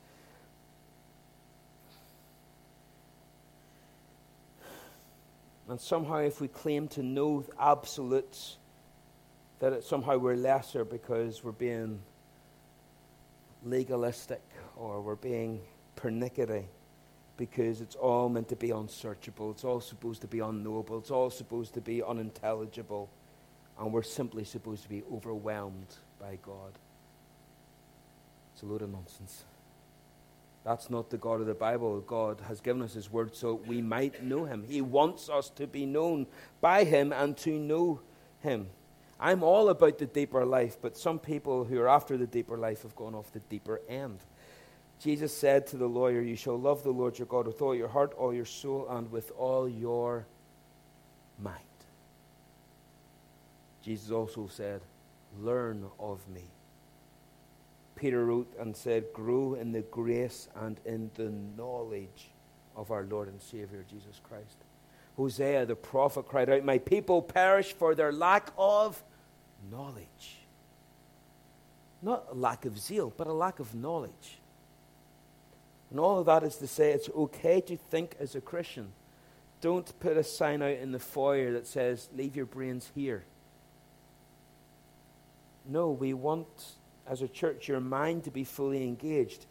And 5.68 5.80
somehow, 5.80 6.18
if 6.18 6.40
we 6.40 6.48
claim 6.48 6.88
to 6.88 7.02
know 7.02 7.44
absolutes, 7.58 8.56
that 9.60 9.72
it, 9.72 9.84
somehow 9.84 10.16
we're 10.16 10.34
lesser 10.34 10.84
because 10.84 11.44
we're 11.44 11.52
being 11.52 12.00
legalistic 13.64 14.42
or 14.76 15.00
we're 15.02 15.14
being 15.14 15.60
pernickety 15.94 16.64
because 17.40 17.80
it's 17.80 17.96
all 17.96 18.28
meant 18.28 18.50
to 18.50 18.54
be 18.54 18.70
unsearchable. 18.70 19.50
It's 19.50 19.64
all 19.64 19.80
supposed 19.80 20.20
to 20.20 20.26
be 20.26 20.40
unknowable. 20.40 20.98
It's 20.98 21.10
all 21.10 21.30
supposed 21.30 21.72
to 21.72 21.80
be 21.80 22.02
unintelligible. 22.02 23.08
And 23.78 23.94
we're 23.94 24.02
simply 24.02 24.44
supposed 24.44 24.82
to 24.82 24.90
be 24.90 25.02
overwhelmed 25.10 25.96
by 26.20 26.38
God. 26.42 26.72
It's 28.52 28.62
a 28.62 28.66
load 28.66 28.82
of 28.82 28.92
nonsense. 28.92 29.44
That's 30.64 30.90
not 30.90 31.08
the 31.08 31.16
God 31.16 31.40
of 31.40 31.46
the 31.46 31.54
Bible. 31.54 32.02
God 32.02 32.42
has 32.46 32.60
given 32.60 32.82
us 32.82 32.92
His 32.92 33.10
Word 33.10 33.34
so 33.34 33.54
we 33.66 33.80
might 33.80 34.22
know 34.22 34.44
Him. 34.44 34.66
He 34.68 34.82
wants 34.82 35.30
us 35.30 35.48
to 35.56 35.66
be 35.66 35.86
known 35.86 36.26
by 36.60 36.84
Him 36.84 37.10
and 37.10 37.34
to 37.38 37.58
know 37.58 38.02
Him. 38.40 38.66
I'm 39.18 39.42
all 39.42 39.70
about 39.70 39.96
the 39.96 40.04
deeper 40.04 40.44
life, 40.44 40.76
but 40.82 40.94
some 40.94 41.18
people 41.18 41.64
who 41.64 41.80
are 41.80 41.88
after 41.88 42.18
the 42.18 42.26
deeper 42.26 42.58
life 42.58 42.82
have 42.82 42.96
gone 42.96 43.14
off 43.14 43.32
the 43.32 43.40
deeper 43.40 43.80
end. 43.88 44.18
Jesus 45.00 45.34
said 45.34 45.66
to 45.68 45.78
the 45.78 45.86
lawyer, 45.86 46.20
You 46.20 46.36
shall 46.36 46.58
love 46.58 46.82
the 46.82 46.90
Lord 46.90 47.18
your 47.18 47.26
God 47.26 47.46
with 47.46 47.62
all 47.62 47.74
your 47.74 47.88
heart, 47.88 48.12
all 48.18 48.34
your 48.34 48.44
soul, 48.44 48.86
and 48.90 49.10
with 49.10 49.32
all 49.36 49.66
your 49.66 50.26
mind. 51.38 51.56
Jesus 53.82 54.10
also 54.10 54.46
said, 54.46 54.82
Learn 55.40 55.86
of 55.98 56.20
me. 56.28 56.44
Peter 57.96 58.24
wrote 58.26 58.52
and 58.58 58.76
said, 58.76 59.04
Grow 59.14 59.54
in 59.54 59.72
the 59.72 59.80
grace 59.80 60.48
and 60.54 60.78
in 60.84 61.10
the 61.14 61.32
knowledge 61.56 62.28
of 62.76 62.90
our 62.90 63.04
Lord 63.04 63.28
and 63.28 63.40
Savior 63.40 63.84
Jesus 63.88 64.20
Christ. 64.22 64.56
Hosea 65.16 65.64
the 65.64 65.76
prophet 65.76 66.28
cried 66.28 66.50
out, 66.50 66.64
My 66.64 66.78
people 66.78 67.22
perish 67.22 67.72
for 67.72 67.94
their 67.94 68.12
lack 68.12 68.50
of 68.58 69.02
knowledge. 69.70 70.38
Not 72.02 72.26
a 72.30 72.34
lack 72.34 72.66
of 72.66 72.78
zeal, 72.78 73.12
but 73.16 73.26
a 73.26 73.32
lack 73.32 73.60
of 73.60 73.74
knowledge. 73.74 74.39
And 75.90 75.98
all 75.98 76.18
of 76.18 76.26
that 76.26 76.42
is 76.44 76.56
to 76.56 76.66
say 76.66 76.92
it's 76.92 77.08
okay 77.10 77.60
to 77.62 77.76
think 77.76 78.16
as 78.20 78.34
a 78.34 78.40
Christian. 78.40 78.92
Don't 79.60 79.98
put 80.00 80.16
a 80.16 80.24
sign 80.24 80.62
out 80.62 80.78
in 80.78 80.92
the 80.92 80.98
foyer 80.98 81.52
that 81.52 81.66
says, 81.66 82.08
leave 82.16 82.36
your 82.36 82.46
brains 82.46 82.90
here. 82.94 83.24
No, 85.66 85.90
we 85.90 86.14
want, 86.14 86.46
as 87.06 87.22
a 87.22 87.28
church, 87.28 87.68
your 87.68 87.80
mind 87.80 88.24
to 88.24 88.30
be 88.30 88.44
fully 88.44 88.82
engaged. 88.84 89.46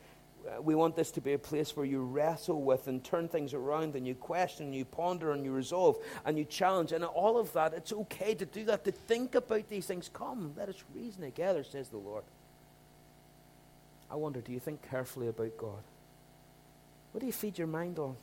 Uh, 0.48 0.62
we 0.62 0.74
want 0.74 0.96
this 0.96 1.12
to 1.12 1.22
be 1.22 1.34
a 1.34 1.38
place 1.38 1.76
where 1.76 1.86
you 1.86 2.02
wrestle 2.02 2.62
with 2.62 2.88
and 2.88 3.04
turn 3.04 3.28
things 3.28 3.54
around 3.54 3.96
and 3.96 4.08
you 4.08 4.16
question 4.16 4.68
and 4.68 4.76
you 4.76 4.86
ponder 4.86 5.34
and 5.34 5.44
you 5.44 5.52
resolve 5.52 5.98
and 6.26 6.38
you 6.38 6.46
challenge. 6.46 6.92
And 6.94 7.04
all 7.04 7.38
of 7.38 7.54
that, 7.54 7.74
it's 7.74 7.94
okay 7.94 8.34
to 8.34 8.46
do 8.46 8.64
that, 8.66 8.86
to 8.86 8.92
think 8.92 9.36
about 9.36 9.70
these 9.70 9.86
things. 9.86 10.10
Come, 10.12 10.54
let 10.58 10.70
us 10.70 10.84
reason 10.96 11.22
together, 11.22 11.64
says 11.64 11.90
the 11.90 11.98
Lord. 11.98 12.24
I 14.10 14.16
wonder, 14.16 14.42
do 14.42 14.52
you 14.52 14.60
think 14.60 14.90
carefully 14.90 15.28
about 15.28 15.56
God? 15.58 15.84
What 17.12 17.22
do 17.22 17.26
you 17.26 17.34
feed 17.34 17.58
your 17.58 17.68
mind 17.68 17.98
on? 17.98 18.16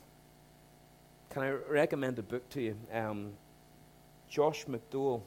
Can 1.29 1.43
I 1.43 1.49
recommend 1.49 2.17
a 2.19 2.23
book 2.23 2.47
to 2.51 2.61
you? 2.61 2.77
Um, 2.93 3.33
Josh 4.29 4.65
McDowell 4.65 5.21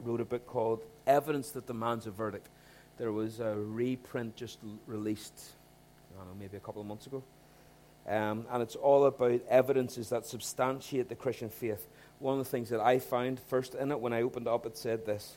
wrote 0.00 0.20
a 0.20 0.24
book 0.24 0.46
called 0.46 0.82
Evidence 1.06 1.50
That 1.50 1.66
Demands 1.66 2.06
a 2.06 2.10
Verdict. 2.10 2.48
There 2.96 3.12
was 3.12 3.38
a 3.40 3.54
reprint 3.54 4.34
just 4.34 4.60
released, 4.86 5.50
I 6.14 6.18
don't 6.18 6.28
know, 6.28 6.40
maybe 6.40 6.56
a 6.56 6.60
couple 6.60 6.80
of 6.80 6.88
months 6.88 7.06
ago. 7.06 7.22
Um, 8.06 8.46
and 8.50 8.62
it's 8.62 8.76
all 8.76 9.04
about 9.06 9.40
evidences 9.48 10.08
that 10.08 10.26
substantiate 10.26 11.08
the 11.08 11.14
Christian 11.14 11.50
faith. 11.50 11.86
One 12.18 12.38
of 12.38 12.44
the 12.44 12.50
things 12.50 12.70
that 12.70 12.80
I 12.80 12.98
found 12.98 13.40
first 13.40 13.74
in 13.74 13.92
it, 13.92 14.00
when 14.00 14.12
I 14.14 14.22
opened 14.22 14.48
up, 14.48 14.64
it 14.64 14.78
said 14.78 15.04
this 15.04 15.36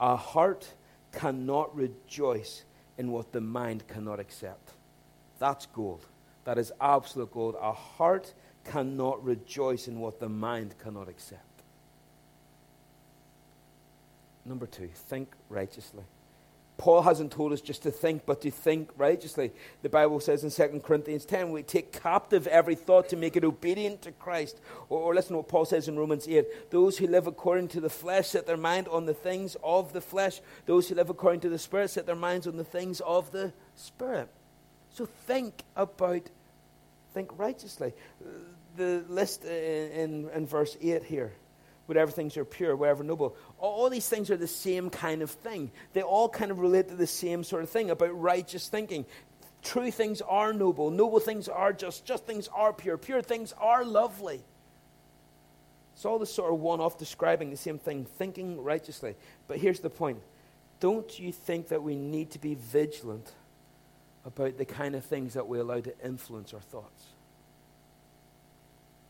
A 0.00 0.16
heart 0.16 0.74
cannot 1.12 1.74
rejoice 1.74 2.64
in 2.98 3.12
what 3.12 3.32
the 3.32 3.40
mind 3.40 3.86
cannot 3.86 4.18
accept. 4.18 4.72
That's 5.38 5.66
gold. 5.66 6.06
That 6.44 6.58
is 6.58 6.72
absolute 6.80 7.32
gold. 7.32 7.56
A 7.60 7.72
heart 7.72 8.34
cannot 8.64 9.24
rejoice 9.24 9.88
in 9.88 10.00
what 10.00 10.20
the 10.20 10.28
mind 10.28 10.74
cannot 10.82 11.08
accept. 11.08 11.42
Number 14.44 14.66
two, 14.66 14.88
think 14.92 15.32
righteously. 15.48 16.04
Paul 16.76 17.02
hasn't 17.02 17.30
told 17.30 17.52
us 17.52 17.60
just 17.60 17.84
to 17.84 17.90
think, 17.90 18.26
but 18.26 18.40
to 18.42 18.50
think 18.50 18.90
righteously. 18.96 19.52
The 19.82 19.88
Bible 19.88 20.18
says 20.18 20.42
in 20.42 20.50
2 20.50 20.80
Corinthians 20.80 21.24
10, 21.24 21.50
we 21.50 21.62
take 21.62 21.92
captive 21.92 22.48
every 22.48 22.74
thought 22.74 23.08
to 23.10 23.16
make 23.16 23.36
it 23.36 23.44
obedient 23.44 24.02
to 24.02 24.12
Christ. 24.12 24.60
Or, 24.88 25.00
or, 25.00 25.14
listen 25.14 25.32
to 25.32 25.36
what 25.38 25.48
Paul 25.48 25.66
says 25.66 25.86
in 25.86 25.96
Romans 25.96 26.26
8 26.26 26.70
those 26.70 26.98
who 26.98 27.06
live 27.06 27.28
according 27.28 27.68
to 27.68 27.80
the 27.80 27.88
flesh 27.88 28.28
set 28.28 28.46
their 28.46 28.56
mind 28.56 28.88
on 28.88 29.06
the 29.06 29.14
things 29.14 29.56
of 29.62 29.92
the 29.92 30.00
flesh, 30.00 30.40
those 30.66 30.88
who 30.88 30.96
live 30.96 31.10
according 31.10 31.40
to 31.42 31.48
the 31.48 31.58
Spirit 31.58 31.90
set 31.90 32.06
their 32.06 32.16
minds 32.16 32.46
on 32.46 32.56
the 32.56 32.64
things 32.64 33.00
of 33.00 33.30
the 33.30 33.52
Spirit. 33.76 34.28
So 34.94 35.06
think 35.26 35.62
about, 35.76 36.22
think 37.12 37.30
righteously. 37.38 37.92
The 38.76 39.04
list 39.08 39.44
in, 39.44 39.90
in, 39.92 40.30
in 40.30 40.46
verse 40.46 40.76
8 40.80 41.04
here 41.04 41.32
whatever 41.86 42.10
things 42.10 42.36
are 42.36 42.44
pure, 42.44 42.74
whatever 42.74 43.04
noble. 43.04 43.36
All, 43.58 43.90
these 43.90 44.08
things 44.08 44.30
are 44.30 44.36
the 44.36 44.46
same 44.46 44.90
kind 44.90 45.22
of 45.22 45.30
thing. 45.30 45.70
They 45.92 46.02
all 46.02 46.28
kind 46.28 46.50
of 46.50 46.58
relate 46.58 46.88
to 46.88 46.94
the 46.94 47.06
same 47.06 47.44
sort 47.44 47.62
of 47.62 47.70
thing 47.70 47.90
about 47.90 48.18
righteous 48.18 48.68
thinking. 48.68 49.04
True 49.62 49.90
things 49.90 50.20
are 50.22 50.52
noble, 50.52 50.90
noble 50.90 51.20
things 51.20 51.48
are 51.48 51.72
just, 51.72 52.04
just 52.04 52.26
things 52.26 52.48
are 52.48 52.72
pure, 52.72 52.98
pure 52.98 53.22
things 53.22 53.54
are 53.58 53.84
lovely. 53.84 54.42
It's 55.94 56.04
all 56.04 56.18
the 56.18 56.26
sort 56.26 56.52
of 56.52 56.60
one 56.60 56.80
off 56.80 56.98
describing 56.98 57.50
the 57.50 57.56
same 57.56 57.78
thing, 57.78 58.04
thinking 58.04 58.62
righteously. 58.62 59.14
But 59.46 59.58
here's 59.58 59.80
the 59.80 59.90
point 59.90 60.20
don't 60.80 61.18
you 61.18 61.32
think 61.32 61.68
that 61.68 61.82
we 61.82 61.96
need 61.96 62.32
to 62.32 62.38
be 62.38 62.54
vigilant 62.54 63.30
about 64.24 64.58
the 64.58 64.64
kind 64.64 64.94
of 64.94 65.04
things 65.04 65.34
that 65.34 65.46
we 65.46 65.58
allow 65.58 65.80
to 65.80 65.94
influence 66.04 66.54
our 66.54 66.60
thoughts? 66.60 67.06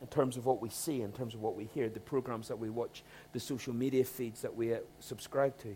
in 0.05 0.09
terms 0.09 0.37
of 0.37 0.45
what 0.45 0.61
we 0.61 0.69
see, 0.69 1.01
in 1.01 1.13
terms 1.13 1.33
of 1.33 1.41
what 1.41 1.57
we 1.57 1.65
hear, 1.65 1.89
the 1.89 1.99
programs 1.99 2.49
that 2.49 2.59
we 2.59 2.69
watch, 2.69 3.03
the 3.33 3.41
social 3.41 3.73
media 3.73 4.05
feeds 4.05 4.43
that 4.43 4.55
we 4.55 4.75
uh, 4.75 4.79
subscribe 5.01 5.57
to. 5.57 5.75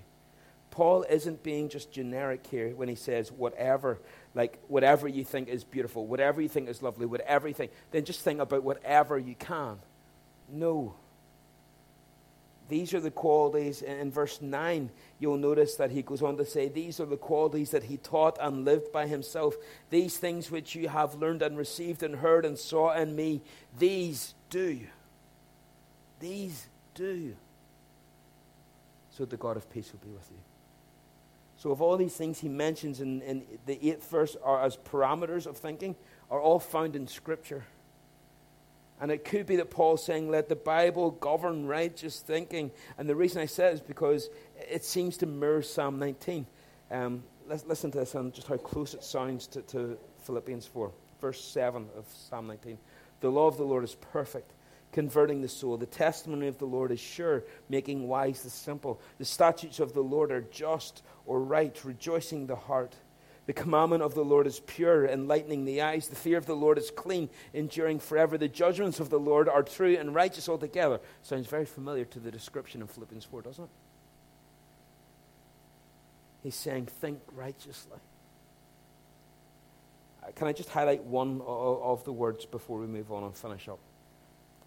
Paul 0.71 1.07
isn't 1.09 1.43
being 1.43 1.71
just 1.71 1.91
generic 1.91 2.47
here 2.47 2.77
when 2.77 2.91
he 2.91 2.95
says 2.95 3.33
whatever, 3.33 3.99
like 4.35 4.59
whatever 4.69 5.09
you 5.09 5.25
think 5.25 5.49
is 5.49 5.65
beautiful, 5.65 6.07
whatever 6.07 6.43
you 6.43 6.49
think 6.49 6.69
is 6.69 6.83
lovely, 6.83 7.07
whatever 7.07 7.49
you 7.49 7.55
think, 7.55 7.73
then 7.91 8.05
just 8.05 8.21
think 8.21 8.39
about 8.39 8.63
whatever 8.63 9.19
you 9.19 9.35
can. 9.35 9.79
No. 10.51 10.95
These 12.69 12.93
are 12.93 13.01
the 13.01 13.11
qualities. 13.11 13.83
In 13.83 14.11
verse 14.11 14.43
9, 14.43 14.91
you'll 15.19 15.39
notice 15.39 15.77
that 15.77 15.91
he 15.91 16.03
goes 16.03 16.23
on 16.23 16.37
to 16.37 16.45
say, 16.45 16.69
These 16.69 17.01
are 17.01 17.07
the 17.07 17.17
qualities 17.17 17.71
that 17.71 17.85
he 17.85 17.97
taught 17.97 18.37
and 18.41 18.65
lived 18.65 18.93
by 18.93 19.07
himself. 19.07 19.57
These 19.91 20.19
things 20.19 20.51
which 20.51 20.75
you 20.75 20.89
have 20.89 21.15
learned 21.15 21.43
and 21.43 21.57
received 21.57 22.03
and 22.03 22.17
heard 22.17 22.45
and 22.45 22.59
saw 22.59 22.93
in 22.93 23.17
me, 23.17 23.43
these 23.79 24.35
do. 24.51 24.81
These 26.21 26.69
do. 26.95 27.35
So 29.11 29.25
the 29.25 29.37
God 29.37 29.57
of 29.57 29.71
peace 29.71 29.91
will 29.93 30.07
be 30.07 30.15
with 30.15 30.29
you. 30.31 30.39
So, 31.57 31.73
of 31.73 31.83
all 31.83 31.97
these 31.97 32.15
things 32.15 32.39
he 32.39 32.49
mentions 32.49 33.01
in, 33.01 33.21
in 33.23 33.43
the 33.67 33.91
eighth 33.91 34.09
verse 34.09 34.37
are 34.45 34.63
as 34.63 34.77
parameters 34.77 35.45
of 35.45 35.57
thinking, 35.57 35.97
are 36.31 36.41
all 36.41 36.61
found 36.61 36.95
in 36.95 37.09
Scripture. 37.09 37.65
And 39.01 39.11
it 39.11 39.25
could 39.25 39.47
be 39.47 39.57
that 39.57 39.71
Paul's 39.71 40.05
saying, 40.05 40.31
let 40.31 40.49
the 40.49 40.57
Bible 40.57 41.13
govern 41.13 41.67
righteous 41.67 42.19
thinking. 42.21 42.71
And 42.97 43.09
the 43.09 43.15
reason 43.15 43.41
I 43.41 43.47
say 43.47 43.69
it 43.69 43.75
is 43.75 43.81
because 43.81 44.29
it 44.71 44.85
seems 44.85 45.17
to 45.19 45.27
mirror 45.27 45.63
Psalm 45.63 45.99
19. 45.99 46.47
Um, 46.91 47.23
let's 47.47 47.65
listen 47.65 47.91
to 47.93 47.99
this 47.99 48.15
and 48.15 48.33
just 48.33 48.49
how 48.49 48.57
close 48.57 48.95
it 48.95 49.05
sounds 49.05 49.47
to, 49.49 49.63
to 49.63 49.99
Philippians 50.25 50.67
4, 50.67 50.91
verse 51.21 51.43
7 51.43 51.87
of 51.97 52.07
Psalm 52.29 52.47
19. 52.49 52.79
The 53.21 53.31
law 53.31 53.47
of 53.47 53.57
the 53.57 53.65
Lord 53.65 53.85
is 53.85 53.95
perfect, 53.95 54.53
converting 54.93 55.43
the 55.43 55.49
soul. 55.49 55.77
The 55.77 55.87
testimony 55.87 56.49
of 56.49 56.59
the 56.59 56.67
Lord 56.67 56.91
is 56.91 57.01
sure, 57.01 57.45
making 57.69 58.09
wise 58.09 58.43
the 58.43 58.51
simple. 58.51 59.01
The 59.19 59.25
statutes 59.25 59.81
of 59.81 59.93
the 59.93 60.03
Lord 60.03 60.33
are 60.33 60.43
just 60.43 61.03
or 61.27 61.41
right, 61.41 61.77
rejoicing 61.85 62.47
the 62.47 62.57
heart. 62.57 62.97
The 63.49 63.55
commandment 63.55 64.03
of 64.03 64.15
the 64.15 64.27
Lord 64.27 64.47
is 64.47 64.61
pure, 64.61 65.07
enlightening 65.07 65.65
the 65.65 65.81
eyes. 65.81 66.09
The 66.09 66.17
fear 66.17 66.37
of 66.37 66.45
the 66.45 66.55
Lord 66.55 66.77
is 66.77 66.91
clean, 66.91 67.31
enduring 67.55 67.99
forever. 67.99 68.37
The 68.37 68.47
judgments 68.47 69.01
of 69.01 69.09
the 69.09 69.19
Lord 69.19 69.49
are 69.49 69.63
true 69.63 69.97
and 69.97 70.15
righteous 70.15 70.51
altogether. 70.51 71.01
Sounds 71.23 71.47
very 71.47 71.65
familiar 71.65 72.05
to 72.05 72.21
the 72.21 72.31
description 72.31 72.83
in 72.83 72.87
Philippians 72.87 73.25
4, 73.25 73.41
doesn't 73.41 73.65
it? 73.65 73.71
He's 76.43 76.57
saying, 76.57 76.89
think 77.01 77.21
righteously. 77.35 77.97
Uh, 80.23 80.27
can 80.33 80.47
I 80.47 80.53
just 80.53 80.69
highlight 80.69 81.05
one 81.05 81.41
of 81.41 82.05
the 82.05 82.13
words 82.13 82.45
before 82.45 82.79
we 82.79 82.87
move 82.87 83.11
on 83.11 83.25
and 83.25 83.35
finish 83.35 83.67
up? 83.67 83.79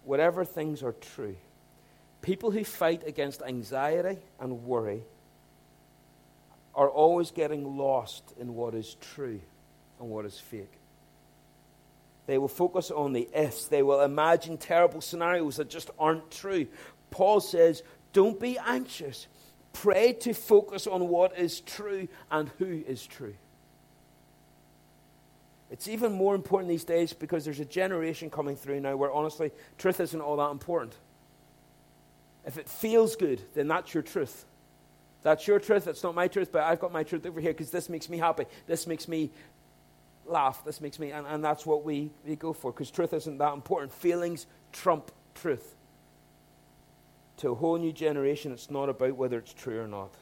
Whatever 0.05 0.43
things 0.43 0.81
are 0.81 0.93
true, 0.93 1.35
people 2.23 2.49
who 2.49 2.63
fight 2.63 3.05
against 3.05 3.43
anxiety 3.43 4.17
and 4.39 4.65
worry 4.65 5.03
are 6.73 6.89
always 6.89 7.31
getting 7.31 7.77
lost 7.77 8.33
in 8.39 8.55
what 8.55 8.73
is 8.73 8.95
true 9.01 9.41
and 9.99 10.09
what 10.09 10.25
is 10.25 10.39
fake. 10.39 10.71
They 12.27 12.37
will 12.37 12.47
focus 12.47 12.91
on 12.91 13.13
the 13.13 13.27
ifs. 13.33 13.65
They 13.65 13.83
will 13.83 14.01
imagine 14.01 14.57
terrible 14.57 15.01
scenarios 15.01 15.57
that 15.57 15.69
just 15.69 15.89
aren't 15.99 16.31
true. 16.31 16.67
Paul 17.09 17.39
says, 17.39 17.83
Don't 18.13 18.39
be 18.39 18.57
anxious. 18.57 19.27
Pray 19.73 20.13
to 20.13 20.33
focus 20.33 20.87
on 20.87 21.07
what 21.07 21.37
is 21.37 21.61
true 21.61 22.07
and 22.29 22.49
who 22.57 22.83
is 22.87 23.05
true. 23.05 23.35
It's 25.71 25.87
even 25.87 26.11
more 26.11 26.35
important 26.35 26.69
these 26.69 26.83
days 26.83 27.13
because 27.13 27.45
there's 27.45 27.61
a 27.61 27.65
generation 27.65 28.29
coming 28.29 28.57
through 28.57 28.81
now 28.81 28.97
where 28.97 29.11
honestly, 29.11 29.51
truth 29.77 30.01
isn't 30.01 30.19
all 30.19 30.35
that 30.37 30.51
important. 30.51 30.93
If 32.45 32.57
it 32.57 32.67
feels 32.67 33.15
good, 33.15 33.41
then 33.53 33.69
that's 33.69 33.93
your 33.93 34.03
truth. 34.03 34.45
That's 35.23 35.47
your 35.47 35.59
truth. 35.59 35.85
That's 35.85 36.03
not 36.03 36.15
my 36.15 36.27
truth, 36.27 36.51
but 36.51 36.63
I've 36.63 36.79
got 36.79 36.91
my 36.91 37.03
truth 37.03 37.25
over 37.25 37.39
here 37.39 37.53
because 37.53 37.69
this 37.71 37.89
makes 37.89 38.09
me 38.09 38.17
happy. 38.17 38.45
This 38.65 38.87
makes 38.87 39.07
me 39.07 39.31
laugh. 40.25 40.63
This 40.65 40.81
makes 40.81 40.99
me, 40.99 41.11
and, 41.11 41.27
and 41.27 41.43
that's 41.43 41.65
what 41.65 41.83
we, 41.83 42.09
we 42.25 42.35
go 42.35 42.53
for 42.53 42.71
because 42.71 42.89
truth 42.89 43.13
isn't 43.13 43.37
that 43.37 43.53
important. 43.53 43.91
Feelings 43.91 44.47
trump 44.71 45.11
truth. 45.35 45.75
To 47.37 47.51
a 47.51 47.55
whole 47.55 47.77
new 47.77 47.93
generation, 47.93 48.51
it's 48.51 48.69
not 48.69 48.89
about 48.89 49.15
whether 49.15 49.37
it's 49.37 49.53
true 49.53 49.81
or 49.81 49.87
not. 49.87 50.13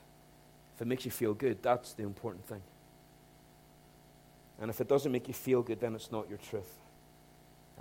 If 0.75 0.81
it 0.81 0.87
makes 0.87 1.05
you 1.05 1.11
feel 1.11 1.33
good, 1.33 1.61
that's 1.61 1.93
the 1.93 2.03
important 2.03 2.45
thing. 2.45 2.61
And 4.61 4.69
if 4.69 4.81
it 4.81 4.87
doesn't 4.87 5.11
make 5.11 5.27
you 5.27 5.33
feel 5.33 5.61
good, 5.61 5.79
then 5.79 5.95
it's 5.95 6.11
not 6.11 6.29
your 6.29 6.37
truth. 6.37 6.73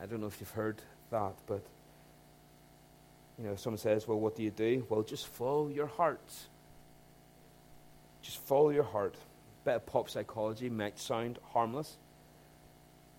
I 0.00 0.06
don't 0.06 0.20
know 0.20 0.26
if 0.26 0.40
you've 0.40 0.50
heard 0.50 0.80
that, 1.10 1.34
but 1.46 1.62
you 3.38 3.44
know, 3.44 3.56
someone 3.56 3.78
says, 3.78 4.06
Well, 4.06 4.18
what 4.18 4.36
do 4.36 4.42
you 4.42 4.50
do? 4.50 4.86
Well, 4.88 5.02
just 5.02 5.26
follow 5.26 5.68
your 5.68 5.86
hearts. 5.86 6.48
Just 8.28 8.40
follow 8.40 8.68
your 8.68 8.82
heart. 8.84 9.14
A 9.14 9.64
bit 9.64 9.76
of 9.76 9.86
pop 9.86 10.10
psychology 10.10 10.68
might 10.68 10.98
sound 10.98 11.38
harmless, 11.54 11.96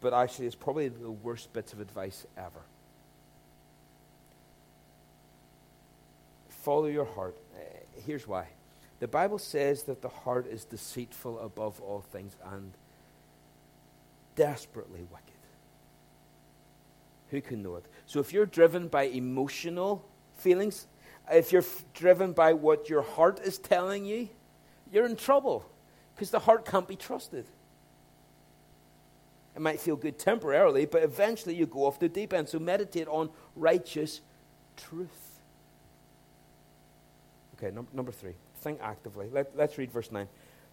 but 0.01 0.13
actually, 0.13 0.45
it's 0.45 0.55
probably 0.55 0.87
the 0.87 1.09
worst 1.09 1.51
bits 1.51 1.73
of 1.73 1.79
advice 1.79 2.27
ever. 2.37 2.61
Follow 6.49 6.85
your 6.85 7.05
heart. 7.05 7.35
Uh, 7.55 7.59
here's 8.05 8.27
why. 8.27 8.49
The 8.99 9.07
Bible 9.07 9.39
says 9.39 9.81
that 9.85 10.03
the 10.03 10.09
heart 10.09 10.45
is 10.45 10.63
deceitful 10.63 11.39
above 11.39 11.81
all 11.81 12.01
things 12.01 12.35
and 12.45 12.71
desperately 14.35 15.01
wicked. 15.11 15.39
Who 17.31 17.41
can 17.41 17.63
know 17.63 17.77
it? 17.77 17.85
So 18.05 18.19
if 18.19 18.31
you're 18.31 18.45
driven 18.45 18.87
by 18.89 19.05
emotional 19.05 20.05
feelings, 20.35 20.85
if 21.31 21.51
you're 21.51 21.63
f- 21.63 21.83
driven 21.95 22.31
by 22.31 22.53
what 22.53 22.91
your 22.91 23.01
heart 23.01 23.39
is 23.39 23.57
telling 23.57 24.05
you, 24.05 24.29
you're 24.91 25.05
in 25.05 25.15
trouble 25.15 25.65
because 26.15 26.31
the 26.31 26.39
heart 26.39 26.65
can't 26.65 26.87
be 26.87 26.95
trusted. 26.95 27.45
It 29.55 29.61
might 29.61 29.79
feel 29.79 29.95
good 29.95 30.17
temporarily, 30.17 30.85
but 30.85 31.03
eventually 31.03 31.55
you 31.55 31.65
go 31.65 31.85
off 31.85 31.99
the 31.99 32.09
deep 32.09 32.33
end. 32.33 32.49
So 32.49 32.59
meditate 32.59 33.07
on 33.07 33.29
righteous 33.55 34.21
truth. 34.77 35.39
Okay, 37.57 37.73
num- 37.73 37.87
number 37.93 38.11
three, 38.11 38.35
think 38.61 38.79
actively. 38.81 39.27
Let, 39.31 39.55
let's 39.55 39.77
read 39.77 39.91
verse 39.91 40.11
9. 40.11 40.27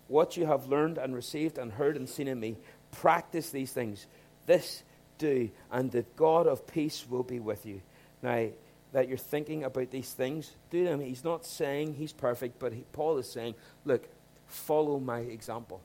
What 0.08 0.36
you 0.36 0.46
have 0.46 0.66
learned 0.66 0.98
and 0.98 1.14
received 1.14 1.58
and 1.58 1.72
heard 1.72 1.96
and 1.96 2.08
seen 2.08 2.28
in 2.28 2.38
me, 2.38 2.56
practice 2.92 3.50
these 3.50 3.72
things. 3.72 4.06
This 4.46 4.84
do, 5.18 5.50
and 5.72 5.90
the 5.90 6.04
God 6.14 6.46
of 6.46 6.66
peace 6.66 7.04
will 7.08 7.24
be 7.24 7.40
with 7.40 7.66
you. 7.66 7.80
Now, 8.22 8.48
that 8.92 9.08
you're 9.08 9.18
thinking 9.18 9.64
about 9.64 9.90
these 9.90 10.12
things, 10.12 10.52
do 10.70 10.84
them. 10.84 11.00
He's 11.00 11.24
not 11.24 11.44
saying 11.44 11.94
he's 11.94 12.12
perfect, 12.12 12.58
but 12.58 12.72
he, 12.72 12.84
Paul 12.92 13.18
is 13.18 13.28
saying, 13.28 13.54
look, 13.84 14.08
follow 14.46 14.98
my 14.98 15.20
example. 15.20 15.80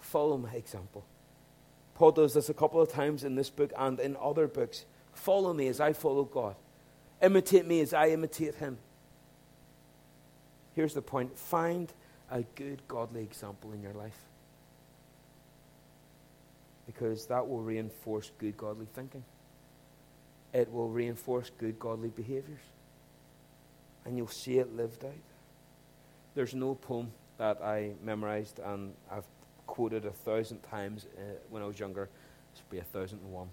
Follow 0.00 0.38
my 0.38 0.52
example. 0.52 1.04
Paul 1.94 2.12
does 2.12 2.34
this 2.34 2.48
a 2.48 2.54
couple 2.54 2.80
of 2.80 2.90
times 2.90 3.24
in 3.24 3.34
this 3.34 3.50
book 3.50 3.72
and 3.76 3.98
in 4.00 4.16
other 4.22 4.46
books. 4.46 4.84
Follow 5.12 5.52
me 5.52 5.68
as 5.68 5.80
I 5.80 5.92
follow 5.92 6.24
God. 6.24 6.54
Imitate 7.20 7.66
me 7.66 7.80
as 7.80 7.92
I 7.92 8.08
imitate 8.08 8.54
him. 8.54 8.78
Here's 10.74 10.94
the 10.94 11.02
point 11.02 11.36
find 11.36 11.92
a 12.30 12.42
good, 12.54 12.86
godly 12.86 13.22
example 13.22 13.72
in 13.72 13.82
your 13.82 13.94
life. 13.94 14.18
because 16.88 17.26
that 17.26 17.46
will 17.46 17.60
reinforce 17.60 18.32
good 18.38 18.56
godly 18.56 18.86
thinking. 18.94 19.22
It 20.52 20.72
will 20.72 20.88
reinforce 20.88 21.50
good 21.58 21.78
godly 21.78 22.08
behaviors. 22.08 22.60
And 24.04 24.16
you'll 24.16 24.28
see 24.28 24.58
it 24.58 24.74
lived 24.74 25.04
out. 25.04 25.12
There's 26.34 26.54
no 26.54 26.74
poem 26.74 27.10
that 27.36 27.60
I 27.62 27.92
memorized 28.02 28.58
and 28.58 28.94
I've 29.10 29.24
quoted 29.66 30.04
a 30.04 30.10
thousand 30.10 30.60
times 30.62 31.06
uh, 31.16 31.20
when 31.50 31.62
I 31.62 31.66
was 31.66 31.78
younger. 31.78 32.08
This 32.52 32.62
would 32.62 32.70
be 32.70 32.78
a 32.78 32.84
thousand 32.84 33.20
and 33.20 33.32
one. 33.32 33.48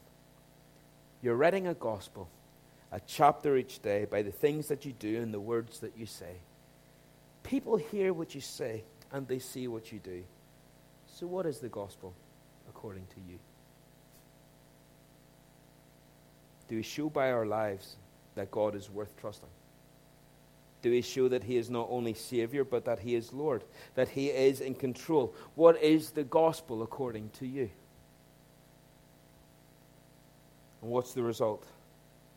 You're 1.21 1.35
reading 1.35 1.67
a 1.67 1.73
gospel, 1.73 2.29
a 2.91 2.99
chapter 3.05 3.57
each 3.57 3.81
day, 3.81 4.05
by 4.05 4.21
the 4.21 4.31
things 4.31 4.67
that 4.67 4.85
you 4.85 4.93
do 4.93 5.21
and 5.21 5.33
the 5.33 5.39
words 5.39 5.79
that 5.79 5.97
you 5.97 6.05
say. 6.05 6.35
People 7.43 7.77
hear 7.77 8.13
what 8.13 8.33
you 8.33 8.41
say 8.41 8.83
and 9.11 9.27
they 9.27 9.39
see 9.39 9.67
what 9.67 9.91
you 9.91 9.99
do. 9.99 10.23
So, 11.07 11.27
what 11.27 11.45
is 11.45 11.59
the 11.59 11.69
gospel 11.69 12.13
according 12.67 13.05
to 13.07 13.31
you? 13.31 13.39
Do 16.67 16.75
we 16.75 16.81
show 16.81 17.09
by 17.09 17.31
our 17.31 17.45
lives 17.45 17.95
that 18.35 18.51
God 18.51 18.75
is 18.75 18.89
worth 18.89 19.15
trusting? 19.17 19.49
Do 20.81 20.91
we 20.91 21.01
show 21.01 21.27
that 21.29 21.43
He 21.43 21.57
is 21.57 21.69
not 21.69 21.87
only 21.89 22.13
Savior, 22.13 22.63
but 22.63 22.85
that 22.85 22.99
He 22.99 23.15
is 23.15 23.33
Lord, 23.33 23.63
that 23.95 24.09
He 24.09 24.27
is 24.27 24.61
in 24.61 24.75
control? 24.75 25.33
What 25.55 25.81
is 25.81 26.11
the 26.11 26.23
gospel 26.23 26.83
according 26.83 27.29
to 27.39 27.47
you? 27.47 27.69
And 30.81 30.91
what's 30.91 31.13
the 31.13 31.23
result? 31.23 31.65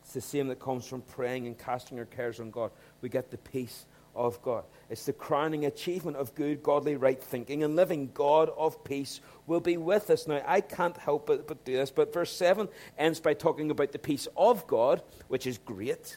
It's 0.03 0.15
the 0.15 0.21
same 0.23 0.49
that 0.49 0.59
comes 0.59 0.87
from 0.87 1.03
praying 1.03 1.47
and 1.47 1.59
casting 1.59 1.99
our 1.99 2.07
cares 2.07 2.41
on 2.41 2.51
God. 2.51 2.71
We 3.03 3.11
get 3.11 3.31
the 3.31 3.37
peace 3.37 3.85
of 4.15 4.41
God. 4.43 4.65
It's 4.91 5.05
the 5.05 5.13
crowning 5.13 5.67
achievement 5.67 6.17
of 6.17 6.35
good, 6.35 6.63
godly, 6.63 6.97
right 6.97 7.23
thinking 7.23 7.63
and 7.63 7.77
living. 7.77 8.11
God 8.15 8.51
of 8.57 8.83
peace 8.85 9.21
will 9.47 9.61
be 9.61 9.77
with 9.77 10.11
us. 10.11 10.27
Now, 10.27 10.43
I 10.47 10.61
can't 10.61 10.97
help 10.97 11.27
but, 11.27 11.47
but 11.47 11.65
do 11.65 11.77
this, 11.77 11.91
but 11.91 12.13
verse 12.13 12.35
7 12.35 12.69
ends 12.97 13.21
by 13.21 13.35
talking 13.35 13.71
about 13.71 13.93
the 13.93 13.99
peace 13.99 14.27
of 14.37 14.67
God, 14.67 15.03
which 15.29 15.47
is 15.47 15.59
great. 15.59 16.17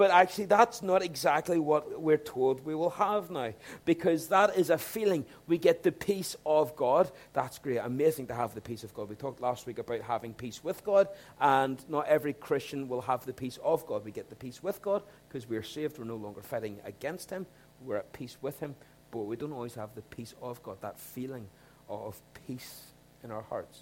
But 0.00 0.12
actually, 0.12 0.46
that's 0.46 0.80
not 0.80 1.02
exactly 1.02 1.58
what 1.58 2.00
we're 2.00 2.16
told 2.16 2.64
we 2.64 2.74
will 2.74 2.88
have 2.88 3.30
now, 3.30 3.52
because 3.84 4.28
that 4.28 4.56
is 4.56 4.70
a 4.70 4.78
feeling. 4.78 5.26
We 5.46 5.58
get 5.58 5.82
the 5.82 5.92
peace 5.92 6.36
of 6.46 6.74
God. 6.74 7.10
That's 7.34 7.58
great. 7.58 7.76
Amazing 7.76 8.28
to 8.28 8.34
have 8.34 8.54
the 8.54 8.62
peace 8.62 8.82
of 8.82 8.94
God. 8.94 9.10
We 9.10 9.14
talked 9.14 9.42
last 9.42 9.66
week 9.66 9.78
about 9.78 10.00
having 10.00 10.32
peace 10.32 10.64
with 10.64 10.82
God, 10.84 11.08
and 11.38 11.86
not 11.90 12.06
every 12.06 12.32
Christian 12.32 12.88
will 12.88 13.02
have 13.02 13.26
the 13.26 13.34
peace 13.34 13.58
of 13.62 13.84
God. 13.84 14.02
We 14.02 14.10
get 14.10 14.30
the 14.30 14.36
peace 14.36 14.62
with 14.62 14.80
God 14.80 15.02
because 15.28 15.46
we're 15.46 15.62
saved. 15.62 15.98
We're 15.98 16.06
no 16.06 16.16
longer 16.16 16.40
fighting 16.40 16.78
against 16.86 17.28
Him, 17.28 17.44
we're 17.84 17.98
at 17.98 18.10
peace 18.14 18.38
with 18.40 18.58
Him, 18.58 18.76
but 19.10 19.26
we 19.26 19.36
don't 19.36 19.52
always 19.52 19.74
have 19.74 19.94
the 19.94 20.00
peace 20.00 20.34
of 20.40 20.62
God, 20.62 20.78
that 20.80 20.98
feeling 20.98 21.46
of 21.90 22.18
peace 22.46 22.84
in 23.22 23.30
our 23.30 23.42
hearts. 23.42 23.80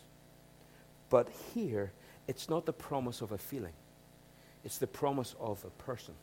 But 1.10 1.28
here, 1.54 1.92
it's 2.26 2.50
not 2.50 2.66
the 2.66 2.72
promise 2.72 3.20
of 3.20 3.30
a 3.30 3.38
feeling. 3.38 3.74
It's 4.64 4.78
the 4.78 4.86
promise 4.86 5.34
of 5.40 5.64
a 5.64 5.70
person. 5.82 6.14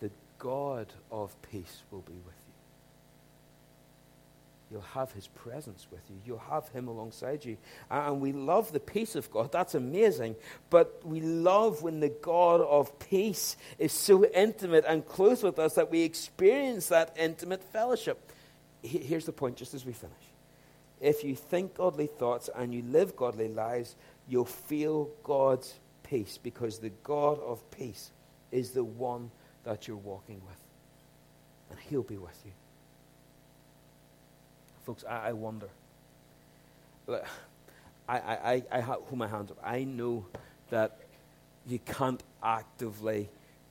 The 0.00 0.10
God 0.38 0.86
of 1.10 1.34
peace 1.42 1.82
will 1.90 2.02
be 2.02 2.12
with 2.12 2.24
you. 2.26 2.52
You'll 4.70 4.80
have 4.80 5.12
his 5.12 5.28
presence 5.28 5.86
with 5.92 6.00
you. 6.10 6.16
You'll 6.26 6.38
have 6.50 6.68
him 6.70 6.88
alongside 6.88 7.44
you. 7.44 7.56
And 7.88 8.20
we 8.20 8.32
love 8.32 8.72
the 8.72 8.80
peace 8.80 9.14
of 9.14 9.30
God. 9.30 9.52
That's 9.52 9.76
amazing. 9.76 10.34
But 10.70 11.00
we 11.04 11.20
love 11.20 11.82
when 11.82 12.00
the 12.00 12.08
God 12.08 12.60
of 12.60 12.98
peace 12.98 13.56
is 13.78 13.92
so 13.92 14.24
intimate 14.24 14.84
and 14.86 15.06
close 15.06 15.44
with 15.44 15.60
us 15.60 15.74
that 15.74 15.90
we 15.90 16.02
experience 16.02 16.88
that 16.88 17.14
intimate 17.16 17.62
fellowship. 17.62 18.32
Here's 18.82 19.24
the 19.24 19.32
point, 19.32 19.56
just 19.56 19.72
as 19.72 19.86
we 19.86 19.92
finish. 19.92 20.14
If 21.00 21.22
you 21.22 21.36
think 21.36 21.74
godly 21.74 22.08
thoughts 22.08 22.50
and 22.54 22.74
you 22.74 22.82
live 22.82 23.14
godly 23.14 23.48
lives, 23.48 23.94
you'll 24.28 24.44
feel 24.44 25.10
God's 25.22 25.74
peace 26.02 26.38
because 26.42 26.78
the 26.78 26.90
God 27.02 27.38
of 27.40 27.68
peace 27.70 28.10
is 28.50 28.70
the 28.70 28.84
one 28.84 29.30
that 29.64 29.86
you're 29.88 29.96
walking 29.96 30.40
with. 30.46 30.60
And 31.70 31.78
He'll 31.80 32.02
be 32.02 32.16
with 32.16 32.40
you. 32.44 32.52
Folks, 34.84 35.04
I, 35.08 35.28
I 35.28 35.32
wonder. 35.32 35.68
Look, 37.06 37.24
I, 38.08 38.18
I, 38.18 38.52
I, 38.52 38.62
I 38.72 38.80
hold 38.80 39.16
my 39.16 39.26
hands 39.26 39.50
up. 39.50 39.58
I 39.64 39.84
know 39.84 40.26
that 40.70 40.98
you 41.66 41.80
can't 41.80 42.22
actively, 42.42 43.28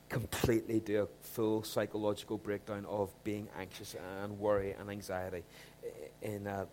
completely 0.09 0.81
do 0.81 1.03
a 1.03 1.07
full 1.25 1.63
psychological 1.63 2.37
breakdown 2.37 2.85
of 2.89 3.11
being 3.23 3.47
anxious 3.57 3.95
and 4.21 4.37
worry 4.37 4.75
and 4.77 4.89
anxiety 4.89 5.43
in 6.21 6.47
a 6.47 6.67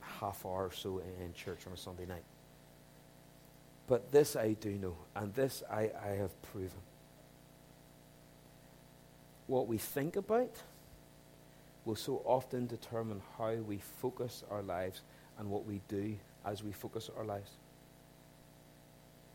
half 0.00 0.44
hour 0.46 0.66
or 0.66 0.72
so 0.72 1.02
in 1.22 1.32
church 1.34 1.66
on 1.66 1.74
a 1.74 1.76
Sunday 1.76 2.06
night. 2.06 2.22
But 3.86 4.12
this 4.12 4.36
I 4.36 4.52
do 4.52 4.70
know, 4.70 4.96
and 5.14 5.34
this 5.34 5.62
I, 5.70 5.90
I 6.04 6.10
have 6.18 6.40
proven. 6.42 6.78
What 9.46 9.66
we 9.66 9.78
think 9.78 10.16
about 10.16 10.56
will 11.84 11.96
so 11.96 12.22
often 12.24 12.66
determine 12.66 13.20
how 13.36 13.54
we 13.54 13.78
focus 13.78 14.44
our 14.50 14.62
lives 14.62 15.02
and 15.38 15.50
what 15.50 15.66
we 15.66 15.80
do 15.88 16.16
as 16.44 16.62
we 16.62 16.72
focus 16.72 17.10
our 17.16 17.24
lives. 17.24 17.50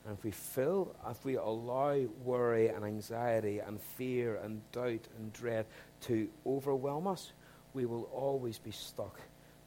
And 0.06 0.18
if 0.18 0.24
we 0.24 0.32
fill, 0.32 0.96
if 1.10 1.26
we 1.26 1.36
allow 1.36 2.00
worry 2.24 2.70
and 2.70 2.86
anxiety 2.86 3.60
and 3.60 3.82
fear 3.82 4.38
and 4.38 4.62
doubt 4.72 5.06
and 5.18 5.34
dread 5.34 5.66
to 6.04 6.30
overwhelm 6.46 7.08
us, 7.08 7.34
we 7.74 7.86
will 7.86 8.04
always 8.14 8.58
be 8.58 8.72
stuck 8.72 9.20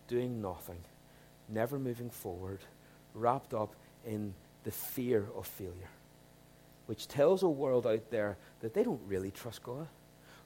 doing 0.08 0.40
nothing, 0.40 0.80
never 1.48 1.78
moving 1.78 2.08
forward, 2.08 2.60
wrapped 3.14 3.52
up 3.52 3.74
in 4.06 4.32
the 4.64 4.70
fear 4.70 5.26
of 5.36 5.46
failure, 5.46 5.90
which 6.86 7.08
tells 7.08 7.42
a 7.42 7.48
world 7.48 7.86
out 7.86 8.10
there 8.10 8.36
that 8.60 8.74
they 8.74 8.82
don't 8.82 9.00
really 9.06 9.30
trust 9.30 9.62
God. 9.62 9.88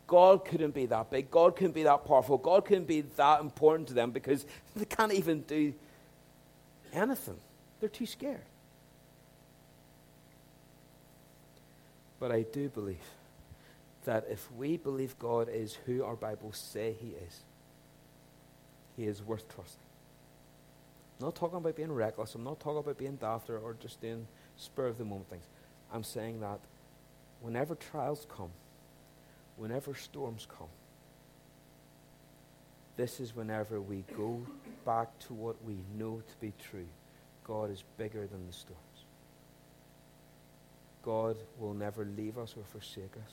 God 0.06 0.44
couldn't 0.44 0.74
be 0.74 0.86
that 0.86 1.10
big. 1.10 1.30
God 1.30 1.56
couldn't 1.56 1.72
be 1.72 1.84
that 1.84 2.04
powerful. 2.04 2.36
God 2.36 2.66
couldn't 2.66 2.86
be 2.86 3.02
that 3.02 3.40
important 3.40 3.88
to 3.88 3.94
them 3.94 4.10
because 4.10 4.44
they 4.76 4.84
can't 4.84 5.12
even 5.12 5.40
do 5.42 5.72
anything. 6.92 7.38
They're 7.80 7.88
too 7.88 8.06
scared. 8.06 8.44
But 12.20 12.32
I 12.32 12.42
do 12.42 12.68
believe 12.68 12.96
that 14.04 14.26
if 14.30 14.50
we 14.52 14.76
believe 14.76 15.18
God 15.18 15.48
is 15.48 15.74
who 15.86 16.04
our 16.04 16.16
Bibles 16.16 16.56
say 16.56 16.94
He 17.00 17.08
is, 17.26 17.40
He 18.96 19.04
is 19.04 19.22
worth 19.22 19.48
trusting. 19.54 19.80
I'm 21.18 21.26
not 21.26 21.36
talking 21.36 21.58
about 21.58 21.76
being 21.76 21.92
reckless. 21.92 22.34
I'm 22.34 22.44
not 22.44 22.60
talking 22.60 22.78
about 22.78 22.98
being 22.98 23.16
daft 23.16 23.48
or, 23.48 23.58
or 23.58 23.74
just 23.74 24.00
doing 24.00 24.26
spur 24.56 24.86
of 24.86 24.98
the 24.98 25.04
moment 25.04 25.30
things. 25.30 25.44
I'm 25.92 26.02
saying 26.02 26.40
that 26.40 26.58
whenever 27.40 27.74
trials 27.74 28.26
come, 28.28 28.50
whenever 29.56 29.94
storms 29.94 30.46
come, 30.48 30.68
this 32.96 33.20
is 33.20 33.34
whenever 33.34 33.80
we 33.80 34.04
go 34.16 34.44
back 34.84 35.18
to 35.20 35.34
what 35.34 35.56
we 35.64 35.76
know 35.96 36.22
to 36.26 36.36
be 36.40 36.52
true. 36.70 36.86
God 37.44 37.70
is 37.70 37.84
bigger 37.96 38.26
than 38.26 38.46
the 38.46 38.52
storms. 38.52 38.80
God 41.02 41.36
will 41.58 41.74
never 41.74 42.04
leave 42.04 42.38
us 42.38 42.54
or 42.56 42.64
forsake 42.64 43.14
us. 43.24 43.32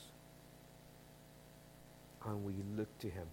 And 2.26 2.44
we 2.44 2.54
look 2.76 2.96
to 2.98 3.08
him 3.08 3.26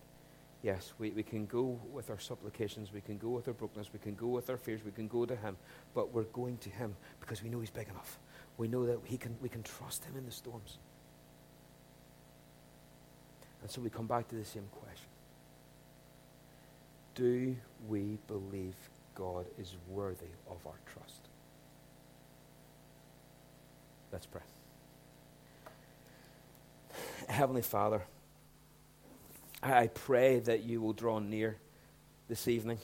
Yes, 0.62 0.94
we, 1.00 1.12
we 1.12 1.24
can 1.24 1.46
go 1.46 1.80
with 1.92 2.10
our 2.10 2.20
supplications, 2.20 2.92
we 2.92 3.00
can 3.00 3.18
go 3.18 3.30
with 3.30 3.48
our 3.48 3.54
brokenness, 3.54 3.94
we 3.94 4.00
can 4.00 4.16
go 4.16 4.28
with 4.28 4.50
our 4.50 4.58
fears, 4.58 4.82
we 4.84 4.92
can 4.92 5.08
go 5.08 5.26
to 5.26 5.36
Him, 5.36 5.56
but 5.94 6.14
we're 6.14 6.24
going 6.24 6.58
to 6.58 6.70
Him 6.70 6.96
because 7.22 7.42
we 7.42 7.50
know 7.50 7.62
He's 7.62 7.70
big 7.70 7.88
enough. 7.88 8.20
We 8.58 8.68
know 8.68 8.86
that 8.86 9.00
he 9.06 9.18
can, 9.18 9.38
we 9.42 9.48
can 9.48 9.64
trust 9.64 10.04
Him 10.04 10.18
in 10.18 10.26
the 10.26 10.32
storms. 10.32 10.80
And 13.62 13.72
so 13.72 13.80
we 13.82 13.90
come 13.90 14.06
back 14.06 14.28
to 14.30 14.36
the 14.36 14.46
same 14.46 14.68
question 14.72 15.08
Do 17.16 17.56
we 17.88 18.18
believe 18.28 18.76
God 19.16 19.46
is 19.58 19.76
worthy 19.88 20.26
of 20.50 20.58
our 20.68 20.80
trust? 20.94 21.30
Let's 24.12 24.26
pray. 24.26 24.42
Heavenly 27.30 27.62
Father, 27.62 28.02
I 29.62 29.88
pray 29.88 30.40
that 30.40 30.64
you 30.64 30.82
will 30.82 30.94
draw 30.94 31.20
near 31.20 31.58
this 32.28 32.48
evening, 32.48 32.80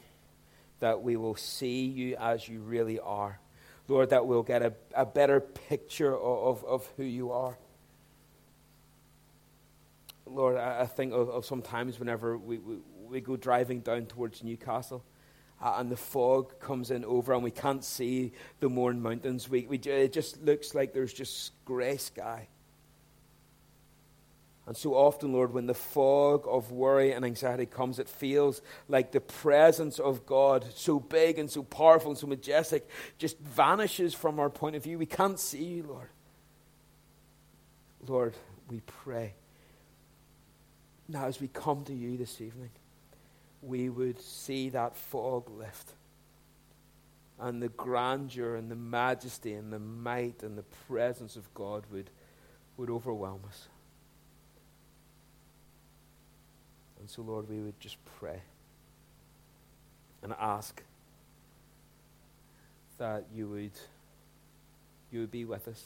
that 0.79 1.01
we 1.01 1.15
will 1.15 1.35
see 1.35 1.85
you 1.85 2.17
as 2.17 2.47
you 2.49 2.59
really 2.59 2.99
are. 2.99 3.39
Lord, 3.87 4.09
that 4.09 4.25
we'll 4.25 4.43
get 4.43 4.61
a, 4.61 4.73
a 4.95 5.05
better 5.05 5.39
picture 5.39 6.13
of, 6.13 6.63
of, 6.63 6.65
of 6.65 6.89
who 6.97 7.03
you 7.03 7.31
are. 7.31 7.57
Lord, 10.25 10.57
I, 10.57 10.81
I 10.81 10.85
think 10.87 11.13
of, 11.13 11.29
of 11.29 11.45
sometimes 11.45 11.99
whenever 11.99 12.37
we, 12.37 12.57
we, 12.57 12.77
we, 13.07 13.21
go 13.21 13.37
driving 13.37 13.81
down 13.81 14.07
towards 14.07 14.43
Newcastle 14.43 15.03
uh, 15.61 15.75
and 15.77 15.91
the 15.91 15.97
fog 15.97 16.59
comes 16.59 16.89
in 16.89 17.05
over 17.05 17.33
and 17.33 17.43
we 17.43 17.51
can't 17.51 17.83
see 17.83 18.33
the 18.59 18.67
Mourne 18.67 19.01
Mountains, 19.01 19.47
we, 19.47 19.67
we, 19.67 19.77
it 19.77 20.11
just 20.11 20.41
looks 20.41 20.73
like 20.73 20.93
there's 20.93 21.13
just 21.13 21.51
grey 21.63 21.97
sky. 21.97 22.47
And 24.67 24.75
so 24.75 24.95
often, 24.95 25.31
Lord, 25.31 25.53
when 25.53 25.67
the 25.67 25.75
fog 25.75 26.45
of 26.47 26.71
worry 26.71 27.11
and 27.11 27.23
anxiety 27.23 27.67
comes, 27.67 27.99
it 27.99 28.09
feels 28.09 28.61
like 28.87 29.11
the 29.11 29.21
presence 29.21 29.99
of 29.99 30.25
God, 30.25 30.65
so 30.73 30.99
big 30.99 31.37
and 31.37 31.49
so 31.49 31.61
powerful 31.61 32.11
and 32.11 32.17
so 32.17 32.25
majestic, 32.25 32.89
just 33.19 33.37
vanishes 33.39 34.15
from 34.15 34.39
our 34.39 34.49
point 34.49 34.75
of 34.75 34.83
view. 34.83 34.97
We 34.97 35.05
can't 35.05 35.39
see 35.39 35.63
you, 35.63 35.83
Lord. 35.83 36.09
Lord, 38.07 38.33
we 38.67 38.81
pray. 38.81 39.35
Now, 41.07 41.25
as 41.25 41.39
we 41.39 41.47
come 41.47 41.83
to 41.85 41.93
you 41.93 42.17
this 42.17 42.41
evening, 42.41 42.71
we 43.61 43.89
would 43.89 44.19
see 44.19 44.69
that 44.69 44.95
fog 44.95 45.47
lift. 45.51 45.93
And 47.39 47.61
the 47.61 47.69
grandeur 47.69 48.55
and 48.55 48.71
the 48.71 48.75
majesty 48.75 49.53
and 49.53 49.71
the 49.71 49.77
might 49.77 50.41
and 50.41 50.57
the 50.57 50.65
presence 50.87 51.35
of 51.35 51.53
God 51.53 51.83
would, 51.91 52.09
would 52.77 52.89
overwhelm 52.89 53.41
us. 53.47 53.67
And 57.05 57.09
so, 57.11 57.21
Lord, 57.21 57.47
we 57.47 57.59
would 57.59 57.79
just 57.79 57.97
pray 58.17 58.41
and 60.23 60.33
ask 60.39 60.81
that 62.97 63.25
you 63.31 63.47
would, 63.47 63.77
you 65.11 65.19
would 65.19 65.29
be 65.29 65.45
with 65.45 65.67
us. 65.67 65.83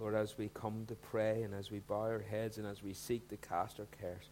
Lord, 0.00 0.16
as 0.16 0.36
we 0.36 0.50
come 0.52 0.84
to 0.88 0.96
pray 0.96 1.44
and 1.44 1.54
as 1.54 1.70
we 1.70 1.78
bow 1.78 2.00
our 2.00 2.24
heads 2.28 2.58
and 2.58 2.66
as 2.66 2.82
we 2.82 2.92
seek 2.92 3.28
to 3.28 3.36
cast 3.36 3.78
our 3.78 3.86
cares, 4.00 4.24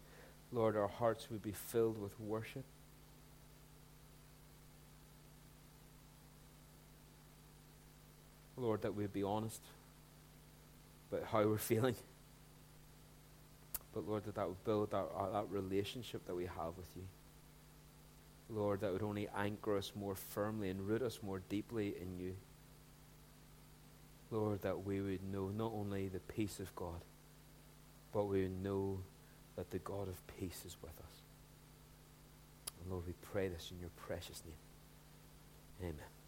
Lord, 0.51 0.75
our 0.75 0.89
hearts 0.89 1.31
would 1.31 1.41
be 1.41 1.53
filled 1.53 1.97
with 1.97 2.19
worship. 2.19 2.65
Lord, 8.57 8.81
that 8.81 8.93
we'd 8.93 9.13
be 9.13 9.23
honest 9.23 9.61
about 11.09 11.25
how 11.25 11.45
we're 11.45 11.57
feeling. 11.57 11.95
But 13.99 14.09
Lord, 14.09 14.23
that 14.23 14.35
that 14.35 14.47
would 14.47 14.63
build 14.63 14.91
that, 14.91 15.07
that 15.33 15.49
relationship 15.49 16.25
that 16.25 16.33
we 16.35 16.45
have 16.45 16.77
with 16.77 16.87
you. 16.95 17.03
Lord, 18.49 18.79
that 18.79 18.93
would 18.93 19.03
only 19.03 19.27
anchor 19.35 19.77
us 19.77 19.91
more 19.93 20.15
firmly 20.15 20.69
and 20.69 20.87
root 20.87 21.01
us 21.01 21.19
more 21.21 21.41
deeply 21.49 21.95
in 22.01 22.17
you. 22.17 22.35
Lord, 24.31 24.61
that 24.61 24.85
we 24.85 25.01
would 25.01 25.21
know 25.33 25.49
not 25.49 25.73
only 25.75 26.07
the 26.07 26.21
peace 26.21 26.61
of 26.61 26.73
God, 26.77 27.01
but 28.13 28.23
we 28.25 28.43
would 28.43 28.63
know 28.63 28.99
that 29.57 29.69
the 29.69 29.79
God 29.79 30.07
of 30.07 30.15
peace 30.39 30.63
is 30.65 30.77
with 30.81 30.97
us. 30.97 31.15
And 32.81 32.89
Lord, 32.89 33.05
we 33.05 33.13
pray 33.33 33.49
this 33.49 33.69
in 33.69 33.81
your 33.81 33.91
precious 33.97 34.41
name. 34.45 35.89
Amen. 35.89 36.18